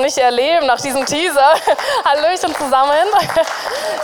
nicht 0.00 0.18
erleben 0.18 0.66
nach 0.66 0.80
diesem 0.80 1.04
Teaser. 1.06 1.54
Hallöchen 2.04 2.54
zusammen. 2.54 3.06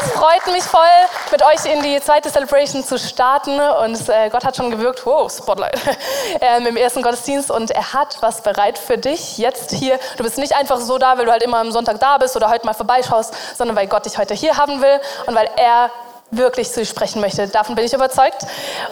Es 0.00 0.10
freut 0.12 0.46
mich 0.52 0.64
voll, 0.64 0.82
mit 1.30 1.42
euch 1.42 1.64
in 1.64 1.82
die 1.82 2.00
zweite 2.00 2.30
Celebration 2.30 2.84
zu 2.84 2.98
starten. 2.98 3.58
Und 3.60 4.08
äh, 4.08 4.28
Gott 4.30 4.44
hat 4.44 4.56
schon 4.56 4.70
gewirkt, 4.70 5.04
wow, 5.04 5.30
Spotlight, 5.30 5.78
ähm, 6.40 6.66
im 6.66 6.76
ersten 6.76 7.02
Gottesdienst. 7.02 7.50
Und 7.50 7.70
er 7.70 7.92
hat 7.92 8.18
was 8.20 8.42
bereit 8.42 8.78
für 8.78 8.98
dich 8.98 9.38
jetzt 9.38 9.72
hier. 9.72 9.98
Du 10.16 10.24
bist 10.24 10.38
nicht 10.38 10.54
einfach 10.56 10.78
so 10.80 10.98
da, 10.98 11.18
weil 11.18 11.26
du 11.26 11.32
halt 11.32 11.42
immer 11.42 11.58
am 11.58 11.72
Sonntag 11.72 12.00
da 12.00 12.18
bist 12.18 12.36
oder 12.36 12.48
heute 12.50 12.66
mal 12.66 12.74
vorbeischaust, 12.74 13.34
sondern 13.56 13.76
weil 13.76 13.86
Gott 13.86 14.06
dich 14.06 14.18
heute 14.18 14.34
hier 14.34 14.56
haben 14.56 14.82
will 14.82 15.00
und 15.26 15.34
weil 15.34 15.48
er 15.56 15.90
wirklich 16.30 16.70
zu 16.70 16.84
sprechen 16.84 17.20
möchte. 17.20 17.46
Davon 17.48 17.74
bin 17.74 17.84
ich 17.84 17.92
überzeugt. 17.92 18.44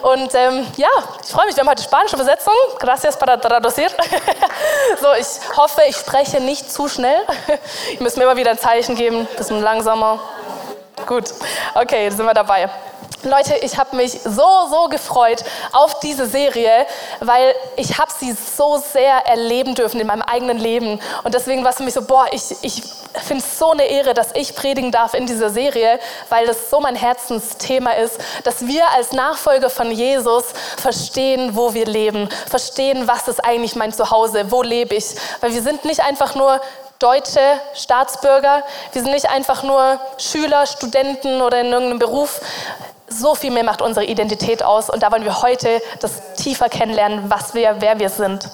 Und 0.03 0.35
ähm, 0.35 0.67
ja, 0.77 0.89
ich 1.23 1.31
freue 1.31 1.47
mich. 1.47 1.57
Wir 1.57 1.63
haben 1.63 1.71
heute 1.71 1.83
spanische 1.83 2.17
Übersetzung. 2.17 2.55
Gracias 2.79 3.19
para 3.19 3.37
traducir. 3.37 3.89
so, 5.01 5.09
ich 5.19 5.57
hoffe, 5.57 5.83
ich 5.89 5.97
spreche 5.97 6.41
nicht 6.41 6.71
zu 6.71 6.89
schnell. 6.89 7.21
Ihr 7.93 8.03
müsst 8.03 8.17
mir 8.17 8.25
immer 8.25 8.37
wieder 8.37 8.51
ein 8.51 8.59
Zeichen 8.59 8.95
geben. 8.95 9.27
Bisschen 9.37 9.61
langsamer. 9.63 10.21
Gut. 11.07 11.25
Okay, 11.75 12.05
jetzt 12.05 12.17
sind 12.17 12.27
wir 12.27 12.35
dabei. 12.35 12.71
Leute, 13.25 13.57
ich 13.57 13.79
habe 13.79 13.97
mich 13.97 14.21
so, 14.25 14.69
so 14.71 14.89
gefreut 14.89 15.45
auf 15.73 16.01
diese 16.01 16.27
Serie, 16.27 16.87
weil 17.21 17.55
ich 17.77 17.99
habe 17.99 18.11
sie 18.19 18.33
so 18.33 18.83
sehr 18.93 19.27
erleben 19.27 19.75
dürfen 19.75 20.01
in 20.01 20.07
meinem 20.07 20.23
eigenen 20.23 20.59
Leben. 20.59 21.01
Und 21.23 21.35
deswegen 21.35 21.65
war 21.65 21.71
es 21.71 21.77
für 21.77 21.83
mich 21.83 21.95
so, 21.95 22.03
boah, 22.03 22.27
ich, 22.33 22.55
ich 22.63 22.83
finde 23.23 23.45
es 23.45 23.59
so 23.59 23.71
eine 23.71 23.85
Ehre, 23.85 24.15
dass 24.15 24.29
ich 24.35 24.55
predigen 24.55 24.91
darf 24.91 25.15
in 25.15 25.27
dieser 25.27 25.51
Serie, 25.51 25.99
weil 26.29 26.47
das 26.47 26.71
so 26.71 26.81
mein 26.81 26.97
Herzensthema 26.97 27.93
ist, 27.93 28.19
dass 28.45 28.67
wir 28.67 28.89
als 28.91 29.13
Nachfolger 29.13 29.71
von 29.71 29.91
Jesus 29.91 30.45
verstehen, 30.77 31.55
wo 31.55 31.75
wir 31.75 31.87
leben, 31.87 32.29
verstehen, 32.49 33.07
was 33.07 33.29
ist 33.29 33.45
eigentlich 33.45 33.77
mein 33.77 33.93
Zuhause, 33.93 34.51
wo 34.51 34.63
lebe 34.63 34.95
ich. 34.95 35.07
Weil 35.41 35.55
wir 35.55 35.63
sind 35.63 35.85
nicht 35.85 36.01
einfach 36.01 36.35
nur 36.35 36.61
deutsche 37.05 37.61
Staatsbürger, 37.75 38.63
wir 38.93 39.03
sind 39.03 39.13
nicht 39.13 39.29
einfach 39.29 39.63
nur 39.63 40.01
Schüler, 40.17 40.67
Studenten 40.67 41.43
oder 41.43 41.61
in 41.61 41.67
irgendeinem 41.67 41.99
Beruf, 41.99 42.41
so 43.09 43.35
viel 43.35 43.51
mehr 43.51 43.63
macht 43.63 43.83
unsere 43.83 44.07
Identität 44.07 44.63
aus 44.63 44.89
und 44.89 45.03
da 45.03 45.13
wollen 45.13 45.25
wir 45.25 45.43
heute 45.43 45.83
das 46.01 46.35
tiefer 46.37 46.71
kennenlernen, 46.71 47.31
was 47.31 47.53
wir, 47.53 47.77
wer 47.81 47.99
wir 47.99 48.09
sind. 48.09 48.49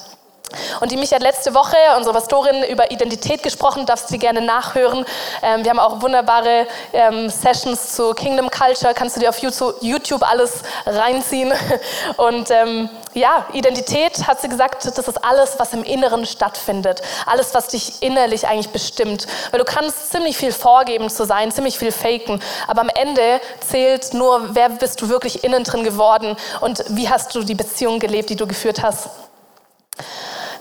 Und 0.80 0.90
die 0.90 0.96
mich 0.96 1.12
hat 1.12 1.22
letzte 1.22 1.54
Woche, 1.54 1.76
unsere 1.96 2.14
Pastorin, 2.14 2.64
über 2.64 2.90
Identität 2.90 3.42
gesprochen, 3.42 3.86
darfst 3.86 4.10
dir 4.10 4.18
gerne 4.18 4.40
nachhören. 4.40 5.04
Ähm, 5.42 5.62
wir 5.62 5.70
haben 5.70 5.78
auch 5.78 6.00
wunderbare 6.00 6.66
ähm, 6.92 7.28
Sessions 7.28 7.94
zu 7.94 8.14
Kingdom 8.14 8.50
Culture, 8.50 8.94
kannst 8.94 9.16
du 9.16 9.20
dir 9.20 9.28
auf 9.28 9.38
YouTube 9.38 10.22
alles 10.22 10.62
reinziehen. 10.86 11.52
Und 12.16 12.50
ähm, 12.50 12.88
ja, 13.12 13.46
Identität, 13.52 14.26
hat 14.26 14.40
sie 14.40 14.48
gesagt, 14.48 14.84
das 14.84 15.08
ist 15.08 15.24
alles, 15.24 15.58
was 15.58 15.72
im 15.72 15.82
Inneren 15.82 16.24
stattfindet. 16.24 17.02
Alles, 17.26 17.54
was 17.54 17.68
dich 17.68 18.02
innerlich 18.02 18.46
eigentlich 18.46 18.70
bestimmt. 18.70 19.26
Weil 19.50 19.58
du 19.58 19.64
kannst 19.64 20.12
ziemlich 20.12 20.36
viel 20.36 20.52
vorgeben 20.52 21.10
zu 21.10 21.24
sein, 21.24 21.52
ziemlich 21.52 21.78
viel 21.78 21.92
faken. 21.92 22.40
Aber 22.68 22.80
am 22.80 22.88
Ende 22.88 23.40
zählt 23.68 24.14
nur, 24.14 24.54
wer 24.54 24.68
bist 24.70 25.02
du 25.02 25.08
wirklich 25.08 25.44
innen 25.44 25.64
drin 25.64 25.84
geworden 25.84 26.36
und 26.60 26.84
wie 26.88 27.08
hast 27.08 27.34
du 27.34 27.42
die 27.42 27.54
Beziehung 27.54 27.98
gelebt, 27.98 28.30
die 28.30 28.36
du 28.36 28.46
geführt 28.46 28.82
hast. 28.82 29.10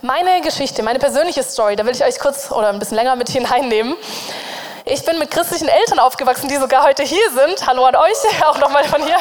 Meine 0.02 0.39
Geschichte, 0.39 0.81
meine 0.81 0.97
persönliche 0.97 1.44
Story, 1.44 1.75
da 1.75 1.86
will 1.86 1.94
ich 1.94 2.05
euch 2.05 2.19
kurz 2.19 2.52
oder 2.52 2.69
ein 2.69 2.80
bisschen 2.80 2.95
länger 2.95 3.17
mit 3.17 3.28
hineinnehmen. 3.28 3.97
Ich 4.86 5.03
bin 5.03 5.19
mit 5.19 5.30
christlichen 5.30 5.67
Eltern 5.67 6.00
aufgewachsen, 6.00 6.47
die 6.47 6.55
sogar 6.55 6.83
heute 6.83 7.03
hier 7.03 7.30
sind. 7.32 7.67
Hallo 7.67 7.83
an 7.83 7.98
euch, 7.98 8.15
auch 8.45 8.58
nochmal 8.59 8.86
von 8.86 9.04
hier. 9.04 9.17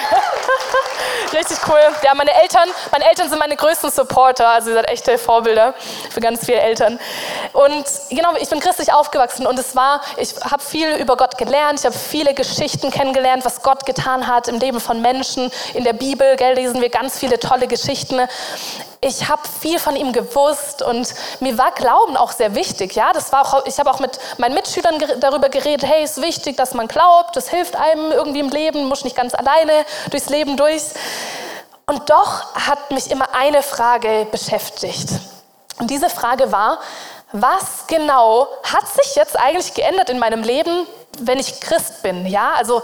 Richtig 1.33 1.59
cool. 1.67 1.81
Ja, 2.05 2.15
meine 2.15 2.33
Eltern, 2.33 2.69
meine 2.93 3.09
Eltern 3.09 3.29
sind 3.29 3.41
meine 3.41 3.57
größten 3.57 3.91
Supporter, 3.91 4.49
also 4.49 4.71
ihr 4.71 4.77
seid 4.77 4.89
echte 4.89 5.19
Vorbilder 5.19 5.75
für 6.11 6.21
ganz 6.21 6.47
viele 6.47 6.61
Eltern. 6.61 7.01
Und 7.53 7.85
genau, 8.11 8.37
ich 8.41 8.49
bin 8.49 8.61
christlich 8.61 8.93
aufgewachsen 8.93 9.49
und 9.49 9.59
es 9.59 9.75
war, 9.75 10.01
ich 10.17 10.37
habe 10.49 10.63
viel 10.63 10.95
über 10.95 11.17
Gott 11.17 11.37
gelernt, 11.39 11.81
ich 11.81 11.87
habe 11.87 11.97
viele 11.97 12.35
Geschichten 12.35 12.93
kennengelernt, 12.93 13.45
was 13.45 13.63
Gott 13.63 13.85
getan 13.85 14.29
hat 14.29 14.47
im 14.47 14.61
Leben 14.61 14.79
von 14.79 15.03
Menschen. 15.03 15.51
In 15.75 15.83
der 15.83 15.93
Bibel, 15.93 16.37
gell, 16.37 16.55
lesen 16.55 16.81
wir 16.81 16.89
ganz 16.89 17.19
viele 17.19 17.41
tolle 17.41 17.67
Geschichten 17.67 18.21
ich 19.01 19.29
habe 19.29 19.43
viel 19.61 19.79
von 19.79 19.95
ihm 19.95 20.13
gewusst 20.13 20.83
und 20.83 21.15
mir 21.41 21.57
war 21.57 21.71
Glauben 21.73 22.17
auch 22.17 22.33
sehr 22.33 22.55
wichtig. 22.55 22.95
Ja, 22.95 23.13
das 23.13 23.31
war 23.33 23.43
auch, 23.43 23.67
ich 23.67 23.79
habe 23.79 23.91
auch 23.91 24.01
mit 24.01 24.19
meinen 24.39 24.55
Mitschülern 24.55 24.99
darüber 25.21 25.49
geredet, 25.49 25.89
hey, 25.89 26.03
ist 26.03 26.21
wichtig, 26.21 26.57
dass 26.57 26.75
man 26.75 26.89
glaubt, 26.89 27.37
das 27.37 27.49
hilft 27.49 27.77
einem 27.77 28.11
irgendwie 28.11 28.41
im 28.41 28.49
Leben, 28.49 28.87
muss 28.87 29.05
nicht 29.05 29.17
ganz 29.17 29.35
alleine 29.35 29.85
durchs 30.11 30.29
Leben 30.29 30.57
durch. 30.57 30.83
Und 31.87 32.11
doch 32.11 32.55
hat 32.55 32.91
mich 32.91 33.11
immer 33.11 33.35
eine 33.35 33.63
Frage 33.63 34.27
beschäftigt. 34.31 35.09
Und 35.79 35.91
diese 35.91 36.11
Frage 36.11 36.51
war, 36.51 36.79
was 37.33 37.87
genau 37.87 38.49
hat 38.65 38.89
sich 38.89 39.15
jetzt 39.15 39.39
eigentlich 39.39 39.75
geändert 39.75 40.11
in 40.11 40.19
meinem 40.19 40.43
Leben, 40.43 40.87
wenn 41.21 41.39
ich 41.39 41.61
Christ 41.61 42.03
bin? 42.03 42.27
Ja, 42.27 42.53
also 42.57 42.83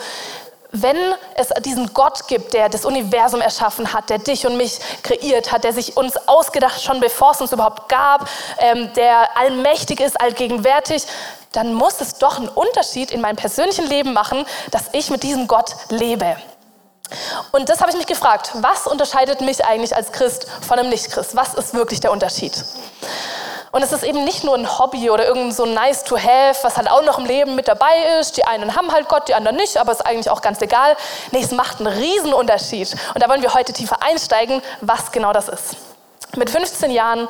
wenn 0.74 0.96
es 1.36 1.48
diesen 1.62 1.94
Gott 1.94 2.26
gibt, 2.26 2.52
der 2.52 2.68
das 2.68 2.84
Universum 2.84 3.40
erschaffen 3.40 3.92
hat, 3.92 4.10
der 4.10 4.18
dich 4.18 4.46
und 4.46 4.56
mich 4.56 4.80
kreiert 5.02 5.52
hat, 5.52 5.64
der 5.64 5.72
sich 5.72 5.96
uns 5.96 6.16
ausgedacht 6.26 6.82
schon 6.82 7.00
bevor 7.00 7.30
es 7.30 7.40
uns 7.40 7.52
überhaupt 7.52 7.88
gab, 7.88 8.28
ähm, 8.58 8.92
der 8.94 9.36
allmächtig 9.36 10.00
ist, 10.00 10.20
allgegenwärtig, 10.20 11.04
dann 11.52 11.74
muss 11.74 12.00
es 12.00 12.14
doch 12.14 12.38
einen 12.38 12.48
Unterschied 12.48 13.12
in 13.12 13.20
meinem 13.20 13.36
persönlichen 13.36 13.86
Leben 13.86 14.12
machen, 14.12 14.44
dass 14.72 14.90
ich 14.92 15.10
mit 15.10 15.22
diesem 15.22 15.46
Gott 15.46 15.76
lebe. 15.90 16.36
Und 17.52 17.68
das 17.68 17.80
habe 17.80 17.91
ich 17.91 17.96
mich 17.96 18.06
gefragt, 18.06 18.50
was 18.54 18.88
unterscheidet 18.88 19.41
mich 19.41 19.64
eigentlich 19.64 19.94
als 19.94 20.10
Christ 20.10 20.46
von 20.66 20.78
einem 20.78 20.91
Nicht-Christ? 20.91 21.36
Was 21.36 21.54
ist 21.54 21.74
wirklich 21.74 22.00
der 22.00 22.10
Unterschied? 22.10 22.52
Und 23.74 23.82
es 23.82 23.90
ist 23.90 24.04
eben 24.04 24.22
nicht 24.22 24.44
nur 24.44 24.54
ein 24.54 24.78
Hobby 24.78 25.10
oder 25.10 25.26
irgend 25.26 25.52
so 25.52 25.66
nice 25.66 26.04
to 26.04 26.16
have, 26.16 26.62
was 26.62 26.76
halt 26.76 26.88
auch 26.88 27.02
noch 27.02 27.18
im 27.18 27.26
Leben 27.26 27.56
mit 27.56 27.66
dabei 27.66 28.20
ist. 28.20 28.36
Die 28.36 28.44
einen 28.44 28.76
haben 28.76 28.92
halt 28.92 29.08
Gott, 29.08 29.26
die 29.26 29.34
anderen 29.34 29.56
nicht, 29.56 29.78
aber 29.78 29.90
ist 29.90 30.06
eigentlich 30.06 30.30
auch 30.30 30.42
ganz 30.42 30.62
egal. 30.62 30.96
Nee, 31.32 31.40
es 31.42 31.50
macht 31.50 31.80
einen 31.80 31.88
riesen 31.88 32.32
Unterschied. 32.32 32.94
Und 33.14 33.20
da 33.20 33.28
wollen 33.28 33.42
wir 33.42 33.52
heute 33.52 33.72
tiefer 33.72 34.00
einsteigen, 34.00 34.62
was 34.80 35.10
genau 35.10 35.32
das 35.32 35.48
ist. 35.48 35.74
Mit 36.36 36.50
15 36.50 36.92
Jahren 36.92 37.26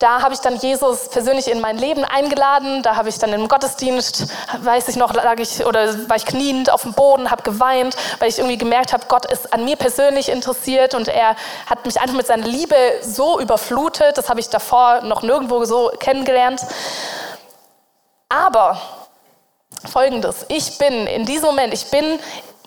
da 0.00 0.22
habe 0.22 0.32
ich 0.32 0.40
dann 0.40 0.56
Jesus 0.56 1.10
persönlich 1.10 1.48
in 1.48 1.60
mein 1.60 1.76
Leben 1.76 2.06
eingeladen. 2.06 2.82
Da 2.82 2.96
habe 2.96 3.10
ich 3.10 3.18
dann 3.18 3.34
im 3.34 3.48
Gottesdienst, 3.48 4.28
weiß 4.62 4.88
ich 4.88 4.96
noch, 4.96 5.12
lag 5.12 5.38
ich 5.38 5.66
oder 5.66 6.08
war 6.08 6.16
ich 6.16 6.24
kniend 6.24 6.70
auf 6.70 6.82
dem 6.82 6.94
Boden, 6.94 7.30
habe 7.30 7.42
geweint, 7.42 7.94
weil 8.18 8.30
ich 8.30 8.38
irgendwie 8.38 8.56
gemerkt 8.56 8.94
habe, 8.94 9.04
Gott 9.08 9.30
ist 9.30 9.52
an 9.52 9.66
mir 9.66 9.76
persönlich 9.76 10.30
interessiert 10.30 10.94
und 10.94 11.08
er 11.08 11.36
hat 11.66 11.84
mich 11.84 12.00
einfach 12.00 12.16
mit 12.16 12.26
seiner 12.26 12.46
Liebe 12.46 12.74
so 13.02 13.38
überflutet. 13.38 14.16
Das 14.16 14.30
habe 14.30 14.40
ich 14.40 14.48
davor 14.48 15.02
noch 15.02 15.20
nirgendwo 15.22 15.66
so 15.66 15.92
kennengelernt. 15.98 16.62
Aber 18.30 18.80
Folgendes, 19.86 20.46
ich 20.48 20.78
bin 20.78 21.06
in 21.06 21.26
diesem 21.26 21.46
Moment, 21.46 21.74
ich 21.74 21.90
bin 21.90 22.18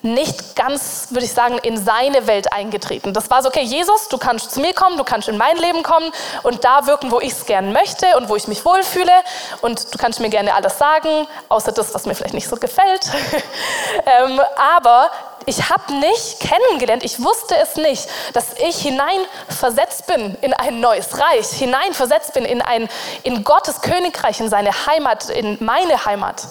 nicht 0.04 0.58
ganz, 0.58 1.08
würde 1.12 1.26
ich 1.26 1.32
sagen, 1.32 1.58
in 1.60 1.84
seine 1.84 2.28
Welt 2.28 2.52
eingetreten. 2.52 3.14
Das 3.14 3.30
war 3.30 3.42
so, 3.42 3.48
okay, 3.48 3.64
Jesus, 3.64 4.10
du 4.10 4.18
kannst 4.18 4.52
zu 4.52 4.60
mir 4.60 4.74
kommen, 4.74 4.98
du 4.98 5.06
kannst 5.06 5.30
in 5.30 5.38
mein 5.38 5.56
Leben 5.58 5.82
kommen 5.82 6.12
und 6.44 6.66
da 6.66 6.86
wirken, 6.88 7.10
wo 7.10 7.22
ich 7.22 7.32
es 7.32 7.46
gern 7.46 7.72
möchte 7.72 8.06
und 8.18 8.28
wo 8.28 8.36
ich 8.36 8.48
mich 8.50 8.66
wohlfühle. 8.66 9.14
Und 9.62 9.94
du 9.94 9.98
kannst 9.98 10.20
mir 10.20 10.30
gerne 10.30 10.54
alles 10.54 10.78
sagen, 10.78 11.26
außer 11.48 11.72
das, 11.72 11.94
was 11.94 12.06
mir 12.06 12.16
vielleicht 12.16 12.34
nicht 12.34 12.50
so 12.50 12.58
gefällt. 12.58 13.10
ähm, 14.06 14.42
aber 14.78 15.10
ich 15.46 15.70
habe 15.70 15.94
nicht 15.94 16.40
kennengelernt, 16.42 17.04
ich 17.04 17.22
wusste 17.24 17.56
es 17.56 17.76
nicht, 17.78 18.08
dass 18.34 18.54
ich 18.60 18.78
hineinversetzt 18.78 20.08
bin 20.08 20.36
in 20.42 20.54
ein 20.54 20.82
neues 20.82 21.18
Reich, 21.18 21.48
hineinversetzt 21.48 22.34
bin 22.34 22.44
in, 22.44 22.62
ein, 22.62 22.90
in 23.24 23.44
Gottes 23.44 23.82
Königreich, 23.82 24.40
in 24.42 24.50
seine 24.50 24.72
Heimat, 24.86 25.30
in 25.30 25.58
meine 25.64 26.06
Heimat. 26.06 26.44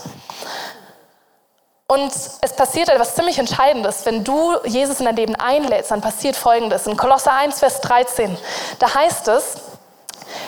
Und 1.93 2.11
es 2.41 2.57
passiert 2.57 2.89
etwas 2.89 3.15
ziemlich 3.15 3.39
Entscheidendes. 3.39 4.07
Wenn 4.07 4.25
du 4.25 4.55
Jesus 4.65 4.99
in 5.01 5.05
dein 5.05 5.17
Leben 5.17 5.35
einlädst, 5.35 5.91
dann 5.91 6.01
passiert 6.01 6.37
Folgendes. 6.37 6.87
In 6.87 6.97
Kolosser 6.97 7.35
1, 7.35 7.59
Vers 7.59 7.83
13, 7.83 8.35
da 8.79 8.95
heißt 8.95 9.29
es, 9.29 9.57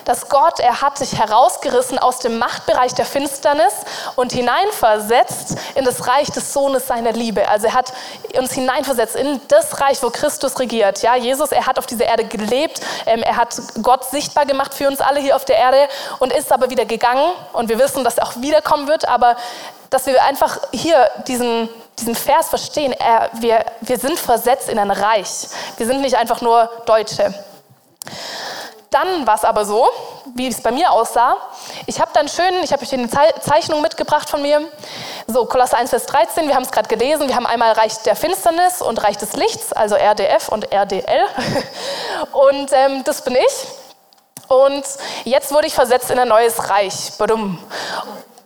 dass 0.05 0.29
Gott, 0.29 0.61
er 0.61 0.81
hat 0.81 0.99
sich 0.99 1.19
herausgerissen 1.19 1.99
aus 1.99 2.19
dem 2.19 2.39
Machtbereich 2.39 2.95
der 2.95 3.07
Finsternis 3.07 3.73
und 4.17 4.33
hineinversetzt 4.33 5.57
in 5.75 5.85
das 5.85 6.07
Reich 6.07 6.31
des 6.31 6.53
Sohnes 6.53 6.87
seiner 6.87 7.13
Liebe. 7.13 7.49
Also 7.49 7.67
er 7.67 7.75
hat 7.75 7.93
uns 8.39 8.53
hineinversetzt 8.53 9.17
in 9.17 9.41
das 9.49 9.81
Reich, 9.81 10.03
wo 10.03 10.11
Christus 10.11 10.59
regiert. 10.59 11.03
Ja, 11.03 11.17
Jesus, 11.17 11.53
er 11.53 11.67
hat 11.67 11.79
auf 11.79 11.87
dieser 11.87 12.07
Erde 12.07 12.25
gelebt, 12.25 12.81
ähm, 13.07 13.23
er 13.23 13.37
hat 13.37 13.57
Gott 13.83 14.05
sichtbar 14.05 14.47
gemacht 14.47 14.75
für 14.75 14.89
uns 14.89 15.01
alle 15.01 15.21
hier 15.21 15.37
auf 15.37 15.45
der 15.45 15.57
Erde 15.57 15.89
und 16.19 16.33
ist 16.33 16.53
aber 16.53 16.71
wieder 16.71 16.85
gegangen. 16.85 17.33
Und 17.53 17.69
wir 17.69 17.79
wissen, 17.79 18.05
dass 18.05 18.19
er 18.19 18.27
auch 18.27 18.37
wiederkommen 18.37 18.89
wird, 18.89 19.09
aber 19.09 19.37
dass 19.91 20.07
wir 20.07 20.23
einfach 20.25 20.59
hier 20.73 21.09
diesen, 21.29 21.69
diesen 21.99 22.15
Vers 22.17 22.49
verstehen. 22.49 22.93
Er, 22.93 23.31
wir, 23.35 23.65
wir 23.81 23.99
sind 23.99 24.19
versetzt 24.19 24.69
in 24.69 24.79
ein 24.79 24.91
Reich. 24.91 25.49
Wir 25.77 25.87
sind 25.87 26.01
nicht 26.01 26.17
einfach 26.17 26.41
nur 26.41 26.69
Deutsche. 26.87 27.33
Dann 28.95 29.27
war 29.27 29.35
es 29.35 29.43
aber 29.43 29.65
so, 29.65 29.89
wie 30.37 30.47
es 30.47 30.63
bei 30.63 30.71
mir 30.71 30.93
aussah. 30.93 31.37
Ich 31.87 32.01
habe 32.01 32.13
dann 32.15 32.29
schön, 32.29 32.55
ich 32.63 32.73
habe 32.73 32.83
euch 32.83 32.93
eine 32.93 33.11
Zeichnung 33.41 33.83
mitgebracht 33.83 34.31
von 34.31 34.41
mir. 34.41 34.61
So, 35.27 35.47
Kolosse 35.47 35.77
1, 35.77 35.91
Vers 35.91 36.07
13, 36.07 36.47
wir 36.47 36.55
haben 36.55 36.63
es 36.63 36.71
gerade 36.71 36.87
gelesen. 36.87 37.27
Wir 37.27 37.35
haben 37.35 37.45
einmal 37.45 37.73
Reich 37.73 37.99
der 38.05 38.15
Finsternis 38.15 38.81
und 38.81 39.03
Reich 39.03 39.17
des 39.17 39.33
Lichts, 39.33 39.73
also 39.73 39.97
RDF 39.97 40.49
und 40.49 40.71
RDL. 40.73 41.27
Und 42.33 42.73
ähm, 42.73 43.03
das 43.03 43.23
bin 43.23 43.35
ich. 43.35 44.47
Und 44.47 44.85
jetzt 45.25 45.51
wurde 45.51 45.67
ich 45.67 45.75
versetzt 45.75 46.13
in 46.13 46.19
ein 46.21 46.29
neues 46.29 46.71
Reich. 46.71 47.15
Badum. 47.19 47.59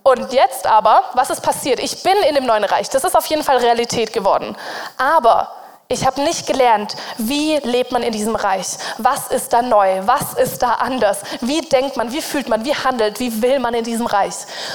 Und 0.02 0.32
jetzt 0.32 0.66
aber, 0.66 1.02
was 1.12 1.28
ist 1.28 1.42
passiert? 1.42 1.78
Ich 1.78 2.02
bin 2.02 2.16
in 2.26 2.34
dem 2.34 2.46
neuen 2.46 2.64
Reich. 2.64 2.88
Das 2.88 3.04
ist 3.04 3.14
auf 3.14 3.26
jeden 3.26 3.42
Fall 3.44 3.58
Realität 3.58 4.14
geworden. 4.14 4.56
Aber 4.96 5.52
ich 5.90 6.04
habe 6.04 6.20
nicht 6.20 6.46
gelernt, 6.46 6.96
wie 7.16 7.56
lebt 7.56 7.92
man 7.92 8.02
in 8.02 8.12
diesem 8.12 8.36
Reich? 8.36 8.66
Was 8.98 9.28
ist 9.28 9.54
da 9.54 9.62
neu? 9.62 10.02
Was 10.04 10.34
ist 10.34 10.62
da 10.62 10.74
anders? 10.74 11.22
Wie 11.40 11.62
denkt 11.62 11.96
man? 11.96 12.12
Wie 12.12 12.20
fühlt 12.20 12.46
man? 12.46 12.62
Wie 12.66 12.74
handelt? 12.74 13.18
Wie 13.20 13.40
will 13.40 13.58
man 13.58 13.72
in 13.72 13.84
diesem 13.84 14.04
Reich? 14.04 14.34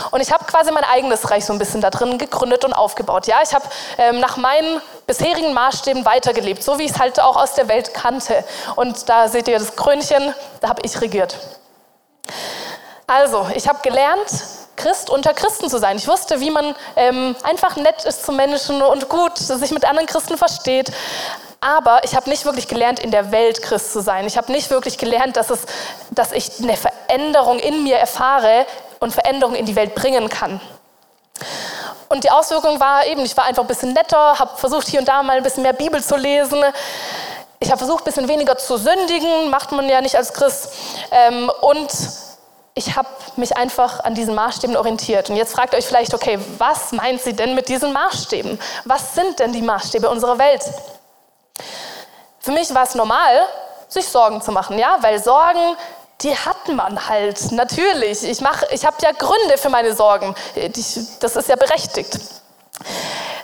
Und 0.10 0.21
ich 0.21 0.31
habe 0.31 0.44
quasi 0.45 0.71
mein 0.71 0.83
eigenes 0.83 1.30
Reich 1.30 1.45
so 1.45 1.54
ein 1.54 1.60
bisschen 1.60 1.81
da 1.81 1.92
drin 1.92 2.18
gegründet 2.18 2.65
und 2.65 2.74
aufgebaut. 2.74 3.27
Ja, 3.27 3.38
ich 3.44 3.54
habe 3.54 3.63
ähm, 4.00 4.21
nach 4.21 4.38
meinen 4.38 4.81
bisherigen 5.06 5.54
Maßstäben 5.54 6.04
weitergelebt, 6.04 6.63
so 6.63 6.80
wie 6.80 6.86
ich 6.86 6.92
es 6.92 7.00
halt 7.00 7.19
auch 7.19 7.36
aus 7.36 7.54
der 7.54 7.68
Welt 7.68 7.94
kannte. 7.94 8.44
Und 8.75 9.07
da 9.07 9.27
seht 9.27 9.48
ihr 9.48 9.60
das 9.60 9.75
Krönchen, 9.75 10.33
da 10.62 10.69
habe 10.69 10.81
ich 10.83 11.00
regiert. 11.00 11.38
Also, 13.06 13.45
ich 13.54 13.68
habe 13.68 13.77
gelernt, 13.83 14.31
Christ 14.75 15.10
unter 15.10 15.34
Christen 15.34 15.70
zu 15.70 15.78
sein. 15.78 15.98
Ich 15.98 16.08
wusste, 16.08 16.40
wie 16.40 16.50
man 16.50 16.75
ähm, 16.96 17.36
einfach 17.44 17.75
nett 17.75 18.06
ist 18.06 18.25
zu 18.25 18.31
Menschen 18.31 18.81
und 18.81 19.10
gut 19.10 19.38
sich 19.38 19.72
mit 19.72 19.86
anderen 19.86 20.08
Christen 20.08 20.38
versteht. 20.38 20.92
Aber 21.62 22.04
ich 22.04 22.16
habe 22.16 22.30
nicht 22.30 22.44
wirklich 22.44 22.68
gelernt, 22.68 23.00
in 23.00 23.12
der 23.12 23.31
Welt 23.31 23.62
Christ 23.62 23.94
zu 23.94 24.02
sein. 24.02 24.25
Ich 24.25 24.36
habe 24.36 24.52
nicht 24.52 24.70
wirklich 24.70 24.98
gelernt, 24.98 25.38
dass, 25.38 25.50
es, 25.50 25.62
dass 26.12 26.34
ich 26.34 26.62
eine 26.62 26.75
Veränderung 26.75 27.60
in 27.60 27.84
mir 27.84 27.98
erfahre 27.98 28.66
und 29.00 29.14
Veränderung 29.14 29.56
in 29.56 29.66
die 29.66 29.75
Welt 29.75 29.96
bringen 29.96 30.28
kann. 30.28 30.60
Und 32.10 32.24
die 32.25 32.31
Auswirkung 32.31 32.80
war 32.80 33.06
eben, 33.06 33.22
ich 33.22 33.36
war 33.38 33.46
einfach 33.46 33.64
ein 33.64 33.68
bisschen 33.68 33.94
netter, 33.94 34.38
habe 34.38 34.58
versucht, 34.58 34.88
hier 34.88 35.00
und 35.00 35.08
da 35.08 35.24
mal 35.24 35.38
ein 35.38 35.44
bisschen 35.44 35.64
mehr 35.64 35.74
Bibel 35.74 36.04
zu 36.04 36.16
lesen. 36.16 36.62
Ich 37.60 37.70
habe 37.70 37.78
versucht, 37.80 38.04
ein 38.04 38.06
bisschen 38.06 38.28
weniger 38.28 38.58
zu 38.58 38.78
sündigen, 38.78 39.50
macht 39.50 39.72
man 39.72 39.88
ja 39.88 40.02
nicht 40.02 40.18
als 40.18 40.34
Christ. 40.34 40.70
Ähm, 41.12 41.50
und 41.62 41.90
ich 42.75 42.96
habe 42.96 43.08
mich 43.36 43.56
einfach 43.56 44.00
an 44.04 44.16
diesen 44.16 44.34
Maßstäben 44.34 44.75
orientiert. 44.75 45.30
Und 45.30 45.36
jetzt 45.36 45.54
fragt 45.54 45.75
euch 45.75 45.86
vielleicht, 45.86 46.14
okay, 46.14 46.40
was 46.58 46.92
meint 46.92 47.22
sie 47.22 47.34
denn 47.34 47.54
mit 47.54 47.70
diesen 47.70 47.94
Maßstäben? 47.94 48.60
Was 48.86 49.14
sind 49.14 49.40
denn 49.40 49.54
die 49.54 49.62
Maßstäbe 49.62 50.10
unserer 50.10 50.40
Welt? 50.40 50.64
Für 52.40 52.52
mich 52.52 52.74
war 52.74 52.84
es 52.84 52.96
normal, 52.96 53.46
sich 53.88 54.08
Sorgen 54.08 54.42
zu 54.42 54.52
machen, 54.52 54.80
ja, 54.80 54.98
weil 55.02 55.24
Sorgen, 55.24 55.78
die 56.22 56.36
hat 56.36 56.68
man 56.70 57.08
halt, 57.08 57.52
natürlich. 57.52 58.24
Ich, 58.24 58.42
ich 58.72 58.86
habe 58.86 58.98
ja 59.02 59.12
Gründe 59.12 59.58
für 59.58 59.70
meine 59.70 59.96
Sorgen. 59.96 60.34
Das 61.20 61.36
ist 61.36 61.50
ja 61.50 61.56
berechtigt. 61.56 62.20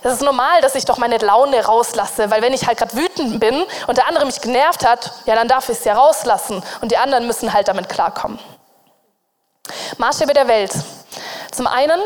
Das 0.02 0.14
ist 0.14 0.22
normal, 0.22 0.62
dass 0.62 0.76
ich 0.76 0.86
doch 0.86 0.98
meine 0.98 1.18
Laune 1.18 1.64
rauslasse, 1.64 2.32
weil 2.32 2.42
wenn 2.42 2.54
ich 2.54 2.66
halt 2.66 2.78
gerade 2.78 2.96
wütend 2.96 3.40
bin 3.40 3.66
und 3.88 3.98
der 3.98 4.08
andere 4.08 4.26
mich 4.26 4.42
genervt 4.42 4.88
hat, 4.88 5.12
ja, 5.26 5.36
dann 5.36 5.48
darf 5.48 5.70
ich 5.70 5.78
es 5.78 5.84
ja 5.84 5.94
rauslassen 5.94 6.64
und 6.82 6.92
die 6.92 6.98
anderen 6.98 7.28
müssen 7.28 7.54
halt 7.54 7.68
damit 7.68 7.90
klarkommen. 7.90 8.40
Maßstäbe 9.98 10.34
der 10.34 10.48
Welt. 10.48 10.72
Zum 11.52 11.68
einen, 11.68 12.00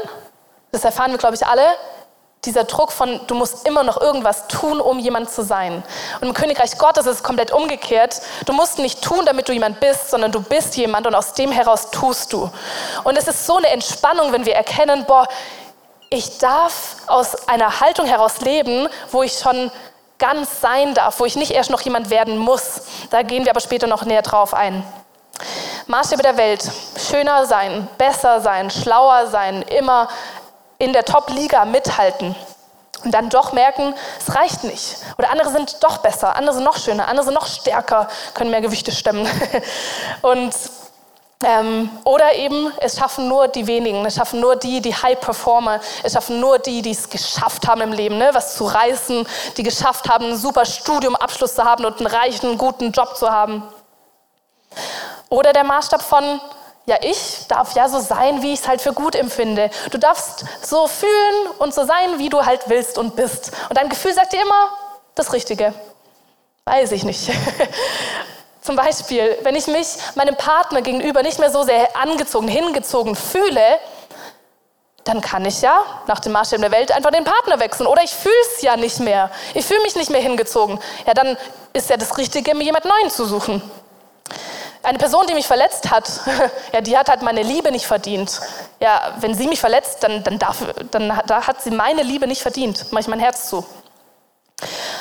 das 0.72 0.84
erfahren 0.84 1.12
wir, 1.12 1.18
glaube 1.18 1.36
ich, 1.36 1.46
alle, 1.46 1.66
dieser 2.46 2.66
Druck 2.66 2.92
von, 2.92 3.22
du 3.28 3.36
musst 3.36 3.66
immer 3.68 3.84
noch 3.84 4.02
irgendwas 4.02 4.48
tun, 4.48 4.82
um 4.82 5.00
jemand 5.00 5.30
zu 5.30 5.44
sein. 5.44 5.84
Und 6.20 6.28
im 6.28 6.34
Königreich 6.34 6.78
Gottes 6.78 7.06
ist 7.06 7.16
es 7.18 7.24
komplett 7.24 7.52
umgekehrt. 7.52 8.22
Du 8.46 8.54
musst 8.54 8.80
nicht 8.80 9.02
tun, 9.02 9.26
damit 9.26 9.48
du 9.48 9.54
jemand 9.54 9.80
bist, 9.80 10.10
sondern 10.10 10.32
du 10.32 10.42
bist 10.42 10.76
jemand 10.76 11.08
und 11.08 11.16
aus 11.16 11.34
dem 11.34 11.52
heraus 11.52 11.92
tust 11.92 12.34
du. 12.34 12.50
Und 13.04 13.18
es 13.18 13.28
ist 13.28 13.46
so 13.46 13.58
eine 13.58 13.68
Entspannung, 13.68 14.32
wenn 14.34 14.46
wir 14.46 14.56
erkennen, 14.56 15.06
boah, 15.06 15.28
ich 16.10 16.38
darf 16.38 16.98
aus 17.08 17.48
einer 17.48 17.80
Haltung 17.80 18.06
heraus 18.06 18.42
leben, 18.42 18.88
wo 19.12 19.24
ich 19.24 19.34
schon 19.40 19.72
ganz 20.20 20.62
sein 20.62 20.94
darf, 20.94 21.20
wo 21.20 21.26
ich 21.26 21.36
nicht 21.36 21.52
erst 21.52 21.70
noch 21.70 21.82
jemand 21.82 22.10
werden 22.10 22.38
muss. 22.38 22.82
Da 23.10 23.24
gehen 23.24 23.46
wir 23.46 23.52
aber 23.52 23.62
später 23.62 23.88
noch 23.88 24.06
näher 24.06 24.22
drauf 24.22 24.54
ein. 24.54 24.84
Maßstäbe 25.88 26.24
der 26.24 26.38
Welt. 26.38 26.70
Schöner 26.98 27.46
sein, 27.46 27.88
besser 27.98 28.42
sein, 28.42 28.70
schlauer 28.70 29.28
sein, 29.28 29.62
immer 29.64 30.08
in 30.78 30.94
der 30.94 31.06
Top-Liga 31.06 31.66
mithalten. 31.66 32.36
Und 33.04 33.12
dann 33.12 33.30
doch 33.30 33.52
merken, 33.52 33.94
es 34.20 34.34
reicht 34.34 34.64
nicht. 34.64 34.98
Oder 35.18 35.30
andere 35.30 35.52
sind 35.52 35.84
doch 35.84 35.98
besser, 35.98 36.36
andere 36.36 36.56
sind 36.56 36.64
noch 36.64 36.78
schöner, 36.78 37.08
andere 37.08 37.26
sind 37.26 37.34
noch 37.34 37.48
stärker, 37.48 38.08
können 38.34 38.50
mehr 38.50 38.62
Gewichte 38.62 38.92
stemmen. 38.92 39.28
Und 40.22 40.54
ähm, 41.46 41.90
oder 42.06 42.36
eben, 42.36 42.72
es 42.80 42.98
schaffen 42.98 43.28
nur 43.28 43.50
die 43.50 43.68
wenigen, 43.68 44.06
es 44.06 44.16
schaffen 44.16 44.40
nur 44.40 44.56
die, 44.56 44.80
die 44.80 44.96
High 44.96 45.20
Performer, 45.20 45.82
es 46.02 46.14
schaffen 46.14 46.40
nur 46.40 46.58
die, 46.58 46.82
die 46.82 46.92
es 46.92 47.10
geschafft 47.10 47.68
haben 47.68 47.82
im 47.82 47.92
Leben, 47.92 48.18
ne? 48.18 48.30
was 48.32 48.56
zu 48.56 48.64
reißen, 48.64 49.28
die 49.58 49.64
geschafft 49.64 50.10
haben, 50.10 50.26
einen 50.26 50.38
super 50.38 50.66
Studiumabschluss 50.66 51.56
zu 51.56 51.66
haben 51.66 51.84
und 51.84 51.98
einen 51.98 52.08
reichen, 52.08 52.58
guten 52.58 52.92
Job 52.92 53.18
zu 53.18 53.30
haben. 53.30 53.64
Oder 55.34 55.52
der 55.52 55.64
Maßstab 55.64 56.04
von, 56.04 56.40
ja, 56.86 56.98
ich 57.02 57.48
darf 57.48 57.74
ja 57.74 57.90
so 57.90 58.00
sein, 58.00 58.44
wie 58.44 58.54
ich 58.54 58.60
es 58.60 58.68
halt 58.68 58.82
für 58.82 58.94
gut 58.94 59.16
empfinde. 59.16 59.72
Du 59.90 59.98
darfst 59.98 60.46
so 60.62 60.86
fühlen 60.86 61.48
und 61.58 61.74
so 61.74 61.86
sein, 61.86 62.20
wie 62.20 62.30
du 62.30 62.46
halt 62.46 62.70
willst 62.70 63.00
und 63.00 63.16
bist. 63.16 63.52
Und 63.68 63.76
dein 63.76 63.90
Gefühl 63.90 64.14
sagt 64.14 64.32
dir 64.32 64.44
immer 64.44 64.70
das 65.16 65.34
Richtige. 65.34 65.74
Weiß 66.66 66.92
ich 66.92 67.04
nicht. 67.04 67.32
Zum 68.62 68.76
Beispiel, 68.76 69.40
wenn 69.42 69.56
ich 69.56 69.66
mich 69.66 69.88
meinem 70.14 70.36
Partner 70.36 70.84
gegenüber 70.84 71.24
nicht 71.24 71.40
mehr 71.40 71.50
so 71.50 71.64
sehr 71.64 71.98
angezogen, 71.98 72.48
hingezogen 72.48 73.16
fühle, 73.16 73.80
dann 75.04 75.20
kann 75.20 75.46
ich 75.46 75.64
ja 75.64 75.84
nach 76.06 76.20
dem 76.20 76.34
Maßstab 76.34 76.62
der 76.62 76.72
Welt 76.72 76.92
einfach 76.92 77.10
den 77.10 77.24
Partner 77.24 77.60
wechseln. 77.60 77.88
Oder 77.88 78.04
ich 78.04 78.12
fühle 78.14 78.36
es 78.56 78.62
ja 78.62 78.78
nicht 78.78 79.00
mehr. 79.00 79.32
Ich 79.56 79.66
fühle 79.66 79.82
mich 79.82 79.96
nicht 79.96 80.12
mehr 80.12 80.22
hingezogen. 80.22 80.80
Ja, 81.08 81.16
dann 81.16 81.38
ist 81.74 81.90
ja 81.90 81.98
das 81.98 82.20
Richtige, 82.20 82.54
mir 82.54 82.66
jemand 82.66 82.86
Neuen 82.86 83.10
zu 83.10 83.26
suchen. 83.26 83.64
Eine 84.84 84.98
Person, 84.98 85.26
die 85.28 85.34
mich 85.34 85.48
verletzt 85.48 85.90
hat, 85.92 86.10
ja, 86.74 86.82
die 86.82 86.98
hat 86.98 87.08
halt 87.08 87.22
meine 87.22 87.42
Liebe 87.42 87.72
nicht 87.72 87.88
verdient. 87.88 88.42
Ja, 88.82 89.14
wenn 89.20 89.34
sie 89.34 89.48
mich 89.48 89.62
verletzt, 89.62 90.04
dann, 90.04 90.24
dann, 90.26 90.40
darf, 90.40 90.58
dann 90.92 91.22
da 91.26 91.48
hat 91.48 91.64
sie 91.64 91.72
meine 91.72 92.04
Liebe 92.04 92.28
nicht 92.28 92.42
verdient. 92.42 92.92
Mache 92.92 93.02
ich 93.02 93.08
mein 93.08 93.22
Herz 93.22 93.50
zu. 93.50 93.66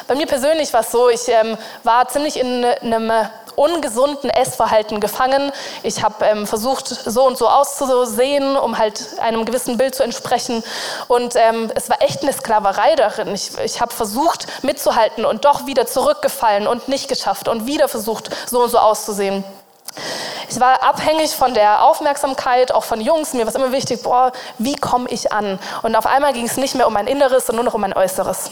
Bei 0.06 0.14
mir 0.14 0.26
persönlich 0.26 0.72
war 0.72 0.80
es 0.80 0.92
so, 0.92 1.08
ich 1.08 1.28
ähm, 1.28 1.56
war 1.82 2.08
ziemlich 2.08 2.38
in 2.38 2.64
einem 2.64 3.12
ungesunden 3.56 4.30
Essverhalten 4.30 5.00
gefangen. 5.00 5.52
Ich 5.82 6.02
habe 6.02 6.24
ähm, 6.24 6.46
versucht, 6.46 6.86
so 6.86 7.24
und 7.26 7.36
so 7.36 7.48
auszusehen, 7.48 8.56
um 8.56 8.78
halt 8.78 9.18
einem 9.20 9.44
gewissen 9.44 9.78
Bild 9.78 9.94
zu 9.94 10.04
entsprechen. 10.04 10.62
Und 11.08 11.34
ähm, 11.36 11.70
es 11.74 11.90
war 11.90 12.00
echt 12.02 12.22
eine 12.22 12.32
Sklaverei 12.32 12.94
darin. 12.94 13.34
Ich, 13.34 13.58
ich 13.58 13.80
habe 13.80 13.92
versucht, 13.92 14.46
mitzuhalten 14.62 15.24
und 15.24 15.44
doch 15.44 15.66
wieder 15.66 15.86
zurückgefallen 15.86 16.66
und 16.66 16.88
nicht 16.88 17.08
geschafft 17.08 17.48
und 17.48 17.66
wieder 17.66 17.88
versucht, 17.88 18.30
so 18.48 18.62
und 18.62 18.70
so 18.70 18.78
auszusehen. 18.78 19.44
Ich 20.48 20.60
war 20.60 20.82
abhängig 20.82 21.34
von 21.34 21.54
der 21.54 21.84
Aufmerksamkeit, 21.84 22.72
auch 22.72 22.84
von 22.84 23.00
Jungs. 23.00 23.32
Mir 23.32 23.40
war 23.40 23.48
es 23.48 23.54
immer 23.54 23.72
wichtig, 23.72 24.02
boah, 24.02 24.32
wie 24.58 24.74
komme 24.74 25.08
ich 25.08 25.32
an? 25.32 25.58
Und 25.82 25.96
auf 25.96 26.06
einmal 26.06 26.32
ging 26.32 26.46
es 26.46 26.56
nicht 26.56 26.74
mehr 26.74 26.86
um 26.86 26.92
mein 26.92 27.06
Inneres, 27.06 27.46
sondern 27.46 27.64
nur 27.64 27.70
noch 27.70 27.74
um 27.74 27.80
mein 27.80 27.94
Äußeres. 27.94 28.50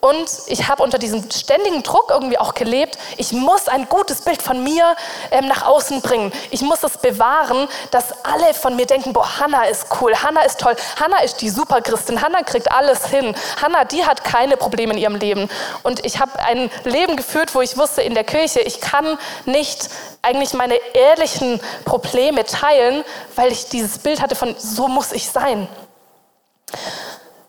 Und 0.00 0.30
ich 0.46 0.68
habe 0.68 0.82
unter 0.82 0.98
diesem 0.98 1.28
ständigen 1.30 1.82
Druck 1.82 2.10
irgendwie 2.10 2.38
auch 2.38 2.54
gelebt. 2.54 2.98
Ich 3.16 3.32
muss 3.32 3.68
ein 3.68 3.88
gutes 3.88 4.20
Bild 4.22 4.40
von 4.42 4.62
mir 4.62 4.96
ähm, 5.30 5.48
nach 5.48 5.62
außen 5.66 6.02
bringen. 6.02 6.32
Ich 6.50 6.62
muss 6.62 6.82
es 6.84 6.98
bewahren, 6.98 7.68
dass 7.90 8.24
alle 8.24 8.54
von 8.54 8.76
mir 8.76 8.86
denken, 8.86 9.12
boah, 9.12 9.40
Hannah 9.40 9.64
ist 9.64 9.86
cool, 10.00 10.14
Hannah 10.14 10.42
ist 10.42 10.60
toll, 10.60 10.76
Hannah 11.00 11.22
ist 11.22 11.40
die 11.40 11.50
Superchristin, 11.50 12.22
Hannah 12.22 12.42
kriegt 12.42 12.70
alles 12.70 13.06
hin. 13.06 13.34
Hannah, 13.60 13.84
die 13.84 14.04
hat 14.04 14.22
keine 14.22 14.56
Probleme 14.56 14.92
in 14.92 14.98
ihrem 14.98 15.16
Leben. 15.16 15.48
Und 15.82 16.04
ich 16.06 16.20
habe 16.20 16.38
ein 16.40 16.70
Leben 16.84 17.16
geführt, 17.16 17.54
wo 17.54 17.60
ich 17.60 17.76
wusste, 17.76 18.02
in 18.02 18.14
der 18.14 18.24
Kirche, 18.24 18.60
ich 18.60 18.80
kann 18.80 19.18
nicht 19.46 19.88
eigentlich 20.22 20.52
meine 20.54 20.76
ehrlichen 20.94 21.60
Probleme 21.84 22.44
teilen, 22.44 23.04
weil 23.34 23.52
ich 23.52 23.68
dieses 23.68 23.98
Bild 23.98 24.20
hatte 24.20 24.34
von, 24.34 24.54
so 24.58 24.88
muss 24.88 25.12
ich 25.12 25.28
sein. 25.30 25.68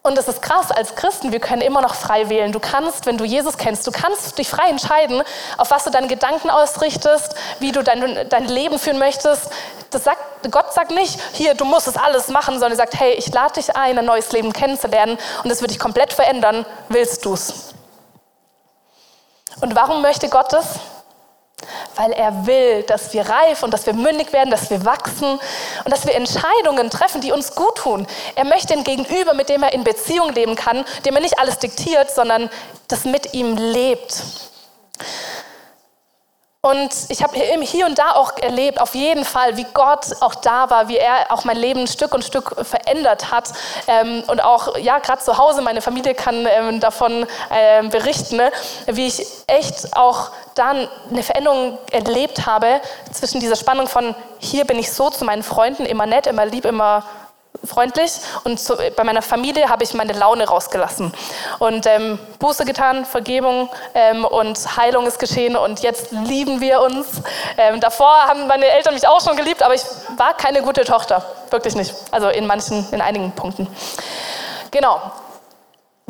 Und 0.01 0.17
es 0.17 0.29
ist 0.29 0.41
krass, 0.41 0.71
als 0.71 0.95
Christen, 0.95 1.33
wir 1.33 1.41
können 1.41 1.61
immer 1.61 1.81
noch 1.81 1.93
frei 1.93 2.29
wählen. 2.29 2.53
Du 2.53 2.59
kannst, 2.59 3.05
wenn 3.05 3.17
du 3.17 3.25
Jesus 3.25 3.57
kennst, 3.57 3.85
du 3.85 3.91
kannst 3.91 4.37
dich 4.37 4.49
frei 4.49 4.69
entscheiden, 4.69 5.21
auf 5.57 5.71
was 5.71 5.83
du 5.83 5.89
deine 5.89 6.07
Gedanken 6.07 6.49
ausrichtest, 6.49 7.35
wie 7.59 7.73
du 7.73 7.83
dein, 7.83 8.29
dein 8.29 8.45
Leben 8.45 8.79
führen 8.79 8.97
möchtest. 8.97 9.51
Das 9.89 10.05
sagt, 10.05 10.51
Gott 10.51 10.73
sagt 10.73 10.91
nicht, 10.91 11.19
hier, 11.33 11.53
du 11.53 11.65
musst 11.65 11.87
es 11.87 11.97
alles 11.97 12.29
machen, 12.29 12.53
sondern 12.53 12.71
er 12.71 12.77
sagt, 12.77 12.97
hey, 12.97 13.13
ich 13.13 13.31
lade 13.33 13.55
dich 13.55 13.75
ein, 13.75 13.97
ein 13.97 14.05
neues 14.05 14.31
Leben 14.31 14.53
kennenzulernen 14.53 15.17
und 15.43 15.51
es 15.51 15.59
wird 15.61 15.71
dich 15.71 15.79
komplett 15.79 16.13
verändern. 16.13 16.65
Willst 16.87 17.25
du 17.25 17.33
es? 17.33 17.73
Und 19.59 19.75
warum 19.75 20.01
möchte 20.01 20.29
Gott 20.29 20.53
das? 20.53 20.79
Weil 21.99 22.13
er 22.13 22.47
will, 22.47 22.83
dass 22.83 23.11
wir 23.11 23.27
reif 23.27 23.61
und 23.61 23.73
dass 23.73 23.85
wir 23.85 23.93
mündig 23.93 24.31
werden, 24.31 24.49
dass 24.49 24.69
wir 24.69 24.85
wachsen 24.85 25.37
und 25.83 25.91
dass 25.91 26.07
wir 26.07 26.15
Entscheidungen 26.15 26.89
treffen, 26.89 27.19
die 27.19 27.33
uns 27.33 27.55
gut 27.55 27.75
tun. 27.75 28.07
Er 28.35 28.45
möchte 28.45 28.73
ein 28.73 28.85
Gegenüber, 28.85 29.33
mit 29.33 29.49
dem 29.49 29.63
er 29.63 29.73
in 29.73 29.83
Beziehung 29.83 30.33
leben 30.33 30.55
kann, 30.55 30.85
dem 31.05 31.15
er 31.15 31.21
nicht 31.21 31.37
alles 31.37 31.59
diktiert, 31.59 32.09
sondern 32.09 32.49
das 32.87 33.03
mit 33.03 33.33
ihm 33.33 33.57
lebt. 33.57 34.23
Und 36.61 36.91
ich 37.07 37.23
habe 37.23 37.39
hier 37.39 37.85
und 37.85 37.97
da 37.97 38.11
auch 38.11 38.37
erlebt, 38.37 38.81
auf 38.81 38.93
jeden 38.93 39.23
Fall, 39.23 39.55
wie 39.55 39.65
Gott 39.73 40.07
auch 40.19 40.35
da 40.35 40.69
war, 40.69 40.89
wie 40.89 40.97
er 40.97 41.31
auch 41.31 41.45
mein 41.45 41.55
Leben 41.55 41.87
Stück 41.87 42.13
und 42.13 42.21
Stück 42.25 42.53
verändert 42.65 43.31
hat. 43.31 43.53
Ähm, 43.87 44.25
und 44.27 44.43
auch, 44.43 44.77
ja, 44.77 44.99
gerade 44.99 45.21
zu 45.21 45.37
Hause, 45.37 45.61
meine 45.61 45.81
Familie 45.81 46.15
kann 46.15 46.45
ähm, 46.45 46.81
davon 46.81 47.25
ähm, 47.49 47.89
berichten, 47.89 48.35
ne, 48.35 48.51
wie 48.87 49.07
ich 49.07 49.25
echt 49.47 49.95
auch 49.95 50.31
dann 50.55 50.89
eine 51.09 51.23
Veränderung 51.23 51.77
erlebt 51.91 52.45
habe 52.45 52.81
zwischen 53.13 53.39
dieser 53.39 53.55
Spannung 53.55 53.87
von, 53.87 54.13
hier 54.39 54.65
bin 54.65 54.77
ich 54.77 54.91
so 54.91 55.09
zu 55.09 55.23
meinen 55.23 55.43
Freunden, 55.43 55.85
immer 55.85 56.07
nett, 56.07 56.27
immer 56.27 56.45
lieb, 56.45 56.65
immer 56.65 57.05
freundlich 57.63 58.11
und 58.43 58.59
zu, 58.59 58.75
bei 58.95 59.03
meiner 59.03 59.21
Familie 59.21 59.69
habe 59.69 59.83
ich 59.83 59.93
meine 59.93 60.13
Laune 60.13 60.47
rausgelassen 60.47 61.13
und 61.59 61.85
ähm, 61.85 62.19
Buße 62.39 62.65
getan, 62.65 63.05
Vergebung 63.05 63.69
ähm, 63.93 64.23
und 64.23 64.77
Heilung 64.77 65.05
ist 65.07 65.19
geschehen 65.19 65.55
und 65.55 65.81
jetzt 65.81 66.11
lieben 66.11 66.61
wir 66.61 66.81
uns. 66.81 67.21
Ähm, 67.57 67.79
davor 67.79 68.13
haben 68.27 68.47
meine 68.47 68.65
Eltern 68.65 68.93
mich 68.93 69.07
auch 69.07 69.21
schon 69.21 69.35
geliebt, 69.35 69.61
aber 69.63 69.73
ich 69.73 69.83
war 70.17 70.35
keine 70.35 70.61
gute 70.61 70.85
Tochter, 70.85 71.25
wirklich 71.49 71.75
nicht. 71.75 71.93
Also 72.11 72.29
in 72.29 72.47
manchen, 72.47 72.87
in 72.91 73.01
einigen 73.01 73.31
Punkten. 73.33 73.67
Genau. 74.71 75.01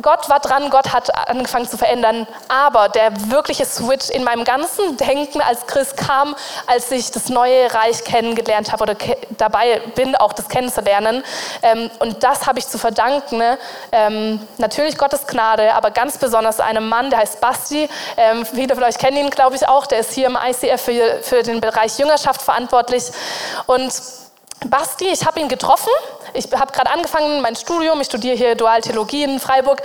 Gott 0.02 0.28
war 0.28 0.40
dran, 0.40 0.70
Gott 0.70 0.92
hat 0.92 1.14
angefangen 1.28 1.68
zu 1.68 1.76
verändern, 1.76 2.26
aber 2.48 2.88
der 2.88 3.12
wirkliche 3.30 3.64
Switch 3.64 4.08
in 4.10 4.24
meinem 4.24 4.44
ganzen 4.44 4.96
Denken 4.96 5.40
als 5.40 5.66
Christ 5.66 5.96
kam, 5.96 6.34
als 6.66 6.90
ich 6.90 7.10
das 7.10 7.28
neue 7.28 7.72
Reich 7.72 8.04
kennengelernt 8.04 8.72
habe 8.72 8.82
oder 8.82 8.96
dabei 9.36 9.80
bin, 9.94 10.16
auch 10.16 10.32
das 10.32 10.48
kennenzulernen. 10.48 11.22
Ähm, 11.62 11.90
und 11.98 12.22
das 12.22 12.46
habe 12.46 12.58
ich 12.58 12.66
zu 12.66 12.78
verdanken. 12.78 13.38
Ne? 13.38 13.58
Ähm, 13.92 14.40
natürlich 14.58 14.96
Gottes 14.96 15.26
Gnade, 15.26 15.74
aber 15.74 15.90
ganz 15.90 16.18
besonders 16.18 16.60
einem 16.60 16.88
Mann, 16.88 17.10
der 17.10 17.20
heißt 17.20 17.40
Basti. 17.40 17.88
Ähm, 18.16 18.46
viele 18.46 18.74
von 18.74 18.84
euch 18.84 18.98
kennen 18.98 19.16
ihn, 19.16 19.30
glaube 19.30 19.56
ich, 19.56 19.68
auch. 19.68 19.86
Der 19.86 20.00
ist 20.00 20.12
hier 20.12 20.26
im 20.26 20.36
ICF 20.36 20.80
für, 20.80 21.22
für 21.22 21.42
den 21.42 21.60
Bereich 21.60 21.98
Jüngerschaft 21.98 22.42
verantwortlich. 22.42 23.04
Und 23.66 23.92
Basti, 24.66 25.08
ich 25.08 25.24
habe 25.24 25.40
ihn 25.40 25.48
getroffen. 25.48 25.90
Ich 26.34 26.44
habe 26.52 26.70
gerade 26.72 26.90
angefangen, 26.90 27.40
mein 27.40 27.56
Studium. 27.56 28.00
Ich 28.00 28.06
studiere 28.08 28.36
hier 28.36 28.54
Dualtheologie 28.54 29.24
in 29.24 29.40
Freiburg 29.40 29.80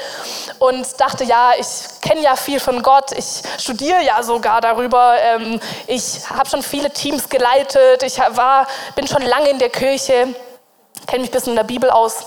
und 0.60 0.86
dachte, 1.00 1.24
ja, 1.24 1.54
ich 1.58 1.68
kenne 2.02 2.22
ja 2.22 2.36
viel 2.36 2.60
von 2.60 2.84
Gott. 2.84 3.14
Ich 3.14 3.42
studiere 3.58 4.04
ja 4.04 4.22
sogar 4.22 4.60
darüber. 4.60 5.16
Ähm, 5.22 5.62
ich 5.88 6.30
habe 6.30 6.50
schon 6.50 6.62
viele 6.62 6.92
Teams 6.92 7.30
geleitet. 7.30 8.04
Ich 8.04 8.20
war, 8.20 8.68
bin 8.96 9.08
schon 9.08 9.22
lange 9.22 9.50
in 9.50 9.60
der 9.60 9.70
Kirche, 9.70 10.36
kenne 11.08 11.22
mich 11.22 11.30
ein 11.30 11.32
bisschen 11.32 11.52
in 11.52 11.58
der 11.58 11.64
Bibel 11.64 11.90
aus. 11.90 12.26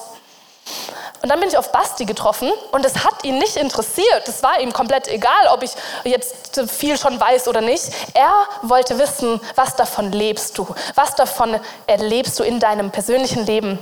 Und 1.23 1.29
dann 1.31 1.41
bin 1.41 1.49
ich 1.49 1.59
auf 1.59 1.73
Basti 1.73 2.05
getroffen 2.05 2.51
und 2.71 2.85
es 2.85 3.05
hat 3.05 3.25
ihn 3.25 3.39
nicht 3.39 3.57
interessiert. 3.57 4.29
Es 4.29 4.43
war 4.43 4.61
ihm 4.61 4.73
komplett 4.73 5.09
egal, 5.09 5.49
ob 5.51 5.63
ich 5.63 5.73
jetzt 6.05 6.61
viel 6.69 6.97
schon 6.97 7.21
weiß 7.21 7.49
oder 7.49 7.61
nicht. 7.61 7.85
Er 8.15 8.33
wollte 8.63 8.99
wissen, 8.99 9.41
was 9.57 9.75
davon 9.75 10.13
lebst 10.13 10.57
du? 10.59 10.67
Was 10.95 11.15
davon 11.17 11.59
erlebst 11.87 12.39
du 12.39 12.45
in 12.45 12.61
deinem 12.61 12.91
persönlichen 12.91 13.47
Leben? 13.47 13.79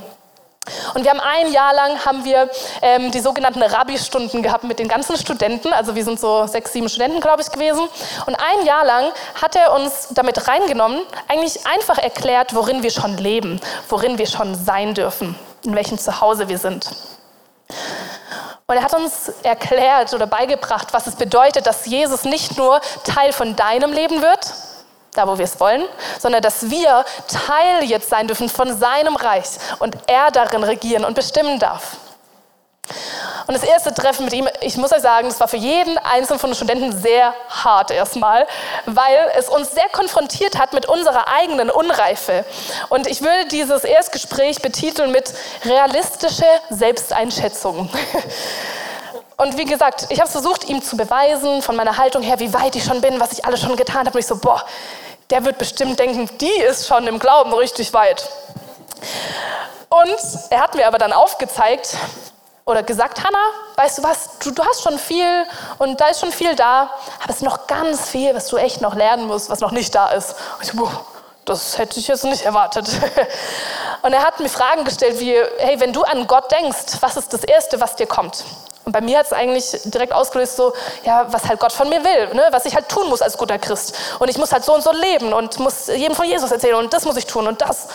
Und 0.94 1.04
wir 1.04 1.10
haben 1.10 1.20
ein 1.20 1.52
Jahr 1.52 1.74
lang 1.74 2.04
haben 2.04 2.24
wir 2.24 2.50
ähm, 2.82 3.12
die 3.12 3.20
sogenannten 3.20 3.62
Rabbi-Stunden 3.62 4.42
gehabt 4.42 4.64
mit 4.64 4.78
den 4.78 4.88
ganzen 4.88 5.16
Studenten. 5.16 5.72
Also 5.72 5.94
wir 5.94 6.04
sind 6.04 6.18
so 6.18 6.46
sechs, 6.46 6.72
sieben 6.72 6.88
Studenten, 6.88 7.20
glaube 7.20 7.42
ich, 7.42 7.50
gewesen. 7.50 7.86
Und 8.26 8.34
ein 8.34 8.66
Jahr 8.66 8.84
lang 8.84 9.12
hat 9.40 9.54
er 9.54 9.72
uns 9.74 10.08
damit 10.10 10.48
reingenommen, 10.48 11.02
eigentlich 11.28 11.64
einfach 11.66 11.98
erklärt, 11.98 12.54
worin 12.54 12.82
wir 12.82 12.90
schon 12.90 13.16
leben, 13.16 13.60
worin 13.88 14.18
wir 14.18 14.26
schon 14.26 14.54
sein 14.54 14.94
dürfen, 14.94 15.38
in 15.64 15.74
welchem 15.76 15.98
Zuhause 15.98 16.48
wir 16.48 16.58
sind. 16.58 16.90
Und 18.66 18.76
er 18.76 18.82
hat 18.82 18.94
uns 18.94 19.28
erklärt 19.42 20.12
oder 20.12 20.26
beigebracht, 20.26 20.88
was 20.92 21.06
es 21.06 21.14
bedeutet, 21.14 21.66
dass 21.66 21.86
Jesus 21.86 22.24
nicht 22.24 22.56
nur 22.56 22.80
Teil 23.04 23.32
von 23.32 23.54
deinem 23.54 23.92
Leben 23.92 24.22
wird, 24.22 24.52
da 25.12 25.26
wo 25.28 25.38
wir 25.38 25.44
es 25.44 25.58
wollen, 25.60 25.84
sondern 26.18 26.42
dass 26.42 26.68
wir 26.68 27.04
Teil 27.28 27.84
jetzt 27.84 28.10
sein 28.10 28.26
dürfen 28.26 28.48
von 28.48 28.76
seinem 28.76 29.16
Reich 29.16 29.50
und 29.78 29.96
er 30.08 30.30
darin 30.30 30.64
regieren 30.64 31.04
und 31.04 31.14
bestimmen 31.14 31.58
darf. 31.58 31.96
Und 33.46 33.54
das 33.54 33.62
erste 33.62 33.94
Treffen 33.94 34.24
mit 34.24 34.34
ihm, 34.34 34.48
ich 34.60 34.76
muss 34.76 34.92
euch 34.92 35.02
sagen, 35.02 35.28
das 35.28 35.38
war 35.38 35.46
für 35.46 35.56
jeden 35.56 35.98
einzelnen 35.98 36.40
von 36.40 36.50
den 36.50 36.56
Studenten 36.56 36.92
sehr 37.00 37.32
hart 37.48 37.92
erstmal, 37.92 38.46
weil 38.86 39.30
es 39.36 39.48
uns 39.48 39.72
sehr 39.72 39.88
konfrontiert 39.88 40.58
hat 40.58 40.72
mit 40.72 40.86
unserer 40.86 41.28
eigenen 41.28 41.70
Unreife. 41.70 42.44
Und 42.88 43.06
ich 43.06 43.22
würde 43.22 43.46
dieses 43.46 43.84
Erstgespräch 43.84 44.62
betiteln 44.62 45.12
mit 45.12 45.32
realistische 45.64 46.46
Selbsteinschätzung. 46.70 47.88
Und 49.36 49.58
wie 49.58 49.66
gesagt, 49.66 50.06
ich 50.08 50.20
habe 50.20 50.30
versucht, 50.30 50.64
ihm 50.64 50.82
zu 50.82 50.96
beweisen, 50.96 51.60
von 51.60 51.76
meiner 51.76 51.98
Haltung 51.98 52.22
her, 52.22 52.40
wie 52.40 52.52
weit 52.54 52.74
ich 52.74 52.84
schon 52.84 53.02
bin, 53.02 53.20
was 53.20 53.32
ich 53.32 53.44
alles 53.44 53.60
schon 53.60 53.76
getan 53.76 54.06
habe. 54.06 54.12
Und 54.12 54.20
ich 54.20 54.26
so, 54.26 54.38
boah, 54.38 54.64
der 55.30 55.44
wird 55.44 55.58
bestimmt 55.58 55.98
denken, 55.98 56.28
die 56.38 56.62
ist 56.62 56.88
schon 56.88 57.06
im 57.06 57.18
Glauben 57.18 57.52
richtig 57.52 57.92
weit. 57.92 58.26
Und 59.90 60.16
er 60.50 60.60
hat 60.62 60.74
mir 60.74 60.86
aber 60.86 60.98
dann 60.98 61.12
aufgezeigt 61.12 61.96
oder 62.66 62.82
gesagt, 62.82 63.22
Hanna, 63.24 63.38
weißt 63.76 63.98
du 63.98 64.02
was, 64.02 64.38
du, 64.42 64.50
du 64.50 64.64
hast 64.64 64.82
schon 64.82 64.98
viel 64.98 65.46
und 65.78 66.00
da 66.00 66.08
ist 66.08 66.20
schon 66.20 66.32
viel 66.32 66.56
da, 66.56 66.90
aber 67.22 67.30
es 67.30 67.36
ist 67.36 67.42
noch 67.42 67.68
ganz 67.68 68.08
viel, 68.08 68.34
was 68.34 68.48
du 68.48 68.56
echt 68.56 68.80
noch 68.80 68.96
lernen 68.96 69.26
musst, 69.26 69.48
was 69.48 69.60
noch 69.60 69.70
nicht 69.70 69.94
da 69.94 70.08
ist. 70.08 70.34
Und 70.58 70.64
ich 70.64 70.72
boah, 70.72 71.06
das 71.44 71.78
hätte 71.78 72.00
ich 72.00 72.08
jetzt 72.08 72.24
nicht 72.24 72.42
erwartet. 72.42 72.88
Und 74.02 74.12
er 74.12 74.24
hat 74.24 74.40
mir 74.40 74.48
Fragen 74.48 74.84
gestellt 74.84 75.20
wie, 75.20 75.36
hey, 75.58 75.78
wenn 75.78 75.92
du 75.92 76.02
an 76.02 76.26
Gott 76.26 76.50
denkst, 76.50 77.00
was 77.00 77.16
ist 77.16 77.32
das 77.32 77.44
Erste, 77.44 77.80
was 77.80 77.94
dir 77.94 78.06
kommt? 78.06 78.44
Und 78.84 78.92
bei 78.92 79.00
mir 79.00 79.18
hat 79.18 79.26
es 79.26 79.32
eigentlich 79.32 79.70
direkt 79.84 80.12
ausgelöst, 80.12 80.56
so, 80.56 80.72
ja, 81.04 81.32
was 81.32 81.48
halt 81.48 81.60
Gott 81.60 81.72
von 81.72 81.88
mir 81.88 82.02
will, 82.02 82.34
ne? 82.34 82.48
was 82.50 82.64
ich 82.66 82.74
halt 82.74 82.88
tun 82.88 83.08
muss 83.08 83.22
als 83.22 83.38
guter 83.38 83.58
Christ. 83.58 83.96
Und 84.18 84.28
ich 84.28 84.38
muss 84.38 84.52
halt 84.52 84.64
so 84.64 84.74
und 84.74 84.82
so 84.82 84.92
leben 84.92 85.32
und 85.32 85.58
muss 85.60 85.86
jedem 85.86 86.16
von 86.16 86.26
Jesus 86.26 86.50
erzählen 86.50 86.76
und 86.76 86.92
das 86.92 87.04
muss 87.04 87.16
ich 87.16 87.26
tun 87.26 87.46
und 87.46 87.60
das. 87.60 87.88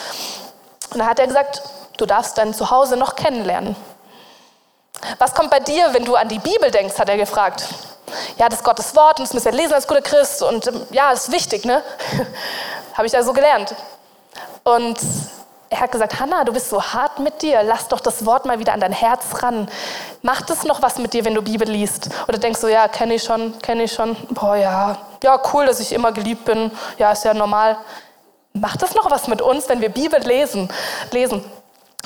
Und 0.91 0.99
dann 0.99 1.07
hat 1.07 1.19
er 1.19 1.27
gesagt, 1.27 1.61
du 1.97 2.05
darfst 2.05 2.37
dein 2.37 2.53
Zuhause 2.53 2.95
noch 2.95 3.15
kennenlernen. 3.15 3.75
Was 5.17 5.33
kommt 5.33 5.49
bei 5.49 5.59
dir, 5.59 5.93
wenn 5.93 6.05
du 6.05 6.15
an 6.15 6.27
die 6.27 6.39
Bibel 6.39 6.71
denkst, 6.71 6.97
hat 6.97 7.09
er 7.09 7.17
gefragt. 7.17 7.67
Ja, 8.37 8.49
das 8.49 8.59
ist 8.59 8.65
Gottes 8.65 8.95
Wort 8.95 9.19
und 9.19 9.27
das 9.27 9.33
müssen 9.33 9.45
wir 9.45 9.53
lesen 9.53 9.73
als 9.73 9.87
guter 9.87 10.01
Christ 10.01 10.43
und 10.43 10.67
ähm, 10.67 10.81
ja, 10.91 11.11
das 11.11 11.27
ist 11.27 11.33
wichtig, 11.33 11.65
ne? 11.65 11.81
Habe 12.93 13.05
ich 13.05 13.13
da 13.13 13.23
so 13.23 13.31
gelernt. 13.31 13.73
Und 14.63 14.97
er 15.69 15.79
hat 15.79 15.91
gesagt, 15.91 16.19
Hannah, 16.19 16.43
du 16.43 16.51
bist 16.51 16.69
so 16.69 16.83
hart 16.83 17.19
mit 17.19 17.41
dir, 17.41 17.63
lass 17.63 17.87
doch 17.87 18.01
das 18.01 18.25
Wort 18.25 18.45
mal 18.45 18.59
wieder 18.59 18.73
an 18.73 18.81
dein 18.81 18.91
Herz 18.91 19.23
ran. 19.41 19.69
Macht 20.21 20.49
es 20.49 20.65
noch 20.65 20.81
was 20.81 20.97
mit 20.97 21.13
dir, 21.13 21.23
wenn 21.23 21.33
du 21.33 21.41
Bibel 21.41 21.67
liest? 21.67 22.09
Oder 22.27 22.37
denkst 22.37 22.59
du, 22.59 22.67
ja, 22.67 22.89
kenne 22.89 23.13
ich 23.13 23.23
schon, 23.23 23.57
kenne 23.59 23.83
ich 23.83 23.93
schon, 23.93 24.17
boah, 24.31 24.55
ja, 24.57 24.97
ja, 25.23 25.41
cool, 25.53 25.65
dass 25.65 25.79
ich 25.79 25.93
immer 25.93 26.11
geliebt 26.11 26.43
bin, 26.45 26.71
ja, 26.97 27.13
ist 27.13 27.23
ja 27.23 27.33
normal. 27.33 27.77
Macht 28.53 28.83
es 28.83 28.93
noch 28.95 29.09
was 29.09 29.29
mit 29.29 29.41
uns, 29.41 29.69
wenn 29.69 29.79
wir 29.79 29.89
Bibel 29.89 30.19
lesen? 30.19 30.69
lesen? 31.11 31.49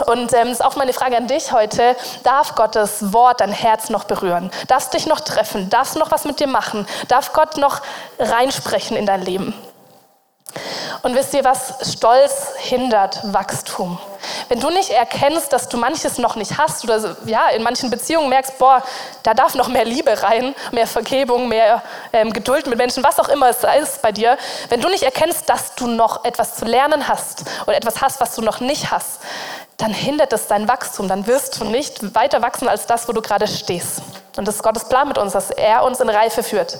Und 0.06 0.34
ähm, 0.34 0.50
das 0.50 0.60
ist 0.60 0.66
auch 0.66 0.76
meine 0.76 0.94
Frage 0.94 1.16
an 1.16 1.28
dich 1.28 1.52
heute. 1.52 1.96
Darf 2.24 2.56
Gottes 2.56 3.14
Wort 3.14 3.40
dein 3.40 3.52
Herz 3.52 3.90
noch 3.90 4.04
berühren? 4.04 4.52
Darfst 4.68 4.94
dich 4.94 5.06
noch 5.06 5.22
treffen? 5.22 5.70
Darfst 5.70 5.96
noch 5.96 6.12
was 6.12 6.26
mit 6.26 6.40
dir 6.40 6.48
machen? 6.48 6.86
Darf 7.08 7.34
Gott 7.34 7.58
noch 7.58 7.82
reinsprechen 8.20 8.98
in 8.98 9.06
dein 9.06 9.22
Leben? 9.22 9.54
Und 11.02 11.16
wisst 11.16 11.34
ihr 11.34 11.44
was? 11.44 11.76
Stolz 11.94 12.54
hindert 12.58 13.20
Wachstum. 13.24 14.00
Wenn 14.50 14.60
du 14.60 14.70
nicht 14.70 14.90
erkennst, 14.90 15.54
dass 15.54 15.70
du 15.70 15.78
manches 15.78 16.18
noch 16.18 16.36
nicht 16.36 16.58
hast 16.58 16.84
oder 16.84 17.16
ja, 17.26 17.50
in 17.50 17.64
manchen 17.64 17.90
Beziehungen 17.90 18.30
merkst, 18.30 18.58
boah, 18.58 18.84
da 19.24 19.34
darf 19.34 19.56
noch 19.56 19.68
mehr 19.68 19.86
Liebe 19.86 20.22
rein, 20.24 20.56
mehr 20.72 20.88
Vergebung, 20.88 21.48
mehr 21.48 21.82
ähm, 22.14 22.34
Geduld 22.34 22.68
mit 22.68 22.78
Menschen, 22.78 23.04
was 23.04 23.20
auch 23.20 23.30
immer 23.30 23.50
es 23.50 23.64
ist 23.82 24.02
bei 24.02 24.12
dir, 24.12 24.38
wenn 24.70 24.82
du 24.82 24.90
nicht 24.90 25.04
erkennst, 25.04 25.50
dass 25.50 25.76
du 25.76 25.88
noch 25.88 26.26
etwas 26.26 26.56
zu 26.56 26.66
lernen 26.66 27.08
hast 27.08 27.44
oder 27.68 27.78
etwas 27.78 28.02
hast, 28.02 28.20
was 28.20 28.36
du 28.36 28.42
noch 28.42 28.60
nicht 28.60 28.92
hast, 28.92 29.20
dann 29.78 29.94
hindert 29.94 30.32
es 30.34 30.48
dein 30.48 30.68
Wachstum. 30.68 31.08
Dann 31.08 31.28
wirst 31.28 31.60
du 31.60 31.66
nicht 31.66 32.16
weiter 32.16 32.42
wachsen 32.42 32.68
als 32.68 32.86
das, 32.86 33.08
wo 33.08 33.12
du 33.12 33.22
gerade 33.22 33.48
stehst. 33.48 34.02
Und 34.38 34.48
das 34.48 34.56
ist 34.56 34.64
Gottes 34.64 34.88
Plan 34.88 35.08
mit 35.08 35.18
uns, 35.18 35.34
dass 35.34 35.52
er 35.52 35.84
uns 35.84 36.00
in 36.00 36.10
Reife 36.10 36.44
führt. 36.44 36.78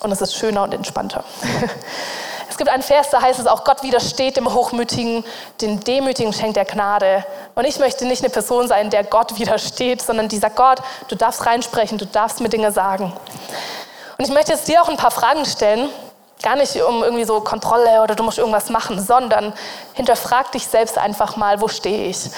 Und 0.00 0.12
es 0.12 0.20
ist 0.20 0.34
schöner 0.34 0.62
und 0.62 0.74
entspannter. 0.74 1.24
Es 2.56 2.58
gibt 2.58 2.70
einen 2.70 2.82
Vers, 2.82 3.10
da 3.10 3.20
heißt 3.20 3.38
es 3.38 3.46
auch, 3.46 3.64
Gott 3.64 3.82
widersteht 3.82 4.38
dem 4.38 4.50
Hochmütigen, 4.50 5.26
den 5.60 5.78
Demütigen 5.80 6.32
schenkt 6.32 6.56
er 6.56 6.64
Gnade. 6.64 7.22
Und 7.54 7.66
ich 7.66 7.78
möchte 7.78 8.06
nicht 8.06 8.22
eine 8.22 8.30
Person 8.30 8.66
sein, 8.66 8.88
der 8.88 9.04
Gott 9.04 9.38
widersteht, 9.38 10.00
sondern 10.00 10.28
die 10.28 10.38
sagt, 10.38 10.56
Gott, 10.56 10.78
du 11.08 11.16
darfst 11.16 11.44
reinsprechen, 11.44 11.98
du 11.98 12.06
darfst 12.06 12.40
mir 12.40 12.48
Dinge 12.48 12.72
sagen. 12.72 13.12
Und 14.16 14.24
ich 14.24 14.32
möchte 14.32 14.52
jetzt 14.52 14.68
dir 14.68 14.80
auch 14.80 14.88
ein 14.88 14.96
paar 14.96 15.10
Fragen 15.10 15.44
stellen, 15.44 15.90
gar 16.42 16.56
nicht 16.56 16.74
um 16.80 17.04
irgendwie 17.04 17.26
so 17.26 17.42
Kontrolle 17.42 18.00
oder 18.00 18.14
du 18.14 18.22
musst 18.22 18.38
irgendwas 18.38 18.70
machen, 18.70 19.04
sondern 19.04 19.52
hinterfrag 19.92 20.50
dich 20.52 20.66
selbst 20.66 20.96
einfach 20.96 21.36
mal, 21.36 21.60
wo 21.60 21.68
stehe 21.68 22.08
ich? 22.08 22.30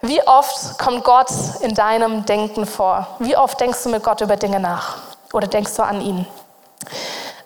Wie 0.00 0.26
oft 0.26 0.76
kommt 0.76 1.04
Gott 1.04 1.30
in 1.60 1.72
deinem 1.72 2.26
Denken 2.26 2.66
vor? 2.66 3.06
Wie 3.20 3.36
oft 3.36 3.60
denkst 3.60 3.84
du 3.84 3.90
mit 3.90 4.02
Gott 4.02 4.20
über 4.22 4.34
Dinge 4.34 4.58
nach? 4.58 4.96
Oder 5.32 5.46
denkst 5.46 5.76
du 5.76 5.84
an 5.84 6.00
ihn? 6.00 6.26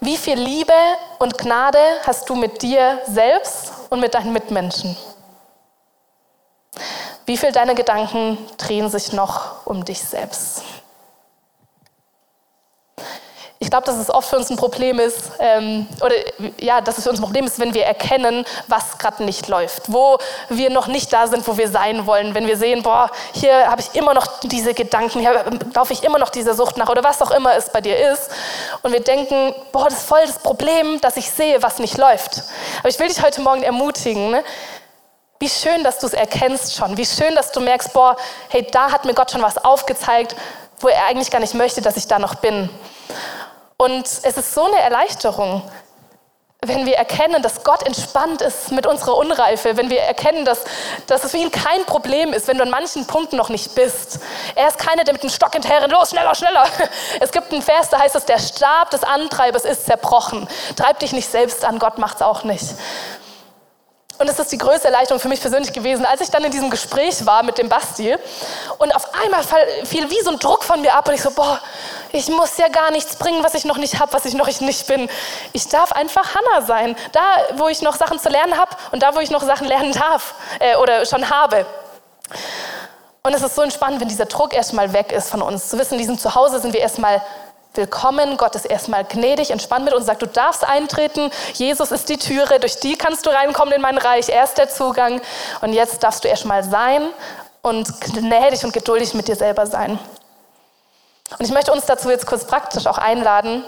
Wie 0.02 0.16
viel 0.16 0.38
Liebe 0.38 0.72
und 1.18 1.36
Gnade 1.36 1.78
hast 2.06 2.26
du 2.30 2.34
mit 2.34 2.62
dir 2.62 3.02
selbst 3.06 3.70
und 3.90 4.00
mit 4.00 4.14
deinen 4.14 4.32
Mitmenschen? 4.32 4.96
Wie 7.26 7.36
viel 7.36 7.52
deiner 7.52 7.74
Gedanken 7.74 8.38
drehen 8.56 8.88
sich 8.88 9.12
noch 9.12 9.66
um 9.66 9.84
dich 9.84 10.02
selbst? 10.02 10.62
Ich 13.62 13.68
glaube, 13.68 13.84
dass 13.84 13.96
es 13.96 14.08
oft 14.08 14.30
für 14.30 14.38
uns 14.38 14.48
ein 14.48 14.56
Problem 14.56 14.98
ist, 14.98 15.32
ähm, 15.38 15.86
oder 16.00 16.14
ja, 16.58 16.80
dass 16.80 16.96
es 16.96 17.04
für 17.04 17.10
uns 17.10 17.18
ein 17.18 17.22
Problem 17.22 17.44
ist, 17.44 17.58
wenn 17.58 17.74
wir 17.74 17.84
erkennen, 17.84 18.46
was 18.68 18.96
gerade 18.96 19.22
nicht 19.22 19.48
läuft, 19.48 19.92
wo 19.92 20.16
wir 20.48 20.70
noch 20.70 20.86
nicht 20.86 21.12
da 21.12 21.26
sind, 21.26 21.46
wo 21.46 21.58
wir 21.58 21.68
sein 21.68 22.06
wollen. 22.06 22.34
Wenn 22.34 22.46
wir 22.46 22.56
sehen, 22.56 22.82
boah, 22.82 23.10
hier 23.34 23.70
habe 23.70 23.82
ich 23.82 23.94
immer 23.94 24.14
noch 24.14 24.40
diese 24.40 24.72
Gedanken, 24.72 25.20
hier 25.20 25.44
laufe 25.74 25.92
ich 25.92 26.02
immer 26.02 26.18
noch 26.18 26.30
dieser 26.30 26.54
Sucht 26.54 26.78
nach 26.78 26.88
oder 26.88 27.04
was 27.04 27.20
auch 27.20 27.30
immer 27.32 27.54
es 27.54 27.68
bei 27.68 27.82
dir 27.82 27.98
ist. 28.10 28.30
Und 28.80 28.92
wir 28.94 29.00
denken, 29.00 29.54
boah, 29.72 29.84
das 29.84 29.98
ist 29.98 30.08
voll 30.08 30.22
das 30.24 30.38
Problem, 30.38 30.98
dass 31.02 31.18
ich 31.18 31.30
sehe, 31.30 31.62
was 31.62 31.80
nicht 31.80 31.98
läuft. 31.98 32.42
Aber 32.78 32.88
ich 32.88 32.98
will 32.98 33.08
dich 33.08 33.22
heute 33.22 33.42
Morgen 33.42 33.62
ermutigen. 33.62 34.30
Ne? 34.30 34.42
Wie 35.38 35.50
schön, 35.50 35.84
dass 35.84 35.98
du 35.98 36.06
es 36.06 36.14
erkennst 36.14 36.76
schon. 36.76 36.96
Wie 36.96 37.04
schön, 37.04 37.34
dass 37.34 37.52
du 37.52 37.60
merkst, 37.60 37.92
boah, 37.92 38.16
hey, 38.48 38.66
da 38.70 38.90
hat 38.90 39.04
mir 39.04 39.12
Gott 39.12 39.30
schon 39.30 39.42
was 39.42 39.58
aufgezeigt, 39.58 40.34
wo 40.78 40.88
er 40.88 41.04
eigentlich 41.04 41.30
gar 41.30 41.40
nicht 41.40 41.52
möchte, 41.52 41.82
dass 41.82 41.98
ich 41.98 42.06
da 42.06 42.18
noch 42.18 42.36
bin. 42.36 42.70
Und 43.80 44.04
es 44.04 44.36
ist 44.36 44.52
so 44.52 44.64
eine 44.64 44.78
Erleichterung, 44.78 45.62
wenn 46.60 46.84
wir 46.84 46.96
erkennen, 46.96 47.42
dass 47.42 47.64
Gott 47.64 47.82
entspannt 47.82 48.42
ist 48.42 48.72
mit 48.72 48.86
unserer 48.86 49.16
Unreife, 49.16 49.78
wenn 49.78 49.88
wir 49.88 50.02
erkennen, 50.02 50.44
dass, 50.44 50.64
dass 51.06 51.24
es 51.24 51.30
für 51.30 51.38
ihn 51.38 51.50
kein 51.50 51.86
Problem 51.86 52.34
ist, 52.34 52.46
wenn 52.46 52.58
du 52.58 52.62
an 52.62 52.68
manchen 52.68 53.06
Punkten 53.06 53.38
noch 53.38 53.48
nicht 53.48 53.74
bist. 53.74 54.20
Er 54.54 54.68
ist 54.68 54.76
keiner, 54.76 55.04
der 55.04 55.14
mit 55.14 55.22
dem 55.22 55.30
Stock 55.30 55.54
hinterher 55.54 55.80
rennt, 55.80 55.92
los, 55.92 56.10
schneller, 56.10 56.34
schneller. 56.34 56.66
Es 57.20 57.32
gibt 57.32 57.50
einen 57.54 57.62
Vers, 57.62 57.88
da 57.88 57.98
heißt 57.98 58.16
es, 58.16 58.26
der 58.26 58.38
Stab 58.38 58.90
des 58.90 59.02
Antreibers 59.02 59.64
ist 59.64 59.86
zerbrochen. 59.86 60.46
Treib 60.76 60.98
dich 60.98 61.12
nicht 61.12 61.30
selbst 61.30 61.64
an, 61.64 61.78
Gott 61.78 61.96
macht 61.96 62.16
es 62.16 62.22
auch 62.22 62.44
nicht. 62.44 62.66
Und 64.20 64.28
es 64.28 64.38
ist 64.38 64.52
die 64.52 64.58
größte 64.58 64.88
Erleichterung 64.88 65.18
für 65.18 65.28
mich 65.28 65.40
persönlich 65.40 65.72
gewesen, 65.72 66.04
als 66.04 66.20
ich 66.20 66.28
dann 66.28 66.44
in 66.44 66.50
diesem 66.50 66.68
Gespräch 66.68 67.24
war 67.24 67.42
mit 67.42 67.56
dem 67.56 67.70
Basti 67.70 68.14
und 68.76 68.94
auf 68.94 69.14
einmal 69.14 69.42
fiel 69.84 70.10
wie 70.10 70.20
so 70.20 70.28
ein 70.28 70.38
Druck 70.38 70.62
von 70.62 70.82
mir 70.82 70.94
ab 70.94 71.08
und 71.08 71.14
ich 71.14 71.22
so, 71.22 71.30
boah, 71.30 71.58
ich 72.12 72.28
muss 72.28 72.58
ja 72.58 72.68
gar 72.68 72.90
nichts 72.90 73.16
bringen, 73.16 73.42
was 73.42 73.54
ich 73.54 73.64
noch 73.64 73.78
nicht 73.78 73.98
habe, 73.98 74.12
was 74.12 74.26
ich 74.26 74.34
noch 74.34 74.46
nicht 74.60 74.86
bin. 74.86 75.08
Ich 75.54 75.68
darf 75.68 75.92
einfach 75.92 76.34
Hannah 76.34 76.66
sein, 76.66 76.96
da, 77.12 77.22
wo 77.56 77.68
ich 77.68 77.80
noch 77.80 77.96
Sachen 77.96 78.18
zu 78.18 78.28
lernen 78.28 78.58
habe 78.58 78.76
und 78.92 79.02
da, 79.02 79.14
wo 79.14 79.20
ich 79.20 79.30
noch 79.30 79.42
Sachen 79.42 79.66
lernen 79.66 79.92
darf 79.92 80.34
äh, 80.58 80.76
oder 80.76 81.06
schon 81.06 81.30
habe. 81.30 81.64
Und 83.22 83.32
es 83.32 83.40
ist 83.40 83.54
so 83.54 83.62
entspannend, 83.62 84.02
wenn 84.02 84.08
dieser 84.08 84.26
Druck 84.26 84.52
erstmal 84.52 84.92
weg 84.92 85.12
ist 85.12 85.30
von 85.30 85.40
uns. 85.40 85.70
Zu 85.70 85.78
wissen, 85.78 85.94
in 85.94 86.00
diesem 86.00 86.18
Zuhause 86.18 86.60
sind 86.60 86.74
wir 86.74 86.80
erstmal 86.80 87.22
willkommen. 87.74 88.36
Gott 88.36 88.54
ist 88.56 88.64
erstmal 88.64 89.04
gnädig, 89.04 89.50
entspannt 89.50 89.84
mit 89.84 89.94
uns, 89.94 90.06
sagt, 90.06 90.22
du 90.22 90.26
darfst 90.26 90.64
eintreten. 90.64 91.30
Jesus 91.54 91.92
ist 91.92 92.08
die 92.08 92.16
Türe, 92.16 92.58
durch 92.58 92.80
die 92.80 92.96
kannst 92.96 93.26
du 93.26 93.30
reinkommen 93.30 93.74
in 93.74 93.80
mein 93.80 93.98
Reich. 93.98 94.28
Er 94.28 94.44
ist 94.44 94.58
der 94.58 94.68
Zugang. 94.68 95.20
Und 95.60 95.72
jetzt 95.72 96.02
darfst 96.02 96.24
du 96.24 96.28
erstmal 96.28 96.64
sein 96.64 97.08
und 97.62 98.00
gnädig 98.00 98.64
und 98.64 98.72
geduldig 98.72 99.14
mit 99.14 99.28
dir 99.28 99.36
selber 99.36 99.66
sein. 99.66 99.98
Und 101.38 101.44
ich 101.44 101.52
möchte 101.52 101.72
uns 101.72 101.86
dazu 101.86 102.10
jetzt 102.10 102.26
kurz 102.26 102.44
praktisch 102.44 102.86
auch 102.86 102.98
einladen, 102.98 103.64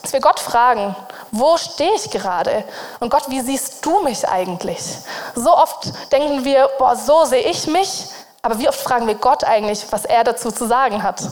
dass 0.00 0.12
wir 0.12 0.20
Gott 0.20 0.40
fragen, 0.40 0.96
wo 1.30 1.56
stehe 1.56 1.94
ich 1.94 2.10
gerade? 2.10 2.64
Und 3.00 3.10
Gott, 3.10 3.28
wie 3.28 3.40
siehst 3.40 3.84
du 3.84 4.02
mich 4.02 4.26
eigentlich? 4.26 4.82
So 5.34 5.54
oft 5.54 5.92
denken 6.10 6.44
wir, 6.44 6.70
boah, 6.78 6.96
so 6.96 7.24
sehe 7.24 7.42
ich 7.42 7.66
mich, 7.66 8.06
aber 8.40 8.58
wie 8.58 8.68
oft 8.68 8.80
fragen 8.80 9.06
wir 9.06 9.14
Gott 9.14 9.44
eigentlich, 9.44 9.84
was 9.90 10.04
er 10.04 10.24
dazu 10.24 10.50
zu 10.50 10.66
sagen 10.66 11.02
hat? 11.02 11.22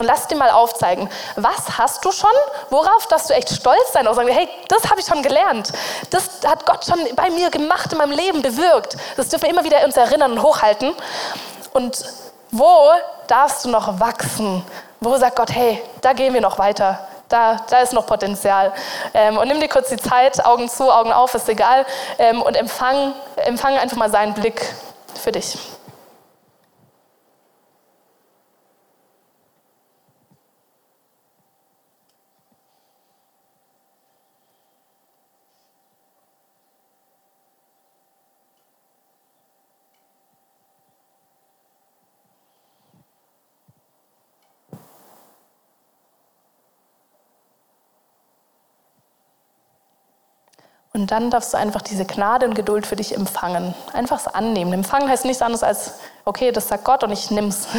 Und 0.00 0.06
lass 0.06 0.26
dir 0.28 0.36
mal 0.36 0.48
aufzeigen, 0.48 1.10
was 1.36 1.76
hast 1.76 2.02
du 2.06 2.10
schon? 2.10 2.30
Worauf 2.70 3.06
darfst 3.08 3.28
du 3.28 3.34
echt 3.34 3.50
stolz 3.50 3.92
sein 3.92 4.08
und 4.08 4.14
sagen, 4.14 4.28
hey, 4.28 4.48
das 4.68 4.90
habe 4.90 4.98
ich 4.98 5.06
schon 5.06 5.22
gelernt. 5.22 5.70
Das 6.08 6.40
hat 6.46 6.64
Gott 6.64 6.86
schon 6.86 6.98
bei 7.14 7.28
mir 7.28 7.50
gemacht, 7.50 7.92
in 7.92 7.98
meinem 7.98 8.12
Leben 8.12 8.40
bewirkt. 8.40 8.96
Das 9.18 9.28
dürfen 9.28 9.42
wir 9.42 9.50
immer 9.50 9.62
wieder 9.62 9.84
uns 9.84 9.98
erinnern 9.98 10.32
und 10.32 10.42
hochhalten. 10.42 10.94
Und 11.74 12.02
wo 12.50 12.88
darfst 13.26 13.66
du 13.66 13.68
noch 13.68 14.00
wachsen? 14.00 14.64
Wo 15.00 15.18
sagt 15.18 15.36
Gott, 15.36 15.50
hey, 15.52 15.82
da 16.00 16.14
gehen 16.14 16.32
wir 16.32 16.40
noch 16.40 16.58
weiter. 16.58 17.06
Da, 17.28 17.58
da 17.68 17.80
ist 17.80 17.92
noch 17.92 18.06
Potenzial. 18.06 18.72
Ähm, 19.12 19.36
und 19.36 19.48
nimm 19.48 19.60
dir 19.60 19.68
kurz 19.68 19.90
die 19.90 19.98
Zeit, 19.98 20.42
Augen 20.46 20.70
zu, 20.70 20.90
Augen 20.90 21.12
auf, 21.12 21.34
ist 21.34 21.48
egal. 21.50 21.84
Ähm, 22.18 22.40
und 22.40 22.56
empfang, 22.56 23.12
empfang 23.36 23.76
einfach 23.76 23.98
mal 23.98 24.10
seinen 24.10 24.32
Blick 24.32 24.66
für 25.22 25.30
dich. 25.30 25.58
Und 50.92 51.12
dann 51.12 51.30
darfst 51.30 51.52
du 51.52 51.56
einfach 51.56 51.82
diese 51.82 52.04
Gnade 52.04 52.46
und 52.46 52.54
Geduld 52.54 52.84
für 52.84 52.96
dich 52.96 53.14
empfangen. 53.14 53.74
Einfach 53.92 54.18
es 54.18 54.26
annehmen. 54.26 54.72
Empfangen 54.72 55.08
heißt 55.08 55.24
nichts 55.24 55.40
anderes 55.40 55.62
als, 55.62 56.00
okay, 56.24 56.50
das 56.50 56.66
sagt 56.66 56.84
Gott 56.84 57.04
und 57.04 57.12
ich 57.12 57.30
nimm's. 57.30 57.68